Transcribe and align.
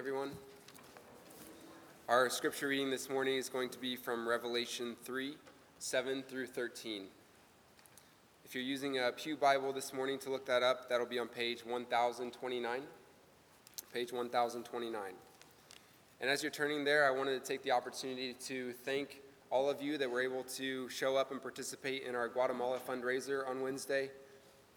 everyone. 0.00 0.30
Our 2.08 2.30
scripture 2.30 2.68
reading 2.68 2.90
this 2.90 3.10
morning 3.10 3.36
is 3.36 3.50
going 3.50 3.68
to 3.68 3.78
be 3.78 3.96
from 3.96 4.26
Revelation 4.26 4.96
3 5.04 5.36
7 5.78 6.22
through 6.22 6.46
13. 6.46 7.04
If 8.46 8.54
you're 8.54 8.64
using 8.64 8.96
a 8.98 9.12
Pew 9.12 9.36
Bible 9.36 9.74
this 9.74 9.92
morning 9.92 10.18
to 10.20 10.30
look 10.30 10.46
that 10.46 10.62
up, 10.62 10.88
that'll 10.88 11.04
be 11.04 11.18
on 11.18 11.28
page 11.28 11.66
1029. 11.66 12.80
Page 13.92 14.10
1029. 14.10 15.02
And 16.22 16.30
as 16.30 16.42
you're 16.42 16.50
turning 16.50 16.82
there, 16.82 17.06
I 17.06 17.10
wanted 17.10 17.38
to 17.38 17.46
take 17.46 17.62
the 17.62 17.72
opportunity 17.72 18.32
to 18.46 18.72
thank 18.72 19.20
all 19.50 19.68
of 19.68 19.82
you 19.82 19.98
that 19.98 20.10
were 20.10 20.22
able 20.22 20.44
to 20.44 20.88
show 20.88 21.18
up 21.18 21.30
and 21.30 21.42
participate 21.42 22.04
in 22.04 22.14
our 22.14 22.28
Guatemala 22.28 22.78
fundraiser 22.78 23.46
on 23.46 23.60
Wednesday. 23.60 24.10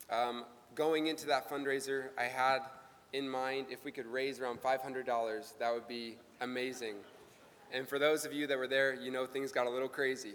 Um, 0.09 0.43
going 0.75 1.07
into 1.07 1.27
that 1.27 1.49
fundraiser, 1.49 2.07
I 2.17 2.23
had 2.23 2.59
in 3.13 3.29
mind 3.29 3.67
if 3.69 3.85
we 3.85 3.91
could 3.91 4.07
raise 4.07 4.39
around 4.39 4.61
$500, 4.61 5.57
that 5.59 5.73
would 5.73 5.87
be 5.87 6.17
amazing. 6.41 6.95
And 7.71 7.87
for 7.87 7.99
those 7.99 8.25
of 8.25 8.33
you 8.33 8.47
that 8.47 8.57
were 8.57 8.67
there, 8.67 8.93
you 8.93 9.11
know 9.11 9.25
things 9.25 9.51
got 9.51 9.67
a 9.67 9.69
little 9.69 9.87
crazy. 9.87 10.33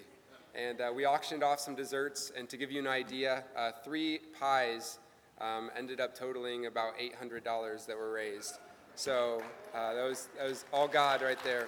And 0.55 0.81
uh, 0.81 0.93
we 0.95 1.05
auctioned 1.05 1.43
off 1.43 1.61
some 1.61 1.75
desserts, 1.75 2.33
and 2.37 2.49
to 2.49 2.57
give 2.57 2.73
you 2.73 2.81
an 2.81 2.87
idea, 2.87 3.45
uh, 3.57 3.73
three 3.85 4.21
pies 4.39 4.99
um, 5.41 5.71
ended 5.77 6.01
up 6.01 6.17
totaling 6.17 6.67
about 6.67 6.95
$800 6.99 7.87
that 7.87 7.97
were 7.97 8.13
raised. 8.13 8.59
So 8.95 9.43
uh, 9.75 9.95
that, 9.95 10.05
was, 10.05 10.29
that 10.37 10.49
was 10.49 10.65
all 10.73 10.89
God 10.89 11.23
right 11.23 11.39
there. 11.45 11.67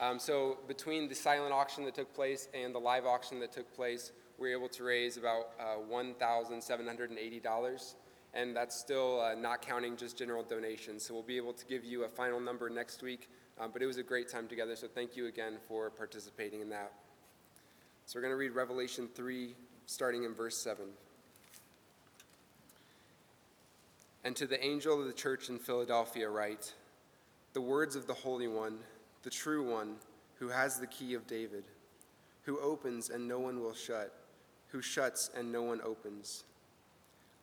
Um, 0.00 0.18
so 0.18 0.58
between 0.68 1.08
the 1.08 1.14
silent 1.14 1.52
auction 1.52 1.84
that 1.84 1.94
took 1.94 2.12
place 2.14 2.48
and 2.52 2.74
the 2.74 2.78
live 2.78 3.06
auction 3.06 3.40
that 3.40 3.52
took 3.52 3.72
place, 3.74 4.12
we 4.38 4.50
were 4.50 4.56
able 4.56 4.68
to 4.68 4.84
raise 4.84 5.16
about 5.16 5.50
uh, 5.58 5.76
$1,780 5.90 7.94
and 8.34 8.54
that's 8.54 8.74
still 8.74 9.20
uh, 9.20 9.34
not 9.34 9.62
counting 9.62 9.96
just 9.96 10.18
general 10.18 10.42
donations. 10.42 11.04
So 11.04 11.14
we'll 11.14 11.22
be 11.22 11.36
able 11.36 11.52
to 11.52 11.64
give 11.66 11.84
you 11.84 12.04
a 12.04 12.08
final 12.08 12.40
number 12.40 12.68
next 12.68 13.02
week, 13.02 13.28
um, 13.58 13.70
but 13.72 13.80
it 13.80 13.86
was 13.86 13.96
a 13.96 14.02
great 14.02 14.28
time 14.28 14.48
together, 14.48 14.74
so 14.76 14.88
thank 14.88 15.16
you 15.16 15.26
again 15.26 15.54
for 15.68 15.90
participating 15.90 16.60
in 16.60 16.68
that. 16.70 16.92
So 18.06 18.18
we're 18.18 18.22
going 18.22 18.32
to 18.32 18.36
read 18.36 18.52
Revelation 18.52 19.08
3, 19.14 19.54
starting 19.86 20.24
in 20.24 20.34
verse 20.34 20.56
7. 20.58 20.84
And 24.24 24.34
to 24.36 24.46
the 24.46 24.62
angel 24.64 25.00
of 25.00 25.06
the 25.06 25.12
church 25.12 25.48
in 25.48 25.58
Philadelphia, 25.58 26.28
write 26.28 26.72
the 27.52 27.60
words 27.60 27.94
of 27.94 28.06
the 28.06 28.14
Holy 28.14 28.48
One, 28.48 28.78
the 29.22 29.30
true 29.30 29.70
One, 29.70 29.96
who 30.38 30.48
has 30.48 30.80
the 30.80 30.86
key 30.86 31.14
of 31.14 31.26
David, 31.26 31.64
who 32.42 32.58
opens 32.58 33.10
and 33.10 33.28
no 33.28 33.38
one 33.38 33.60
will 33.60 33.74
shut, 33.74 34.12
who 34.68 34.82
shuts 34.82 35.30
and 35.36 35.52
no 35.52 35.62
one 35.62 35.80
opens. 35.82 36.44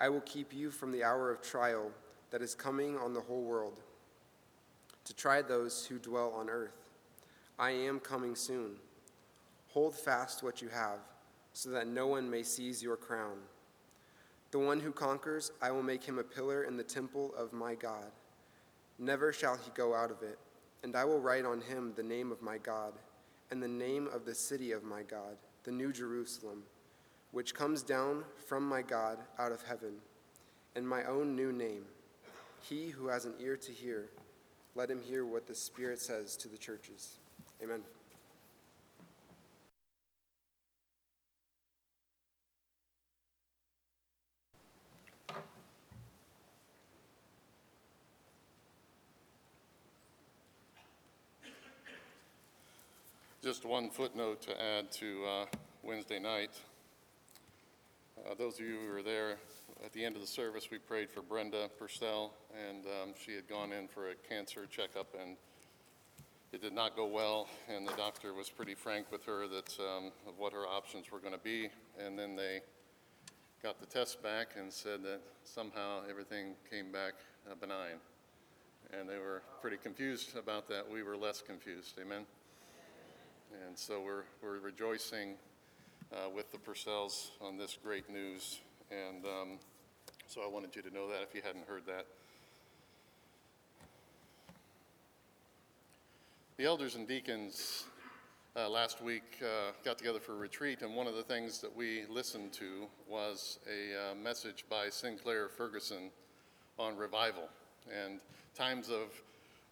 I 0.00 0.08
will 0.08 0.20
keep 0.20 0.54
you 0.54 0.70
from 0.70 0.92
the 0.92 1.02
hour 1.02 1.30
of 1.30 1.42
trial 1.42 1.90
that 2.30 2.40
is 2.40 2.54
coming 2.54 2.96
on 2.96 3.14
the 3.14 3.20
whole 3.20 3.42
world, 3.42 3.80
to 5.04 5.14
try 5.14 5.42
those 5.42 5.86
who 5.86 5.98
dwell 5.98 6.32
on 6.36 6.48
earth. 6.48 6.90
I 7.58 7.72
am 7.72 7.98
coming 7.98 8.36
soon. 8.36 8.76
Hold 9.68 9.96
fast 9.96 10.44
what 10.44 10.62
you 10.62 10.68
have, 10.68 11.00
so 11.52 11.70
that 11.70 11.88
no 11.88 12.06
one 12.06 12.30
may 12.30 12.44
seize 12.44 12.80
your 12.80 12.96
crown. 12.96 13.38
The 14.52 14.60
one 14.60 14.78
who 14.78 14.92
conquers, 14.92 15.50
I 15.60 15.72
will 15.72 15.82
make 15.82 16.04
him 16.04 16.18
a 16.18 16.24
pillar 16.24 16.62
in 16.62 16.76
the 16.76 16.84
temple 16.84 17.34
of 17.36 17.52
my 17.52 17.74
God. 17.74 18.12
Never 19.00 19.32
shall 19.32 19.56
he 19.56 19.72
go 19.74 19.94
out 19.94 20.12
of 20.12 20.22
it, 20.22 20.38
and 20.84 20.94
I 20.94 21.04
will 21.04 21.20
write 21.20 21.44
on 21.44 21.60
him 21.60 21.92
the 21.96 22.02
name 22.04 22.30
of 22.30 22.40
my 22.40 22.58
God, 22.58 22.92
and 23.50 23.60
the 23.60 23.66
name 23.66 24.08
of 24.14 24.24
the 24.24 24.34
city 24.34 24.70
of 24.70 24.84
my 24.84 25.02
God, 25.02 25.36
the 25.64 25.72
New 25.72 25.92
Jerusalem 25.92 26.62
which 27.32 27.54
comes 27.54 27.82
down 27.82 28.24
from 28.46 28.66
my 28.68 28.82
God 28.82 29.18
out 29.38 29.52
of 29.52 29.62
heaven, 29.62 29.94
and 30.74 30.88
my 30.88 31.04
own 31.04 31.36
new 31.36 31.52
name. 31.52 31.84
He 32.62 32.88
who 32.88 33.08
has 33.08 33.24
an 33.24 33.34
ear 33.40 33.56
to 33.56 33.72
hear, 33.72 34.10
let 34.74 34.90
him 34.90 35.00
hear 35.02 35.24
what 35.24 35.46
the 35.46 35.54
Spirit 35.54 36.00
says 36.00 36.36
to 36.38 36.48
the 36.48 36.58
churches. 36.58 37.16
Amen. 37.62 37.80
Just 53.42 53.64
one 53.64 53.88
footnote 53.88 54.42
to 54.42 54.62
add 54.62 54.90
to 54.92 55.24
uh, 55.24 55.46
Wednesday 55.82 56.18
night. 56.18 56.50
Uh, 58.26 58.34
those 58.34 58.54
of 58.54 58.66
you 58.66 58.78
who 58.86 58.92
were 58.92 59.02
there 59.02 59.36
at 59.84 59.92
the 59.92 60.04
end 60.04 60.14
of 60.16 60.20
the 60.20 60.26
service, 60.26 60.70
we 60.70 60.78
prayed 60.78 61.10
for 61.10 61.22
Brenda 61.22 61.68
Purcell, 61.78 62.32
and 62.68 62.84
um, 62.86 63.14
she 63.22 63.34
had 63.34 63.48
gone 63.48 63.72
in 63.72 63.86
for 63.86 64.10
a 64.10 64.14
cancer 64.28 64.66
checkup, 64.66 65.14
and 65.20 65.36
it 66.52 66.60
did 66.60 66.72
not 66.72 66.96
go 66.96 67.06
well. 67.06 67.48
And 67.68 67.86
the 67.86 67.92
doctor 67.92 68.34
was 68.34 68.48
pretty 68.48 68.74
frank 68.74 69.12
with 69.12 69.24
her 69.24 69.46
that 69.48 69.76
um, 69.78 70.10
of 70.26 70.38
what 70.38 70.52
her 70.52 70.66
options 70.66 71.12
were 71.12 71.20
going 71.20 71.34
to 71.34 71.40
be. 71.40 71.68
And 72.04 72.18
then 72.18 72.34
they 72.34 72.60
got 73.62 73.78
the 73.80 73.86
test 73.86 74.22
back 74.22 74.48
and 74.58 74.72
said 74.72 75.02
that 75.04 75.20
somehow 75.44 76.00
everything 76.08 76.54
came 76.70 76.90
back 76.90 77.14
uh, 77.50 77.54
benign. 77.54 77.98
And 78.98 79.08
they 79.08 79.18
were 79.18 79.42
pretty 79.60 79.76
confused 79.76 80.36
about 80.36 80.68
that. 80.68 80.90
We 80.90 81.02
were 81.02 81.16
less 81.16 81.42
confused. 81.42 81.98
Amen. 82.00 82.24
And 83.66 83.78
so 83.78 84.00
we're, 84.02 84.24
we're 84.42 84.58
rejoicing 84.58 85.34
uh, 86.12 86.28
with 86.34 86.50
the 86.52 86.58
Purcells 86.58 87.30
on 87.40 87.56
this 87.56 87.78
great 87.82 88.10
news. 88.10 88.60
And 88.90 89.24
um, 89.24 89.58
so 90.26 90.42
I 90.42 90.48
wanted 90.48 90.74
you 90.74 90.82
to 90.82 90.90
know 90.92 91.08
that 91.08 91.22
if 91.22 91.34
you 91.34 91.42
hadn't 91.44 91.66
heard 91.66 91.86
that. 91.86 92.06
The 96.56 96.64
elders 96.64 96.96
and 96.96 97.06
deacons 97.06 97.84
uh, 98.56 98.68
last 98.68 99.00
week 99.00 99.38
uh, 99.42 99.72
got 99.84 99.98
together 99.98 100.18
for 100.18 100.32
a 100.32 100.36
retreat, 100.36 100.82
and 100.82 100.96
one 100.96 101.06
of 101.06 101.14
the 101.14 101.22
things 101.22 101.60
that 101.60 101.74
we 101.74 102.02
listened 102.10 102.52
to 102.54 102.86
was 103.08 103.60
a 103.68 104.10
uh, 104.10 104.14
message 104.16 104.64
by 104.68 104.88
Sinclair 104.88 105.48
Ferguson 105.48 106.10
on 106.78 106.96
revival 106.96 107.48
and 107.88 108.20
times 108.56 108.88
of 108.88 109.22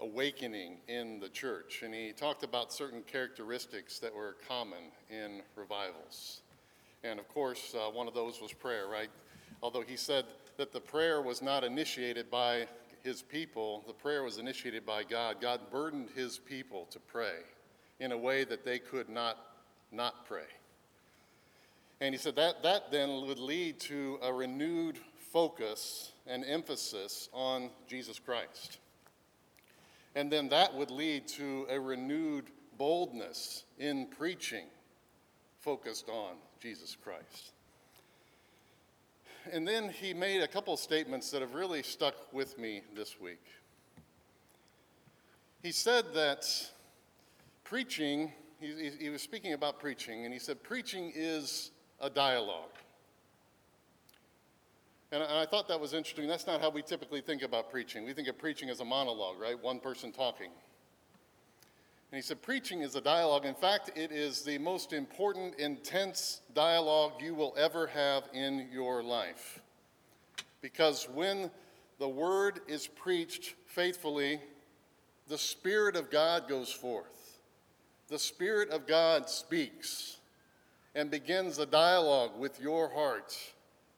awakening 0.01 0.79
in 0.89 1.21
the 1.21 1.29
church. 1.29 1.83
And 1.83 1.95
he 1.95 2.13
talked 2.13 2.43
about 2.43 2.73
certain 2.73 3.03
characteristics 3.03 3.99
that 4.01 4.15
were 4.15 4.37
common 4.49 4.93
in 5.11 5.43
revivals. 5.55 6.41
And 7.05 7.19
of 7.19 7.29
course, 7.29 7.75
uh, 7.75 7.91
one 7.91 8.09
of 8.09 8.15
those 8.15 8.41
was 8.41 8.53
prayer, 8.53 8.87
right? 8.89 9.11
Although 9.63 9.83
he 9.83 9.97
said 9.97 10.25
that 10.57 10.73
the 10.73 10.81
prayer 10.81 11.23
was 11.23 11.43
not 11.43 11.65
initiated 11.65 12.31
by 12.31 12.67
his 13.03 13.23
people, 13.23 13.85
the 13.87 13.93
prayer 13.93 14.23
was 14.23 14.39
initiated 14.39 14.85
by 14.85 15.05
God. 15.05 15.37
God 15.41 15.61
burdened 15.71 16.09
his 16.15 16.39
people 16.39 16.87
to 16.91 16.99
pray 16.99 17.37
in 18.01 18.13
a 18.13 18.19
way 18.19 18.45
that 18.45 18.65
they 18.65 18.79
could 18.79 19.09
not 19.09 19.39
not 19.93 20.27
pray. 20.27 20.47
And 22.01 22.15
he 22.15 22.19
said 22.19 22.37
that 22.37 22.63
that 22.63 22.91
then 22.91 23.27
would 23.27 23.39
lead 23.39 23.81
to 23.81 24.19
a 24.23 24.33
renewed 24.33 24.99
focus 25.33 26.13
and 26.27 26.45
emphasis 26.45 27.29
on 27.33 27.71
Jesus 27.89 28.19
Christ. 28.19 28.79
And 30.17 30.33
then 30.33 30.49
that 30.49 30.75
would 30.75 30.91
lead 30.91 31.29
to 31.29 31.67
a 31.69 31.79
renewed 31.79 32.47
boldness 32.79 33.65
in 33.79 34.07
preaching 34.07 34.65
focused 35.61 36.09
on 36.09 36.37
Jesus 36.59 36.97
Christ. 37.05 37.53
And 39.53 39.69
then 39.69 39.91
he 39.91 40.15
made 40.15 40.41
a 40.41 40.49
couple 40.49 40.75
statements 40.79 41.31
that 41.31 41.43
have 41.43 41.55
really 41.55 41.83
stuck 41.83 42.15
with 42.33 42.59
me 42.59 42.81
this 42.95 43.21
week. 43.21 43.45
He 45.63 45.71
said 45.71 46.07
that 46.15 46.47
preaching, 47.63 48.33
he, 48.59 48.91
he, 48.99 49.11
was 49.11 49.21
speaking 49.21 49.53
about 49.53 49.79
preaching, 49.79 50.25
and 50.25 50.33
he 50.33 50.41
said, 50.41 50.63
preaching 50.63 51.13
is 51.15 51.73
a 52.01 52.09
dialogue. 52.09 52.73
And 55.13 55.23
I 55.23 55.47
thought 55.47 55.69
that 55.69 55.81
was 55.81 55.95
interesting. 55.95 56.27
That's 56.27 56.47
not 56.47 56.61
how 56.61 56.71
we 56.71 56.83
typically 56.83 57.21
think 57.21 57.43
about 57.43 57.71
preaching. 57.71 58.05
We 58.05 58.13
think 58.13 58.27
of 58.27 58.39
preaching 58.39 58.71
as 58.71 58.81
a 58.81 58.85
monologue, 58.85 59.41
right? 59.41 59.61
One 59.61 59.79
person 59.79 60.11
talking. 60.11 60.51
And 62.11 62.17
he 62.17 62.23
said, 62.23 62.43
Preaching 62.43 62.83
is 62.83 62.97
a 62.97 63.01
dialogue. 63.01 63.45
In 63.45 63.55
fact, 63.55 63.91
it 63.95 64.11
is 64.11 64.43
the 64.43 64.59
most 64.59 64.93
important, 64.93 65.57
intense 65.57 66.41
dialogue 66.55 67.13
you 67.21 67.35
will 67.35 67.55
ever 67.57 67.87
have 67.87 68.25
in 68.33 68.69
your 68.73 69.03
life. 69.03 69.61
Because 70.61 71.09
when 71.15 71.51
the 72.01 72.09
word 72.09 72.61
is 72.67 72.89
preached 72.89 73.55
faithfully, 73.67 74.41
the 75.29 75.39
Spirit 75.39 75.95
of 75.95 76.11
God 76.11 76.49
goes 76.49 76.73
forth. 76.73 77.39
The 78.09 78.19
Spirit 78.19 78.71
of 78.71 78.87
God 78.87 79.29
speaks 79.29 80.19
and 80.97 81.11
begins 81.11 81.59
a 81.59 81.67
dialogue 81.67 82.33
with 82.39 82.61
your 82.61 82.89
heart 82.89 83.37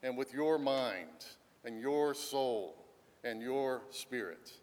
and 0.03 0.17
with 0.17 0.33
your 0.33 0.57
mind 0.57 1.25
and 1.65 1.79
your 1.79 2.13
soul 2.13 2.75
and 3.23 3.41
your 3.41 3.81
spirit. 3.91 4.53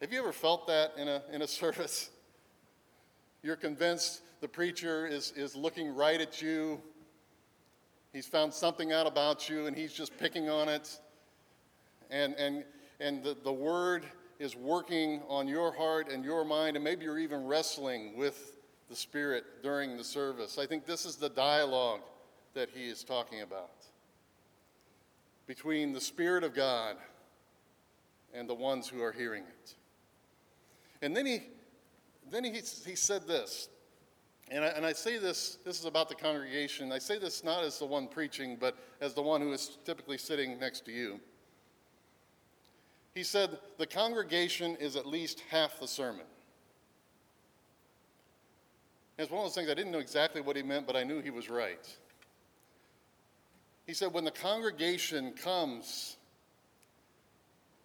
Have 0.00 0.12
you 0.12 0.20
ever 0.20 0.32
felt 0.32 0.66
that 0.68 0.92
in 0.96 1.08
a, 1.08 1.22
in 1.32 1.42
a 1.42 1.48
service? 1.48 2.10
You're 3.42 3.56
convinced 3.56 4.22
the 4.40 4.48
preacher 4.48 5.06
is, 5.06 5.32
is 5.36 5.54
looking 5.54 5.94
right 5.94 6.20
at 6.20 6.40
you. 6.40 6.80
He's 8.12 8.26
found 8.26 8.52
something 8.52 8.92
out 8.92 9.06
about 9.06 9.48
you 9.48 9.66
and 9.66 9.76
he's 9.76 9.92
just 9.92 10.16
picking 10.18 10.48
on 10.48 10.68
it. 10.68 10.98
And, 12.10 12.34
and, 12.34 12.64
and 12.98 13.22
the, 13.22 13.36
the 13.42 13.52
word 13.52 14.04
is 14.38 14.56
working 14.56 15.20
on 15.28 15.46
your 15.46 15.70
heart 15.72 16.10
and 16.10 16.24
your 16.24 16.44
mind, 16.44 16.74
and 16.74 16.82
maybe 16.82 17.04
you're 17.04 17.18
even 17.18 17.44
wrestling 17.44 18.16
with 18.16 18.56
the 18.88 18.96
Spirit 18.96 19.62
during 19.62 19.96
the 19.96 20.02
service. 20.02 20.58
I 20.58 20.66
think 20.66 20.86
this 20.86 21.04
is 21.04 21.16
the 21.16 21.28
dialogue 21.28 22.00
that 22.54 22.70
he 22.72 22.88
is 22.88 23.04
talking 23.04 23.42
about 23.42 23.70
between 25.46 25.92
the 25.92 26.00
Spirit 26.00 26.44
of 26.44 26.54
God 26.54 26.96
and 28.32 28.48
the 28.48 28.54
ones 28.54 28.88
who 28.88 29.02
are 29.02 29.12
hearing 29.12 29.42
it. 29.42 29.74
And 31.02 31.16
then 31.16 31.26
he, 31.26 31.42
then 32.30 32.44
he, 32.44 32.52
he 32.52 32.94
said 32.94 33.26
this, 33.26 33.68
and 34.50 34.64
I, 34.64 34.68
and 34.68 34.84
I 34.84 34.92
say 34.92 35.18
this, 35.18 35.58
this 35.64 35.78
is 35.78 35.84
about 35.84 36.08
the 36.08 36.14
congregation. 36.14 36.92
I 36.92 36.98
say 36.98 37.18
this 37.18 37.44
not 37.44 37.64
as 37.64 37.78
the 37.78 37.86
one 37.86 38.08
preaching, 38.08 38.56
but 38.60 38.76
as 39.00 39.14
the 39.14 39.22
one 39.22 39.40
who 39.40 39.52
is 39.52 39.78
typically 39.84 40.18
sitting 40.18 40.58
next 40.58 40.84
to 40.86 40.92
you. 40.92 41.20
He 43.14 43.22
said, 43.22 43.58
The 43.78 43.86
congregation 43.86 44.76
is 44.76 44.96
at 44.96 45.06
least 45.06 45.42
half 45.50 45.78
the 45.78 45.86
sermon. 45.86 46.26
It's 49.18 49.30
one 49.30 49.40
of 49.40 49.46
those 49.46 49.54
things 49.54 49.68
I 49.68 49.74
didn't 49.74 49.92
know 49.92 49.98
exactly 49.98 50.40
what 50.40 50.56
he 50.56 50.62
meant, 50.62 50.86
but 50.86 50.96
I 50.96 51.04
knew 51.04 51.20
he 51.20 51.30
was 51.30 51.50
right. 51.50 51.86
He 53.90 53.94
said, 53.94 54.12
When 54.12 54.22
the 54.22 54.30
congregation 54.30 55.32
comes 55.32 56.16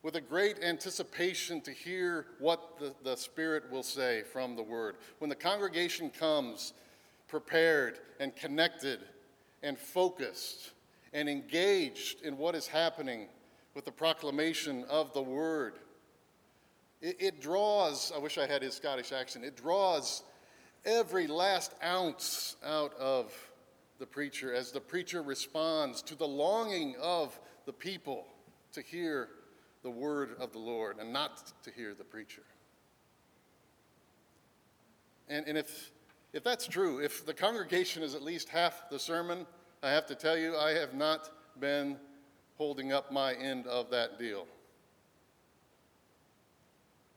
with 0.04 0.16
a 0.16 0.22
great 0.22 0.64
anticipation 0.64 1.62
to 1.62 1.72
hear 1.72 2.28
what 2.38 2.78
the, 2.78 2.94
the 3.04 3.16
Spirit 3.16 3.72
will 3.72 3.82
say 3.82 4.22
from 4.22 4.56
the 4.56 4.62
Word, 4.62 4.98
when 5.18 5.32
the 5.32 5.36
congregation 5.36 6.12
comes 6.12 6.74
prepared 7.28 7.98
and 8.20 8.36
connected 8.36 9.00
and 9.64 9.80
focused 9.80 10.74
and 11.12 11.28
engaged 11.28 12.22
in 12.22 12.38
what 12.38 12.54
is 12.54 12.68
happening 12.68 13.28
with 13.74 13.86
the 13.86 13.92
proclamation 13.92 14.86
of 14.88 15.12
the 15.14 15.24
Word, 15.24 15.80
it, 17.02 17.16
it 17.20 17.42
draws, 17.42 18.12
I 18.16 18.20
wish 18.20 18.38
I 18.38 18.46
had 18.46 18.62
his 18.62 18.76
Scottish 18.76 19.12
accent, 19.12 19.44
it 19.44 19.58
draws 19.58 20.22
every 20.86 21.26
last 21.26 21.74
ounce 21.84 22.58
out 22.64 22.94
of 22.94 23.34
the 24.00 24.06
preacher 24.06 24.54
as 24.54 24.72
the 24.72 24.82
preacher 24.82 25.22
responds 25.22 26.02
to 26.04 26.16
the 26.16 26.28
longing 26.28 26.96
of 27.02 27.40
the 27.66 27.74
people 27.74 28.26
to 28.74 28.82
hear 28.82 29.30
the 29.84 29.90
word 29.90 30.36
of 30.40 30.52
the 30.52 30.60
Lord 30.60 30.98
and 31.00 31.14
not 31.14 31.54
to 31.64 31.72
hear 31.72 31.94
the 31.94 32.04
preacher. 32.04 32.44
And, 35.30 35.48
and 35.48 35.58
if, 35.58 35.92
if 36.34 36.44
that's 36.44 36.68
true, 36.68 37.00
if 37.00 37.26
the 37.26 37.34
congregation 37.34 38.04
is 38.04 38.16
at 38.16 38.22
least 38.22 38.50
half 38.50 38.90
the 38.90 39.00
sermon, 39.00 39.46
I 39.82 39.92
have 39.92 40.06
to 40.08 40.16
tell 40.16 40.38
you, 40.38 40.56
I 40.58 40.72
have 40.72 40.94
not 40.94 41.30
been 41.60 41.98
holding 42.58 42.92
up 42.92 43.12
my 43.12 43.34
end 43.34 43.68
of 43.68 43.90
that 43.92 44.20
deal. 44.20 44.48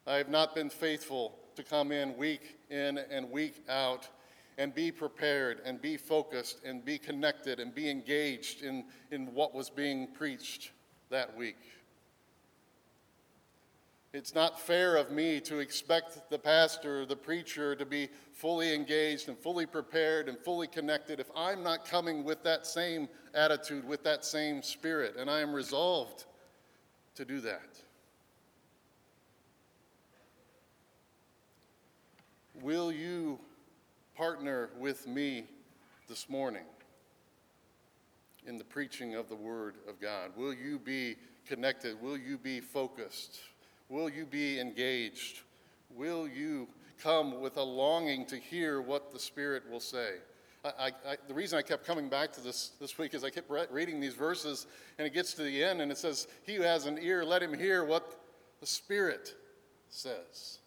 I 0.06 0.16
have 0.16 0.28
not 0.28 0.54
been 0.54 0.70
faithful 0.70 1.38
to 1.56 1.62
come 1.62 1.92
in 1.92 2.16
week 2.16 2.56
in 2.70 2.98
and 2.98 3.30
week 3.30 3.62
out 3.68 4.08
and 4.58 4.74
be 4.74 4.90
prepared 4.90 5.60
and 5.64 5.80
be 5.80 5.96
focused 5.96 6.58
and 6.64 6.84
be 6.84 6.98
connected 6.98 7.60
and 7.60 7.72
be 7.74 7.88
engaged 7.88 8.62
in, 8.62 8.84
in 9.12 9.32
what 9.32 9.54
was 9.54 9.70
being 9.70 10.08
preached 10.08 10.72
that 11.10 11.34
week. 11.36 11.56
It's 14.12 14.34
not 14.34 14.58
fair 14.58 14.96
of 14.96 15.12
me 15.12 15.38
to 15.42 15.58
expect 15.58 16.28
the 16.28 16.38
pastor, 16.38 17.06
the 17.06 17.14
preacher, 17.14 17.76
to 17.76 17.86
be 17.86 18.08
fully 18.32 18.74
engaged 18.74 19.28
and 19.28 19.38
fully 19.38 19.66
prepared 19.66 20.28
and 20.28 20.38
fully 20.38 20.66
connected 20.66 21.20
if 21.20 21.30
I'm 21.36 21.62
not 21.62 21.84
coming 21.84 22.24
with 22.24 22.42
that 22.42 22.66
same 22.66 23.08
attitude, 23.34 23.86
with 23.86 24.02
that 24.04 24.24
same 24.24 24.62
spirit, 24.62 25.14
and 25.16 25.30
I 25.30 25.40
am 25.40 25.52
resolved 25.52 26.24
to 27.14 27.24
do 27.24 27.40
that. 27.42 27.78
Will 32.60 32.90
you 32.90 33.38
partner 34.18 34.70
with 34.76 35.06
me 35.06 35.44
this 36.08 36.28
morning 36.28 36.64
in 38.48 38.58
the 38.58 38.64
preaching 38.64 39.14
of 39.14 39.28
the 39.28 39.36
Word 39.36 39.76
of 39.88 40.00
God? 40.00 40.32
Will 40.36 40.52
you 40.52 40.80
be 40.80 41.14
connected? 41.46 42.02
Will 42.02 42.18
you 42.18 42.36
be 42.36 42.58
focused? 42.58 43.38
Will 43.88 44.08
you 44.08 44.26
be 44.26 44.58
engaged? 44.58 45.42
Will 45.94 46.26
you 46.26 46.66
come 47.00 47.40
with 47.40 47.58
a 47.58 47.62
longing 47.62 48.26
to 48.26 48.36
hear 48.36 48.82
what 48.82 49.12
the 49.12 49.20
Spirit 49.20 49.62
will 49.70 49.78
say? 49.78 50.14
I, 50.64 50.90
I, 51.06 51.16
the 51.28 51.34
reason 51.34 51.56
I 51.56 51.62
kept 51.62 51.86
coming 51.86 52.08
back 52.08 52.32
to 52.32 52.40
this 52.40 52.72
this 52.80 52.98
week 52.98 53.14
is 53.14 53.22
I 53.22 53.30
kept 53.30 53.48
re- 53.48 53.66
reading 53.70 54.00
these 54.00 54.14
verses, 54.14 54.66
and 54.98 55.06
it 55.06 55.14
gets 55.14 55.32
to 55.34 55.44
the 55.44 55.62
end, 55.62 55.80
and 55.80 55.92
it 55.92 55.96
says, 55.96 56.26
He 56.44 56.56
who 56.56 56.62
has 56.62 56.86
an 56.86 56.98
ear, 57.00 57.24
let 57.24 57.40
him 57.40 57.56
hear 57.56 57.84
what 57.84 58.18
the 58.58 58.66
Spirit 58.66 59.36
says 59.90 60.58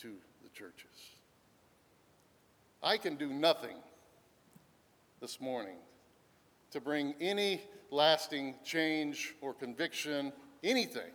to 0.00 0.12
the 0.42 0.50
churches. 0.50 0.89
I 2.82 2.96
can 2.96 3.16
do 3.16 3.28
nothing 3.28 3.76
this 5.20 5.40
morning 5.40 5.76
to 6.70 6.80
bring 6.80 7.14
any 7.20 7.60
lasting 7.90 8.54
change 8.64 9.34
or 9.40 9.52
conviction, 9.52 10.32
anything. 10.64 11.10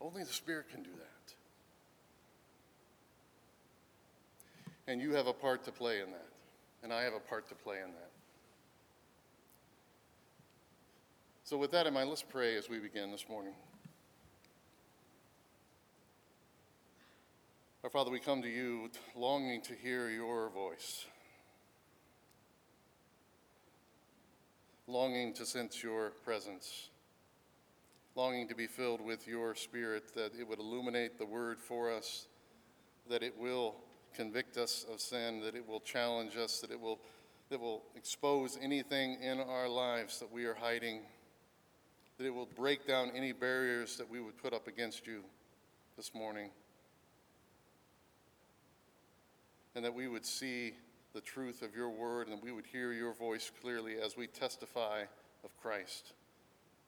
Only 0.00 0.24
the 0.24 0.32
Spirit 0.32 0.68
can 0.70 0.82
do 0.82 0.90
that. 0.90 1.34
And 4.92 5.00
you 5.00 5.12
have 5.12 5.26
a 5.26 5.32
part 5.32 5.64
to 5.64 5.72
play 5.72 6.00
in 6.00 6.10
that. 6.10 6.28
And 6.82 6.92
I 6.92 7.02
have 7.02 7.14
a 7.14 7.20
part 7.20 7.48
to 7.48 7.54
play 7.54 7.76
in 7.76 7.92
that. 7.92 8.10
So, 11.44 11.56
with 11.56 11.70
that 11.70 11.86
in 11.86 11.94
mind, 11.94 12.10
let's 12.10 12.22
pray 12.22 12.56
as 12.56 12.68
we 12.68 12.78
begin 12.78 13.10
this 13.10 13.26
morning. 13.28 13.54
Our 17.84 17.90
Father, 17.90 18.10
we 18.10 18.18
come 18.18 18.42
to 18.42 18.48
you 18.48 18.90
longing 19.14 19.62
to 19.62 19.72
hear 19.72 20.10
your 20.10 20.48
voice, 20.50 21.06
longing 24.88 25.32
to 25.34 25.46
sense 25.46 25.80
your 25.80 26.10
presence, 26.24 26.88
longing 28.16 28.48
to 28.48 28.56
be 28.56 28.66
filled 28.66 29.00
with 29.00 29.28
your 29.28 29.54
Spirit, 29.54 30.12
that 30.16 30.32
it 30.36 30.48
would 30.48 30.58
illuminate 30.58 31.18
the 31.18 31.24
word 31.24 31.60
for 31.60 31.92
us, 31.92 32.26
that 33.08 33.22
it 33.22 33.38
will 33.38 33.76
convict 34.12 34.56
us 34.56 34.84
of 34.92 35.00
sin, 35.00 35.40
that 35.42 35.54
it 35.54 35.66
will 35.66 35.80
challenge 35.80 36.36
us, 36.36 36.58
that 36.58 36.72
it 36.72 36.80
will, 36.80 36.98
that 37.48 37.60
will 37.60 37.84
expose 37.94 38.58
anything 38.60 39.22
in 39.22 39.38
our 39.38 39.68
lives 39.68 40.18
that 40.18 40.32
we 40.32 40.46
are 40.46 40.54
hiding, 40.54 41.02
that 42.18 42.26
it 42.26 42.34
will 42.34 42.48
break 42.56 42.88
down 42.88 43.12
any 43.14 43.30
barriers 43.30 43.96
that 43.98 44.10
we 44.10 44.20
would 44.20 44.36
put 44.36 44.52
up 44.52 44.66
against 44.66 45.06
you 45.06 45.22
this 45.96 46.12
morning. 46.12 46.50
And 49.78 49.84
that 49.84 49.94
we 49.94 50.08
would 50.08 50.26
see 50.26 50.72
the 51.14 51.20
truth 51.20 51.62
of 51.62 51.72
your 51.72 51.88
word 51.88 52.26
and 52.26 52.42
we 52.42 52.50
would 52.50 52.66
hear 52.66 52.92
your 52.92 53.12
voice 53.12 53.48
clearly 53.62 53.94
as 54.04 54.16
we 54.16 54.26
testify 54.26 55.02
of 55.44 55.56
Christ 55.62 56.14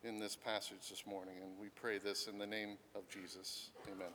in 0.02 0.18
this 0.18 0.34
passage 0.34 0.90
this 0.90 1.06
morning. 1.06 1.34
And 1.40 1.52
we 1.60 1.68
pray 1.68 1.98
this 1.98 2.26
in 2.26 2.36
the 2.36 2.48
name 2.48 2.78
of 2.96 3.08
Jesus. 3.08 3.70
Amen. 3.86 4.08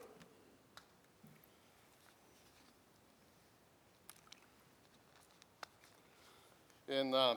In, 6.89 7.13
uh, 7.15 7.35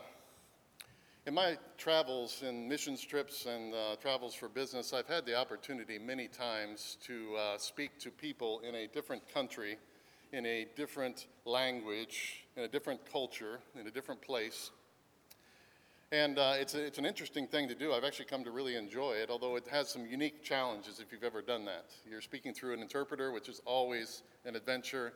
in 1.24 1.34
my 1.34 1.56
travels 1.76 2.42
and 2.44 2.68
missions 2.68 3.00
trips 3.04 3.46
and 3.46 3.74
uh, 3.74 3.94
travels 4.02 4.34
for 4.34 4.48
business, 4.48 4.92
I've 4.92 5.06
had 5.06 5.24
the 5.24 5.36
opportunity 5.36 6.00
many 6.00 6.26
times 6.26 6.98
to 7.06 7.36
uh, 7.36 7.58
speak 7.58 7.96
to 8.00 8.10
people 8.10 8.60
in 8.68 8.74
a 8.74 8.88
different 8.88 9.22
country 9.32 9.78
in 10.32 10.44
a 10.46 10.66
different 10.76 11.26
language, 11.44 12.44
in 12.56 12.64
a 12.64 12.68
different 12.68 13.00
culture, 13.10 13.60
in 13.78 13.86
a 13.86 13.90
different 13.90 14.20
place. 14.20 14.70
And 16.10 16.38
uh, 16.38 16.54
it's, 16.56 16.74
a, 16.74 16.82
it's 16.84 16.98
an 16.98 17.04
interesting 17.04 17.46
thing 17.46 17.68
to 17.68 17.74
do. 17.74 17.92
I've 17.92 18.04
actually 18.04 18.24
come 18.26 18.42
to 18.44 18.50
really 18.50 18.76
enjoy 18.76 19.12
it, 19.12 19.28
although 19.28 19.56
it 19.56 19.66
has 19.70 19.90
some 19.90 20.06
unique 20.06 20.42
challenges 20.42 21.00
if 21.00 21.12
you've 21.12 21.24
ever 21.24 21.42
done 21.42 21.66
that. 21.66 21.86
You're 22.08 22.22
speaking 22.22 22.54
through 22.54 22.72
an 22.72 22.80
interpreter, 22.80 23.30
which 23.30 23.48
is 23.48 23.60
always 23.66 24.22
an 24.46 24.56
adventure. 24.56 25.12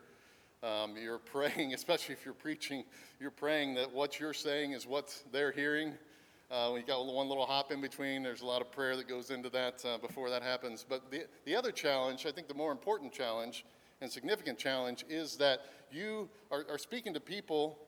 Um, 0.63 0.95
you're 1.03 1.19
praying, 1.33 1.73
especially 1.73 2.15
if 2.15 2.25
you're 2.25 2.35
preaching, 2.35 2.85
you're 3.21 3.31
praying 3.31 3.75
that 3.75 3.93
what 3.93 4.21
you're 4.21 4.35
saying 4.35 4.73
is 4.73 4.87
what 4.87 5.19
they're 5.33 5.53
hearing. 5.53 5.95
Uh, 6.51 6.71
we 6.75 6.83
got 6.83 7.07
one 7.07 7.29
little 7.29 7.47
hop 7.47 7.73
in 7.73 7.81
between. 7.81 8.23
There's 8.23 8.43
a 8.43 8.47
lot 8.47 8.61
of 8.61 8.71
prayer 8.71 8.95
that 8.97 9.09
goes 9.09 9.31
into 9.31 9.49
that 9.49 9.83
uh, 9.87 9.97
before 9.97 10.29
that 10.29 10.43
happens. 10.43 10.85
But 10.87 11.11
the, 11.11 11.25
the 11.47 11.57
other 11.57 11.73
challenge, 11.73 12.27
I 12.27 12.33
think 12.33 12.47
the 12.47 12.55
more 12.55 12.71
important 12.71 13.11
challenge 13.11 13.65
and 14.03 14.11
significant 14.11 14.59
challenge, 14.59 15.05
is 15.09 15.37
that 15.37 15.61
you 15.91 16.29
are, 16.51 16.67
are 16.69 16.79
speaking 16.79 17.15
to 17.15 17.21
people 17.21 17.79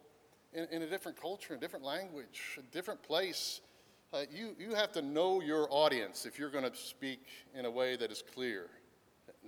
in, 0.52 0.66
in 0.70 0.82
a 0.82 0.86
different 0.86 1.20
culture, 1.20 1.54
a 1.54 1.58
different 1.58 1.84
language, 1.84 2.58
a 2.58 2.72
different 2.72 3.02
place. 3.02 3.60
Uh, 4.12 4.22
you, 4.32 4.54
you 4.58 4.74
have 4.74 4.92
to 4.92 5.02
know 5.02 5.42
your 5.42 5.66
audience 5.70 6.24
if 6.24 6.38
you're 6.38 6.50
going 6.50 6.70
to 6.70 6.76
speak 6.76 7.26
in 7.54 7.64
a 7.64 7.70
way 7.70 7.96
that 7.96 8.12
is 8.12 8.22
clear, 8.32 8.68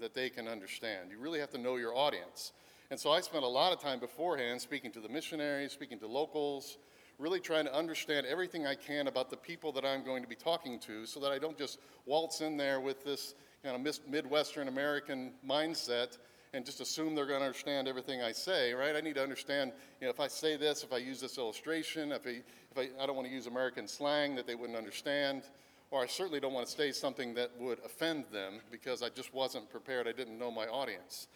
that 0.01 0.13
they 0.13 0.29
can 0.29 0.49
understand. 0.49 1.11
You 1.11 1.19
really 1.19 1.39
have 1.39 1.51
to 1.51 1.59
know 1.59 1.77
your 1.77 1.95
audience. 1.95 2.53
And 2.91 2.99
so 2.99 3.13
I 3.13 3.21
spent 3.21 3.45
a 3.45 3.49
lot 3.49 3.73
of 3.73 3.81
time 3.81 4.01
beforehand 4.01 4.61
speaking 4.61 4.91
to 4.93 5.01
the 5.01 5.09
missionaries, 5.09 5.73
speaking 5.73 5.99
to 6.01 6.09
locals, 6.09 6.79
really 7.19 7.41
trying 7.41 7.65
to 7.65 7.75
understand 7.75 8.27
everything 8.27 8.67
I 8.67 8.75
can 8.75 9.07
about 9.07 9.31
the 9.31 9.37
people 9.37 9.73
that 9.73 9.85
I'm 9.85 10.05
going 10.05 10.23
to 10.23 10.29
be 10.29 10.35
talking 10.35 10.79
to 10.81 11.07
so 11.07 11.21
that 11.21 11.33
I 11.33 11.39
don't 11.39 11.57
just 11.57 11.79
waltz 12.05 12.41
in 12.41 12.57
there 12.57 12.81
with 12.81 13.05
this 13.05 13.35
kind 13.65 13.87
of 13.87 14.09
Midwestern 14.09 14.69
American 14.69 15.33
mindset 15.49 16.19
and 16.53 16.65
just 16.65 16.81
assume 16.81 17.15
they're 17.15 17.27
going 17.27 17.41
to 17.41 17.47
understand 17.47 17.89
everything 17.89 18.23
I 18.23 18.33
say, 18.33 18.73
right? 18.73 18.97
I 18.97 19.01
need 19.01 19.17
to 19.17 19.23
understand, 19.23 19.73
you 20.01 20.07
know, 20.07 20.11
if 20.11 20.21
I 20.21 20.29
say 20.29 20.57
this, 20.57 20.83
if 20.83 20.93
I 20.93 20.99
use 20.99 21.21
this 21.21 21.39
illustration, 21.39 22.13
if, 22.13 22.27
I, 22.27 22.43
if 22.71 22.79
I, 22.79 23.03
I 23.03 23.07
don't 23.07 23.17
want 23.17 23.29
to 23.29 23.35
use 23.35 23.47
American 23.47 23.87
slang 23.87 24.35
that 24.37 24.47
they 24.47 24.55
wouldn't 24.55 24.79
understand, 24.79 25.43
or 25.91 26.03
I 26.03 26.07
certainly 26.07 26.41
don't 26.41 26.53
want 26.53 26.67
to 26.67 26.73
say 26.73 26.93
something 26.93 27.35
that 27.35 27.51
would 27.59 27.79
offend 27.85 28.25
them 28.33 28.61
because 28.71 29.03
I 29.03 29.09
just 29.09 29.33
wasn't 29.35 29.71
prepared. 29.71 30.09
I 30.09 30.13
didn't 30.13 30.39
know 30.39 30.51
my 30.51 30.67
audience. 30.67 31.29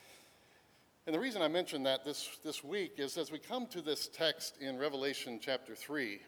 And 1.06 1.14
the 1.14 1.20
reason 1.20 1.42
I 1.42 1.48
mention 1.48 1.82
that 1.84 2.04
this, 2.04 2.38
this 2.44 2.62
week 2.62 2.94
is 2.98 3.16
as 3.16 3.32
we 3.32 3.38
come 3.38 3.66
to 3.68 3.80
this 3.80 4.08
text 4.08 4.58
in 4.60 4.78
Revelation 4.78 5.40
chapter 5.42 5.74
3, 5.74 6.20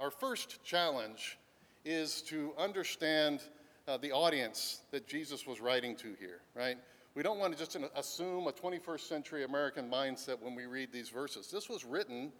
our 0.00 0.10
first 0.10 0.62
challenge 0.64 1.38
is 1.84 2.22
to 2.22 2.52
understand 2.56 3.40
uh, 3.88 3.96
the 3.96 4.12
audience 4.12 4.80
that 4.90 5.06
Jesus 5.06 5.46
was 5.46 5.60
writing 5.60 5.96
to 5.96 6.14
here, 6.20 6.40
right? 6.54 6.78
We 7.14 7.22
don't 7.22 7.38
want 7.38 7.52
to 7.52 7.58
just 7.58 7.76
assume 7.94 8.46
a 8.46 8.52
21st 8.52 9.00
century 9.00 9.44
American 9.44 9.90
mindset 9.90 10.40
when 10.40 10.54
we 10.54 10.64
read 10.64 10.92
these 10.92 11.10
verses. 11.10 11.50
This 11.50 11.68
was 11.68 11.84
written 11.84 12.32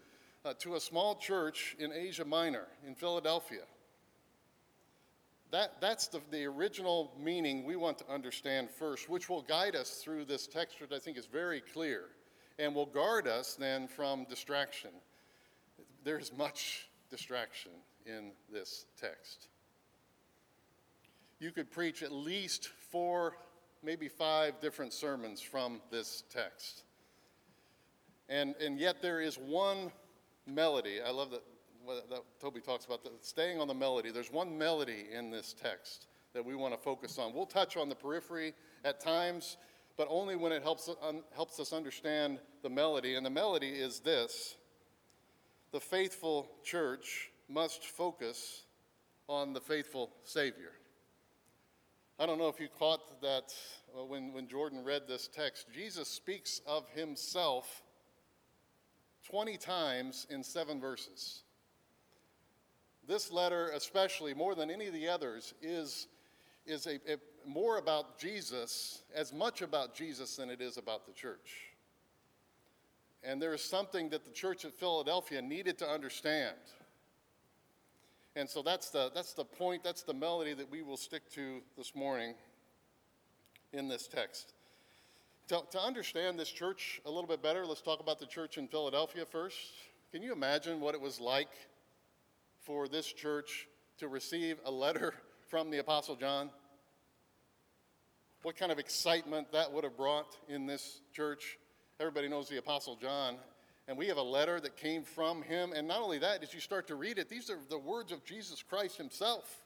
uh, 0.47 0.55
to 0.61 0.77
a 0.77 0.81
small 0.81 1.15
church 1.15 1.77
in 1.79 1.93
Asia 1.93 2.25
Minor, 2.25 2.67
in 2.87 2.95
Philadelphia. 2.95 3.65
That, 5.51 5.79
that's 5.83 6.09
the, 6.09 6.23
the 6.31 6.47
original 6.47 7.13
meaning 7.23 7.65
we 7.65 7.77
want 7.77 7.99
to 7.99 8.11
understand 8.11 8.71
first, 8.71 9.11
which 9.11 9.29
will 9.29 9.43
guide 9.43 9.77
us 9.77 10.01
through 10.03 10.25
this 10.25 10.47
text, 10.47 10.81
which 10.81 10.93
I 10.93 10.99
think 10.99 11.19
is 11.19 11.27
very 11.27 11.61
clear, 11.61 12.05
and 12.59 12.75
will 12.75 12.87
guard 12.87 13.29
us 13.29 13.55
then 13.55 13.87
from 13.87 14.25
distraction. 14.25 14.91
There's 16.03 16.33
much 16.35 16.89
distraction 17.11 17.73
in 18.07 18.33
this 18.51 18.87
text. 18.99 19.49
You 21.41 21.51
could 21.51 21.71
preach 21.71 22.03
at 22.03 22.13
least 22.13 22.71
four 22.91 23.35
maybe 23.83 24.09
five 24.09 24.61
different 24.61 24.93
sermons 24.93 25.41
from 25.41 25.81
this 25.91 26.25
text. 26.31 26.85
And, 28.29 28.55
and 28.57 28.79
yet 28.79 29.03
there 29.03 29.21
is 29.21 29.37
one 29.37 29.91
melody. 30.47 31.01
I 31.05 31.11
love 31.11 31.31
that, 31.31 31.43
that 32.11 32.23
Toby 32.41 32.61
talks 32.61 32.85
about, 32.85 33.03
the, 33.03 33.11
staying 33.21 33.61
on 33.61 33.69
the 33.69 33.75
melody. 33.75 34.11
There's 34.11 34.33
one 34.33 34.57
melody 34.57 35.07
in 35.13 35.31
this 35.31 35.55
text 35.61 36.07
that 36.33 36.45
we 36.45 36.55
want 36.55 36.75
to 36.75 36.81
focus 36.81 37.19
on. 37.19 37.35
We'll 37.35 37.47
touch 37.47 37.77
on 37.77 37.89
the 37.89 37.95
periphery 37.95 38.55
at 38.85 39.01
times, 39.01 39.57
but 39.97 40.07
only 40.09 40.37
when 40.37 40.53
it 40.53 40.63
helps, 40.63 40.89
un, 41.03 41.23
helps 41.35 41.61
us 41.61 41.73
understand 41.73 42.39
the 42.63 42.71
melody. 42.71 43.17
And 43.17 43.27
the 43.27 43.31
melody 43.31 43.69
is 43.69 44.01
this 44.01 44.57
The 45.73 45.81
faithful 45.81 46.49
church 46.63 47.31
must 47.49 47.85
focus 47.85 48.63
on 49.29 49.53
the 49.53 49.61
faithful 49.61 50.11
Savior. 50.25 50.73
I 52.23 52.27
don't 52.27 52.39
know 52.39 52.47
if 52.47 52.61
you 52.61 52.69
caught 52.79 53.21
that 53.23 53.53
when, 54.07 54.33
when 54.33 54.47
Jordan 54.47 54.85
read 54.85 55.09
this 55.09 55.27
text. 55.27 55.67
Jesus 55.75 56.07
speaks 56.07 56.61
of 56.69 56.89
himself 56.95 57.83
20 59.29 59.57
times 59.57 60.29
in 60.31 60.45
seven 60.45 60.81
verses. 60.81 61.43
This 63.09 63.33
letter, 63.33 63.71
especially 63.75 64.35
more 64.35 64.55
than 64.55 64.71
any 64.71 64.87
of 64.87 64.93
the 64.93 65.09
others, 65.09 65.53
is, 65.63 66.07
is 66.65 66.87
a, 66.87 67.01
a, 67.13 67.17
more 67.45 67.79
about 67.79 68.21
Jesus, 68.21 69.03
as 69.13 69.33
much 69.33 69.61
about 69.61 69.93
Jesus 69.93 70.37
than 70.37 70.49
it 70.49 70.61
is 70.61 70.77
about 70.77 71.07
the 71.07 71.13
church. 71.13 71.73
And 73.25 73.43
there 73.43 73.53
is 73.53 73.65
something 73.65 74.11
that 74.11 74.25
the 74.25 74.31
church 74.31 74.65
at 74.65 74.75
Philadelphia 74.75 75.43
needed 75.43 75.77
to 75.79 75.89
understand. 75.89 76.55
And 78.35 78.49
so 78.49 78.63
that's 78.63 78.91
the, 78.91 79.11
that's 79.15 79.35
the 79.35 79.45
point, 79.45 79.85
that's 79.85 80.03
the 80.03 80.15
melody 80.15 80.55
that 80.55 80.71
we 80.71 80.83
will 80.83 80.97
stick 80.97 81.31
to 81.33 81.61
this 81.77 81.95
morning 81.95 82.35
in 83.73 83.89
this 83.89 84.07
text. 84.07 84.55
To, 85.49 85.61
to 85.73 85.81
understand 85.81 86.39
this 86.39 86.49
church 86.49 87.03
a 87.05 87.11
little 87.11 87.27
bit 87.27 87.43
better, 87.43 87.67
let's 87.67 87.83
talk 87.83 88.01
about 88.01 88.19
the 88.19 88.27
church 88.27 88.57
in 88.57 88.69
Philadelphia 88.69 89.27
first. 89.27 89.59
Can 90.13 90.23
you 90.23 90.33
imagine 90.33 90.81
what 90.81 90.95
it 90.95 91.01
was 91.01 91.21
like 91.21 91.51
for 92.63 92.89
this 92.89 93.13
church 93.13 93.69
to 93.99 94.09
receive 94.09 94.59
a 94.65 94.71
letter 94.71 95.15
from 95.49 95.71
the 95.71 95.79
Apostle 95.79 96.17
John? 96.17 96.49
What 98.43 98.57
kind 98.57 98.73
of 98.73 98.79
excitement 98.79 99.53
that 99.53 99.73
would 99.73 99.85
have 99.85 99.97
brought 99.97 100.37
in 100.49 100.67
this 100.67 101.03
church? 101.13 101.59
Everybody 102.01 102.29
knows 102.29 102.49
the 102.49 102.57
Apostle 102.57 102.97
John 102.97 103.37
and 103.89 103.97
we 103.99 104.07
have 104.07 104.17
a 104.17 104.23
letter 104.23 104.61
that 104.61 104.77
came 104.77 105.03
from 105.03 105.43
him. 105.43 105.73
And 105.75 105.89
not 105.89 106.01
only 106.01 106.19
that, 106.19 106.43
as 106.43 106.55
you 106.55 106.61
start 106.61 106.87
to 106.89 106.95
read 106.95 107.19
it, 107.19 107.29
these 107.29 107.51
are 107.51 107.59
the 107.69 107.79
words 107.79 108.13
of 108.13 108.25
Jesus 108.25 108.63
Christ 108.63 108.97
himself. 108.97 109.65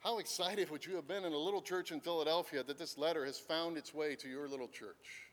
How 0.00 0.18
excited 0.18 0.70
would 0.70 0.84
you 0.84 0.96
have 0.96 1.08
been 1.08 1.24
in 1.24 1.32
a 1.32 1.38
little 1.38 1.62
church 1.62 1.90
in 1.90 2.00
Philadelphia 2.00 2.62
that 2.62 2.78
this 2.78 2.98
letter 2.98 3.24
has 3.24 3.38
found 3.38 3.78
its 3.78 3.94
way 3.94 4.14
to 4.16 4.28
your 4.28 4.48
little 4.48 4.68
church? 4.68 5.30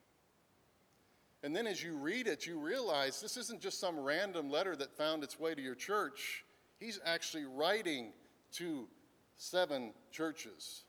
And 1.44 1.56
then 1.56 1.66
as 1.66 1.84
you 1.84 1.98
read 1.98 2.28
it, 2.28 2.46
you 2.46 2.60
realize 2.60 3.20
this 3.20 3.36
isn't 3.36 3.62
just 3.62 3.80
some 3.80 4.00
random 4.00 4.50
letter 4.50 4.76
that 4.76 4.96
found 4.96 5.24
its 5.24 5.40
way 5.40 5.56
to 5.56 5.62
your 5.62 5.76
church. 5.76 6.46
He's 6.80 7.00
actually 7.04 7.46
writing 7.46 8.14
to 8.54 8.88
seven 9.38 9.92
churches. 10.12 10.84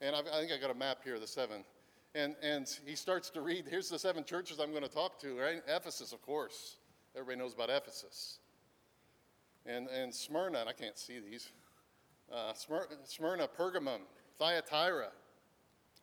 And 0.00 0.16
I've, 0.16 0.26
i 0.26 0.40
think 0.40 0.52
I 0.52 0.58
got 0.58 0.70
a 0.70 0.78
map 0.78 0.98
here 1.04 1.14
of 1.14 1.20
the 1.20 1.26
seven. 1.26 1.64
And, 2.14 2.34
and 2.42 2.66
he 2.84 2.96
starts 2.96 3.30
to 3.30 3.40
read, 3.40 3.66
here's 3.68 3.88
the 3.88 3.98
seven 3.98 4.24
churches 4.24 4.58
I'm 4.58 4.70
going 4.70 4.82
to 4.82 4.88
talk 4.88 5.20
to, 5.20 5.38
right? 5.38 5.62
Ephesus, 5.68 6.12
of 6.12 6.20
course. 6.22 6.76
Everybody 7.14 7.38
knows 7.38 7.54
about 7.54 7.70
Ephesus. 7.70 8.38
And, 9.64 9.88
and 9.88 10.12
Smyrna, 10.12 10.60
and 10.60 10.68
I 10.68 10.72
can't 10.72 10.98
see 10.98 11.20
these. 11.20 11.50
Uh, 12.32 12.52
Smyrna, 13.04 13.48
Pergamum, 13.48 14.00
Thyatira, 14.38 15.08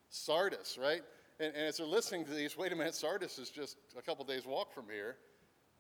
Sardis, 0.09 0.77
right? 0.81 1.01
And, 1.39 1.53
and 1.55 1.65
as 1.67 1.77
they're 1.77 1.87
listening 1.87 2.25
to 2.25 2.31
these, 2.31 2.57
wait 2.57 2.71
a 2.71 2.75
minute, 2.75 2.95
Sardis 2.95 3.37
is 3.37 3.49
just 3.49 3.77
a 3.97 4.01
couple 4.01 4.23
days' 4.25 4.45
walk 4.45 4.73
from 4.73 4.85
here. 4.91 5.17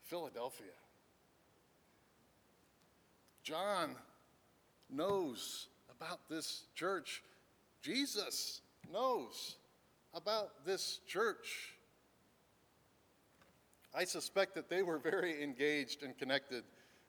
Philadelphia. 0.03 0.67
John 3.43 3.95
knows 4.89 5.67
about 5.89 6.19
this 6.29 6.63
church. 6.75 7.23
Jesus 7.81 8.61
knows 8.91 9.55
about 10.13 10.65
this 10.65 10.99
church. 11.07 11.73
I 13.93 14.03
suspect 14.03 14.55
that 14.55 14.69
they 14.69 14.83
were 14.83 14.99
very 14.99 15.43
engaged 15.43 16.03
and 16.03 16.17
connected 16.17 16.63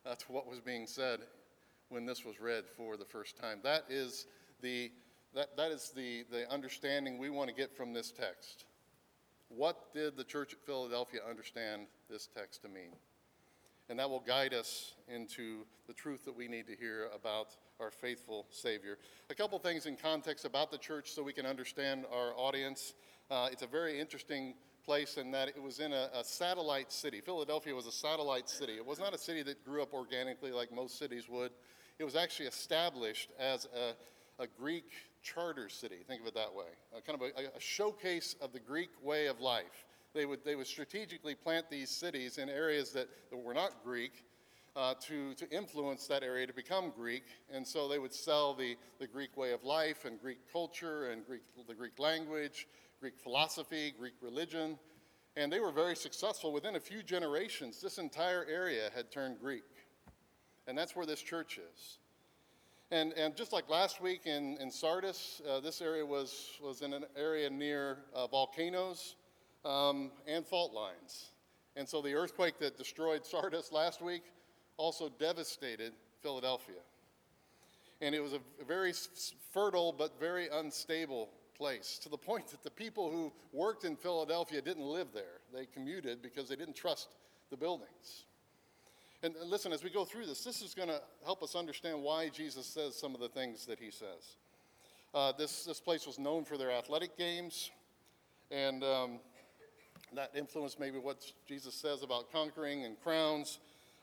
uh, 0.07 0.15
to 0.15 0.33
what 0.33 0.47
was 0.47 0.61
being 0.61 0.87
said 0.87 1.21
when 1.89 2.07
this 2.07 2.25
was 2.25 2.41
read 2.41 2.65
for 2.77 2.97
the 2.97 3.05
first 3.05 3.37
time. 3.37 3.61
That 3.63 3.85
is 3.89 4.27
the, 4.63 4.91
that, 5.35 5.57
that 5.57 5.71
is 5.71 5.91
the, 5.95 6.25
the 6.31 6.51
understanding 6.51 7.19
we 7.19 7.31
want 7.31 7.49
to 7.49 7.55
get 7.55 7.77
from 7.77 7.93
this 7.93 8.11
text. 8.11 8.65
What 9.49 9.93
did 9.95 10.17
the 10.17 10.25
church 10.25 10.53
at 10.53 10.61
Philadelphia 10.65 11.21
understand 11.29 11.87
this 12.11 12.29
text 12.35 12.63
to 12.63 12.69
mean? 12.69 12.93
And 13.89 13.99
that 13.99 14.11
will 14.11 14.21
guide 14.21 14.53
us 14.53 14.95
into 15.09 15.65
the 15.87 15.95
truth 15.95 16.25
that 16.27 16.37
we 16.37 16.47
need 16.47 16.67
to 16.67 16.77
hear 16.77 17.09
about 17.15 17.57
our 17.81 17.91
faithful 17.91 18.47
Savior. 18.51 18.99
A 19.31 19.35
couple 19.35 19.59
things 19.59 19.87
in 19.87 19.97
context 19.97 20.45
about 20.45 20.71
the 20.71 20.79
church 20.79 21.13
so 21.13 21.23
we 21.23 21.33
can 21.33 21.47
understand 21.47 22.05
our 22.13 22.33
audience. 22.37 22.95
Uh, 23.31 23.49
it's 23.51 23.63
a 23.63 23.67
very 23.67 23.99
interesting 23.99 24.55
place 24.85 25.17
in 25.17 25.31
that 25.31 25.49
it 25.49 25.63
was 25.63 25.81
in 25.81 25.93
a, 25.93 26.09
a, 26.15 26.25
satellite 26.25 26.91
city. 26.91 27.21
Philadelphia 27.21 27.75
was 27.75 27.87
a 27.87 27.93
satellite 27.93 28.49
city. 28.49 28.77
It 28.77 28.87
was 28.87 28.99
not 28.99 29.15
a 29.15 29.19
city 29.19 29.43
that 29.43 29.65
grew 29.65 29.83
up 29.83 29.93
organically 29.93 30.51
like 30.51 30.73
most 30.73 30.99
cities 30.99 31.29
would. 31.29 31.51
It 31.99 32.05
was 32.05 32.17
actually 32.17 32.47
established 32.47 33.31
as 33.39 33.67
a, 33.67 34.43
a 34.43 34.47
Greek 34.47 34.93
charter 35.23 35.69
city. 35.69 35.97
Think 36.07 36.23
of 36.23 36.29
it 36.29 36.35
that 36.35 36.55
way. 36.55 36.65
A 36.97 37.03
kind 37.03 37.21
of 37.21 37.29
a, 37.37 37.57
a 37.57 37.61
showcase 37.61 38.35
of 38.41 38.53
the 38.53 38.61
Greek 38.61 38.91
way 39.03 39.27
of 39.27 39.41
life. 39.41 39.85
They 40.15 40.27
would, 40.27 40.45
they 40.45 40.57
would 40.57 40.67
strategically 40.67 41.35
plant 41.35 41.71
these 41.71 41.91
cities 41.91 42.39
in 42.39 42.49
areas 42.49 42.93
that, 42.93 43.09
that 43.31 43.37
were 43.37 43.55
not 43.55 43.85
Greek 43.85 44.25
uh, 44.75 44.95
to, 45.01 45.35
to 45.35 45.51
influence 45.51 46.07
that 46.07 46.23
area 46.23 46.47
to 46.47 46.53
become 46.53 46.93
Greek. 46.97 47.25
And 47.53 47.67
so 47.67 47.89
they 47.89 47.99
would 47.99 48.15
sell 48.15 48.55
the, 48.55 48.77
the 49.01 49.07
Greek 49.07 49.37
way 49.37 49.53
of 49.53 49.65
life 49.65 50.05
and 50.05 50.21
Greek 50.21 50.39
culture 50.53 51.11
and 51.11 51.27
Greek, 51.27 51.43
the 51.67 51.75
Greek 51.75 51.99
language, 51.99 52.69
Greek 53.01 53.19
philosophy, 53.19 53.93
Greek 53.99 54.15
religion. 54.23 54.79
And 55.37 55.53
they 55.53 55.61
were 55.61 55.73
very 55.73 55.97
successful. 55.97 56.53
Within 56.53 56.77
a 56.77 56.81
few 56.81 57.03
generations, 57.03 57.81
this 57.81 57.99
entire 57.99 58.47
area 58.51 58.91
had 58.95 59.11
turned 59.11 59.41
Greek. 59.41 59.65
And 60.67 60.77
that's 60.77 60.97
where 60.97 61.07
this 61.07 61.21
church 61.21 61.59
is. 61.59 61.99
And, 62.91 63.13
and 63.15 63.37
just 63.37 63.53
like 63.53 63.69
last 63.69 64.01
week 64.01 64.23
in, 64.25 64.57
in 64.59 64.71
Sardis, 64.71 65.43
uh, 65.49 65.61
this 65.61 65.83
area 65.83 66.05
was, 66.05 66.53
was 66.63 66.83
in 66.83 66.95
an 66.95 67.05
area 67.17 67.51
near 67.51 67.99
uh, 68.15 68.27
volcanoes 68.27 69.17
um, 69.69 70.11
and 70.27 70.47
fault 70.47 70.73
lines. 70.73 71.27
And 71.77 71.89
so 71.89 72.01
the 72.01 72.15
earthquake 72.15 72.59
that 72.59 72.77
destroyed 72.77 73.25
Sardis 73.25 73.71
last 73.71 74.03
week 74.03 74.23
also 74.79 75.11
devastated 75.21 75.93
Philadelphia. 76.23 76.81
And 78.01 78.15
it 78.15 78.21
was 78.21 78.33
a 78.33 78.41
very 78.67 78.93
fertile 79.53 79.93
but 79.97 80.19
very 80.19 80.49
unstable 80.49 81.29
place 81.57 81.99
to 82.03 82.09
the 82.09 82.17
point 82.29 82.49
that 82.49 82.63
the 82.63 82.71
people 82.71 83.11
who 83.11 83.33
worked 83.53 83.85
in 83.85 83.97
Philadelphia 83.97 84.63
didn't 84.63 84.87
live 84.87 85.09
there. 85.13 85.41
They 85.55 85.67
commuted 85.67 86.23
because 86.23 86.49
they 86.49 86.57
didn't 86.57 86.77
trust 86.77 87.09
the 87.51 87.57
buildings. 87.57 88.25
And 89.23 89.35
listen, 89.45 89.73
as 89.73 89.83
we 89.83 89.91
go 89.91 90.05
through 90.05 90.27
this, 90.27 90.45
this 90.45 90.63
is 90.63 90.75
going 90.75 90.89
to 90.89 91.01
help 91.25 91.43
us 91.43 91.57
understand 91.57 92.01
why 92.03 92.29
Jesus 92.29 92.67
says 92.67 92.95
some 92.95 93.15
of 93.15 93.21
the 93.21 93.29
things 93.29 93.67
that 93.67 93.81
he 93.81 93.91
says. 93.91 94.37
Uh, 95.13 95.33
this, 95.33 95.65
this 95.65 95.81
place 95.81 96.07
was 96.07 96.21
known 96.21 96.45
for 96.45 96.57
their 96.57 96.71
athletic 96.71 97.19
games, 97.19 97.73
and 98.53 98.85
um, 98.85 99.19
that 100.15 100.31
influenced 100.35 100.81
maybe 100.81 100.99
what 100.99 101.25
Jesus 101.47 101.75
says 101.75 102.03
about 102.03 102.33
conquering 102.33 102.85
and 102.85 103.01
crowns. 103.03 103.59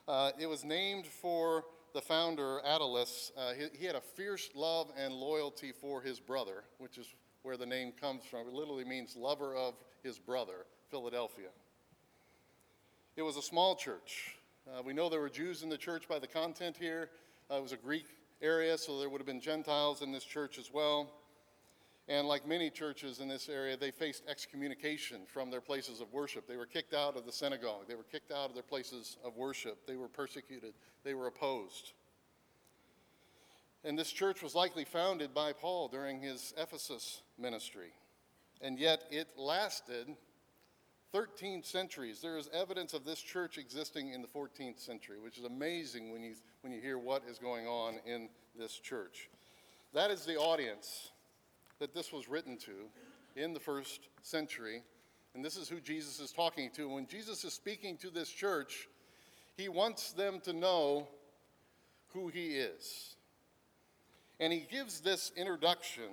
Uh, 0.08 0.32
it 0.40 0.48
was 0.48 0.64
named 0.64 1.06
for 1.06 1.64
the 1.94 2.02
founder, 2.02 2.60
Attalus. 2.66 3.32
Uh, 3.38 3.54
he, 3.54 3.80
he 3.80 3.86
had 3.86 3.96
a 3.96 4.02
fierce 4.02 4.50
love 4.54 4.92
and 4.98 5.14
loyalty 5.14 5.72
for 5.72 6.02
his 6.02 6.20
brother, 6.20 6.64
which 6.78 6.98
is 6.98 7.08
where 7.42 7.58
the 7.58 7.66
name 7.66 7.92
comes 8.00 8.24
from. 8.24 8.48
It 8.48 8.54
literally 8.54 8.84
means 8.84 9.16
lover 9.16 9.56
of 9.56 9.76
his 10.04 10.20
brother, 10.20 10.66
Philadelphia. 10.90 11.50
It 13.16 13.22
was 13.22 13.38
a 13.38 13.42
small 13.42 13.76
church. 13.76 14.36
Uh, 14.68 14.82
we 14.84 14.94
know 14.94 15.10
there 15.10 15.22
were 15.22 15.30
Jews 15.30 15.64
in 15.64 15.70
the 15.70 15.78
church 15.78 16.08
by 16.08 16.20
the 16.20 16.28
content 16.28 16.76
here. 16.78 17.10
Uh, 17.50 17.56
it 17.56 17.64
was 17.64 17.72
a 17.72 17.78
Greek 17.78 18.08
area, 18.42 18.78
so 18.78 19.00
there 19.00 19.10
would 19.10 19.20
have 19.20 19.28
been 19.28 19.42
Gentiles 19.42 20.02
in 20.02 20.12
this 20.12 20.24
church 20.24 20.58
as 20.58 20.72
well. 20.74 21.10
And 22.08 22.28
like 22.28 22.48
many 22.48 22.70
churches 22.70 23.20
in 23.20 23.28
this 23.28 23.50
area, 23.50 23.76
they 23.76 23.90
faced 23.90 24.24
excommunication 24.30 25.22
from 25.26 25.50
their 25.50 25.62
places 25.62 26.02
of 26.02 26.14
worship. 26.14 26.48
They 26.48 26.58
were 26.58 26.68
kicked 26.68 26.94
out 26.94 27.18
of 27.18 27.26
the 27.26 27.32
synagogue, 27.32 27.88
they 27.88 27.96
were 27.96 28.04
kicked 28.04 28.32
out 28.32 28.50
of 28.50 28.54
their 28.54 28.64
places 28.64 29.18
of 29.24 29.36
worship, 29.36 29.88
they 29.88 29.96
were 29.96 30.08
persecuted, 30.08 30.74
they 31.04 31.16
were 31.16 31.28
opposed. 31.28 31.94
And 33.84 33.98
this 33.98 34.12
church 34.12 34.42
was 34.42 34.56
likely 34.56 34.84
founded 34.84 35.34
by 35.34 35.54
Paul 35.54 35.88
during 35.88 36.20
his 36.20 36.54
Ephesus 36.58 37.22
ministry. 37.38 37.94
And 38.62 38.80
yet 38.80 39.04
it 39.12 39.28
lasted 39.38 40.08
13 41.12 41.64
centuries. 41.64 42.20
There 42.20 42.38
is 42.38 42.50
evidence 42.52 42.94
of 42.94 43.06
this 43.06 43.20
church 43.20 43.58
existing 43.58 44.12
in 44.12 44.22
the 44.22 44.28
14th 44.28 44.80
century, 44.80 45.20
which 45.20 45.38
is 45.38 45.46
amazing 45.46 46.12
when 46.12 46.24
you, 46.24 46.34
when 46.62 46.74
you 46.74 46.82
hear 46.82 46.98
what 46.98 47.24
is 47.30 47.38
going 47.38 47.68
on 47.68 48.00
in 48.06 48.30
this 48.58 48.74
church. 48.74 49.30
That 49.94 50.12
is 50.12 50.26
the 50.26 50.36
audience 50.36 51.12
that 51.80 51.94
this 51.94 52.12
was 52.12 52.28
written 52.28 52.58
to 52.58 52.90
in 53.36 53.54
the 53.54 53.60
first 53.60 54.08
century. 54.22 54.82
And 55.34 55.44
this 55.44 55.58
is 55.58 55.68
who 55.68 55.80
Jesus 55.80 56.20
is 56.20 56.32
talking 56.32 56.70
to. 56.72 56.90
When 56.90 57.08
Jesus 57.08 57.44
is 57.44 57.54
speaking 57.54 57.98
to 57.98 58.10
this 58.10 58.30
church, 58.30 58.88
he 59.58 59.68
wants 59.68 60.14
them 60.14 60.40
to 60.42 60.54
know 60.54 61.08
who 62.14 62.30
he 62.30 62.56
is. 62.56 63.16
And 64.40 64.52
he 64.52 64.66
gives 64.70 65.02
this 65.02 65.32
introduction 65.36 66.04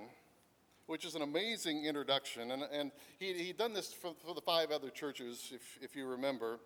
which 0.87 1.04
is 1.04 1.14
an 1.14 1.23
amazing 1.23 1.85
introduction. 1.87 2.50
And, 2.50 2.64
and 2.73 2.90
he, 3.19 3.33
he'd 3.33 3.57
done 3.57 3.73
this 3.73 3.92
for, 3.92 4.12
for 4.26 4.35
the 4.35 4.40
five 4.40 4.71
other 4.71 4.90
churches, 4.90 5.50
if, 5.54 5.78
if 5.81 5.97
you 5.97 6.07
remember. 6.07 6.59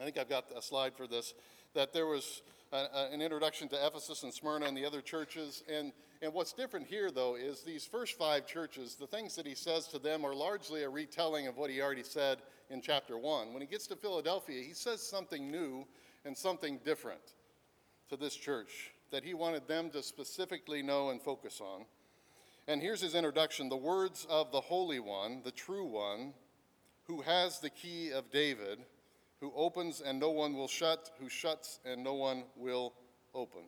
I 0.00 0.04
think 0.04 0.18
I've 0.18 0.28
got 0.28 0.46
a 0.56 0.62
slide 0.62 0.94
for 0.94 1.06
this. 1.06 1.34
That 1.74 1.92
there 1.92 2.06
was 2.06 2.42
a, 2.72 2.76
a, 2.76 3.10
an 3.12 3.20
introduction 3.20 3.68
to 3.68 3.86
Ephesus 3.86 4.22
and 4.22 4.32
Smyrna 4.32 4.66
and 4.66 4.76
the 4.76 4.86
other 4.86 5.00
churches. 5.00 5.62
And, 5.70 5.92
and 6.24 6.32
what's 6.32 6.54
different 6.54 6.86
here, 6.86 7.10
though, 7.10 7.34
is 7.34 7.60
these 7.60 7.84
first 7.84 8.16
five 8.16 8.46
churches, 8.46 8.94
the 8.94 9.06
things 9.06 9.36
that 9.36 9.46
he 9.46 9.54
says 9.54 9.86
to 9.88 9.98
them 9.98 10.24
are 10.24 10.34
largely 10.34 10.82
a 10.82 10.88
retelling 10.88 11.46
of 11.46 11.58
what 11.58 11.68
he 11.68 11.82
already 11.82 12.02
said 12.02 12.38
in 12.70 12.80
chapter 12.80 13.18
one. 13.18 13.52
When 13.52 13.60
he 13.60 13.68
gets 13.68 13.86
to 13.88 13.96
Philadelphia, 13.96 14.62
he 14.62 14.72
says 14.72 15.02
something 15.02 15.50
new 15.50 15.86
and 16.24 16.34
something 16.34 16.80
different 16.82 17.20
to 18.08 18.16
this 18.16 18.34
church 18.34 18.92
that 19.10 19.22
he 19.22 19.34
wanted 19.34 19.68
them 19.68 19.90
to 19.90 20.02
specifically 20.02 20.82
know 20.82 21.10
and 21.10 21.20
focus 21.20 21.60
on. 21.60 21.84
And 22.66 22.80
here's 22.80 23.02
his 23.02 23.14
introduction 23.14 23.68
the 23.68 23.76
words 23.76 24.26
of 24.30 24.50
the 24.50 24.62
Holy 24.62 25.00
One, 25.00 25.42
the 25.44 25.50
true 25.50 25.84
one, 25.84 26.32
who 27.04 27.20
has 27.20 27.60
the 27.60 27.70
key 27.70 28.10
of 28.12 28.30
David, 28.30 28.78
who 29.40 29.52
opens 29.54 30.00
and 30.00 30.18
no 30.18 30.30
one 30.30 30.54
will 30.54 30.68
shut, 30.68 31.10
who 31.20 31.28
shuts 31.28 31.80
and 31.84 32.02
no 32.02 32.14
one 32.14 32.44
will 32.56 32.94
open. 33.34 33.64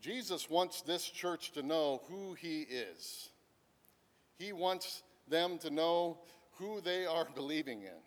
Jesus 0.00 0.48
wants 0.48 0.82
this 0.82 1.04
church 1.04 1.52
to 1.52 1.62
know 1.62 2.02
who 2.08 2.34
he 2.34 2.62
is. 2.62 3.30
He 4.38 4.52
wants 4.52 5.02
them 5.28 5.58
to 5.58 5.70
know 5.70 6.18
who 6.58 6.80
they 6.80 7.06
are 7.06 7.26
believing 7.34 7.82
in, 7.82 8.00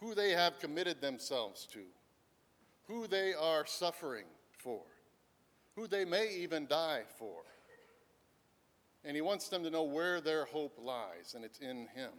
who 0.00 0.14
they 0.14 0.30
have 0.30 0.58
committed 0.58 1.00
themselves 1.00 1.66
to, 1.72 1.80
who 2.86 3.06
they 3.06 3.34
are 3.34 3.64
suffering 3.66 4.24
for 4.58 4.82
who 5.78 5.86
they 5.86 6.04
may 6.04 6.28
even 6.30 6.66
die 6.66 7.02
for. 7.18 7.42
And 9.04 9.14
he 9.14 9.22
wants 9.22 9.48
them 9.48 9.62
to 9.62 9.70
know 9.70 9.84
where 9.84 10.20
their 10.20 10.44
hope 10.46 10.76
lies, 10.82 11.34
and 11.36 11.44
it's 11.44 11.60
in 11.60 11.86
him, 11.94 12.10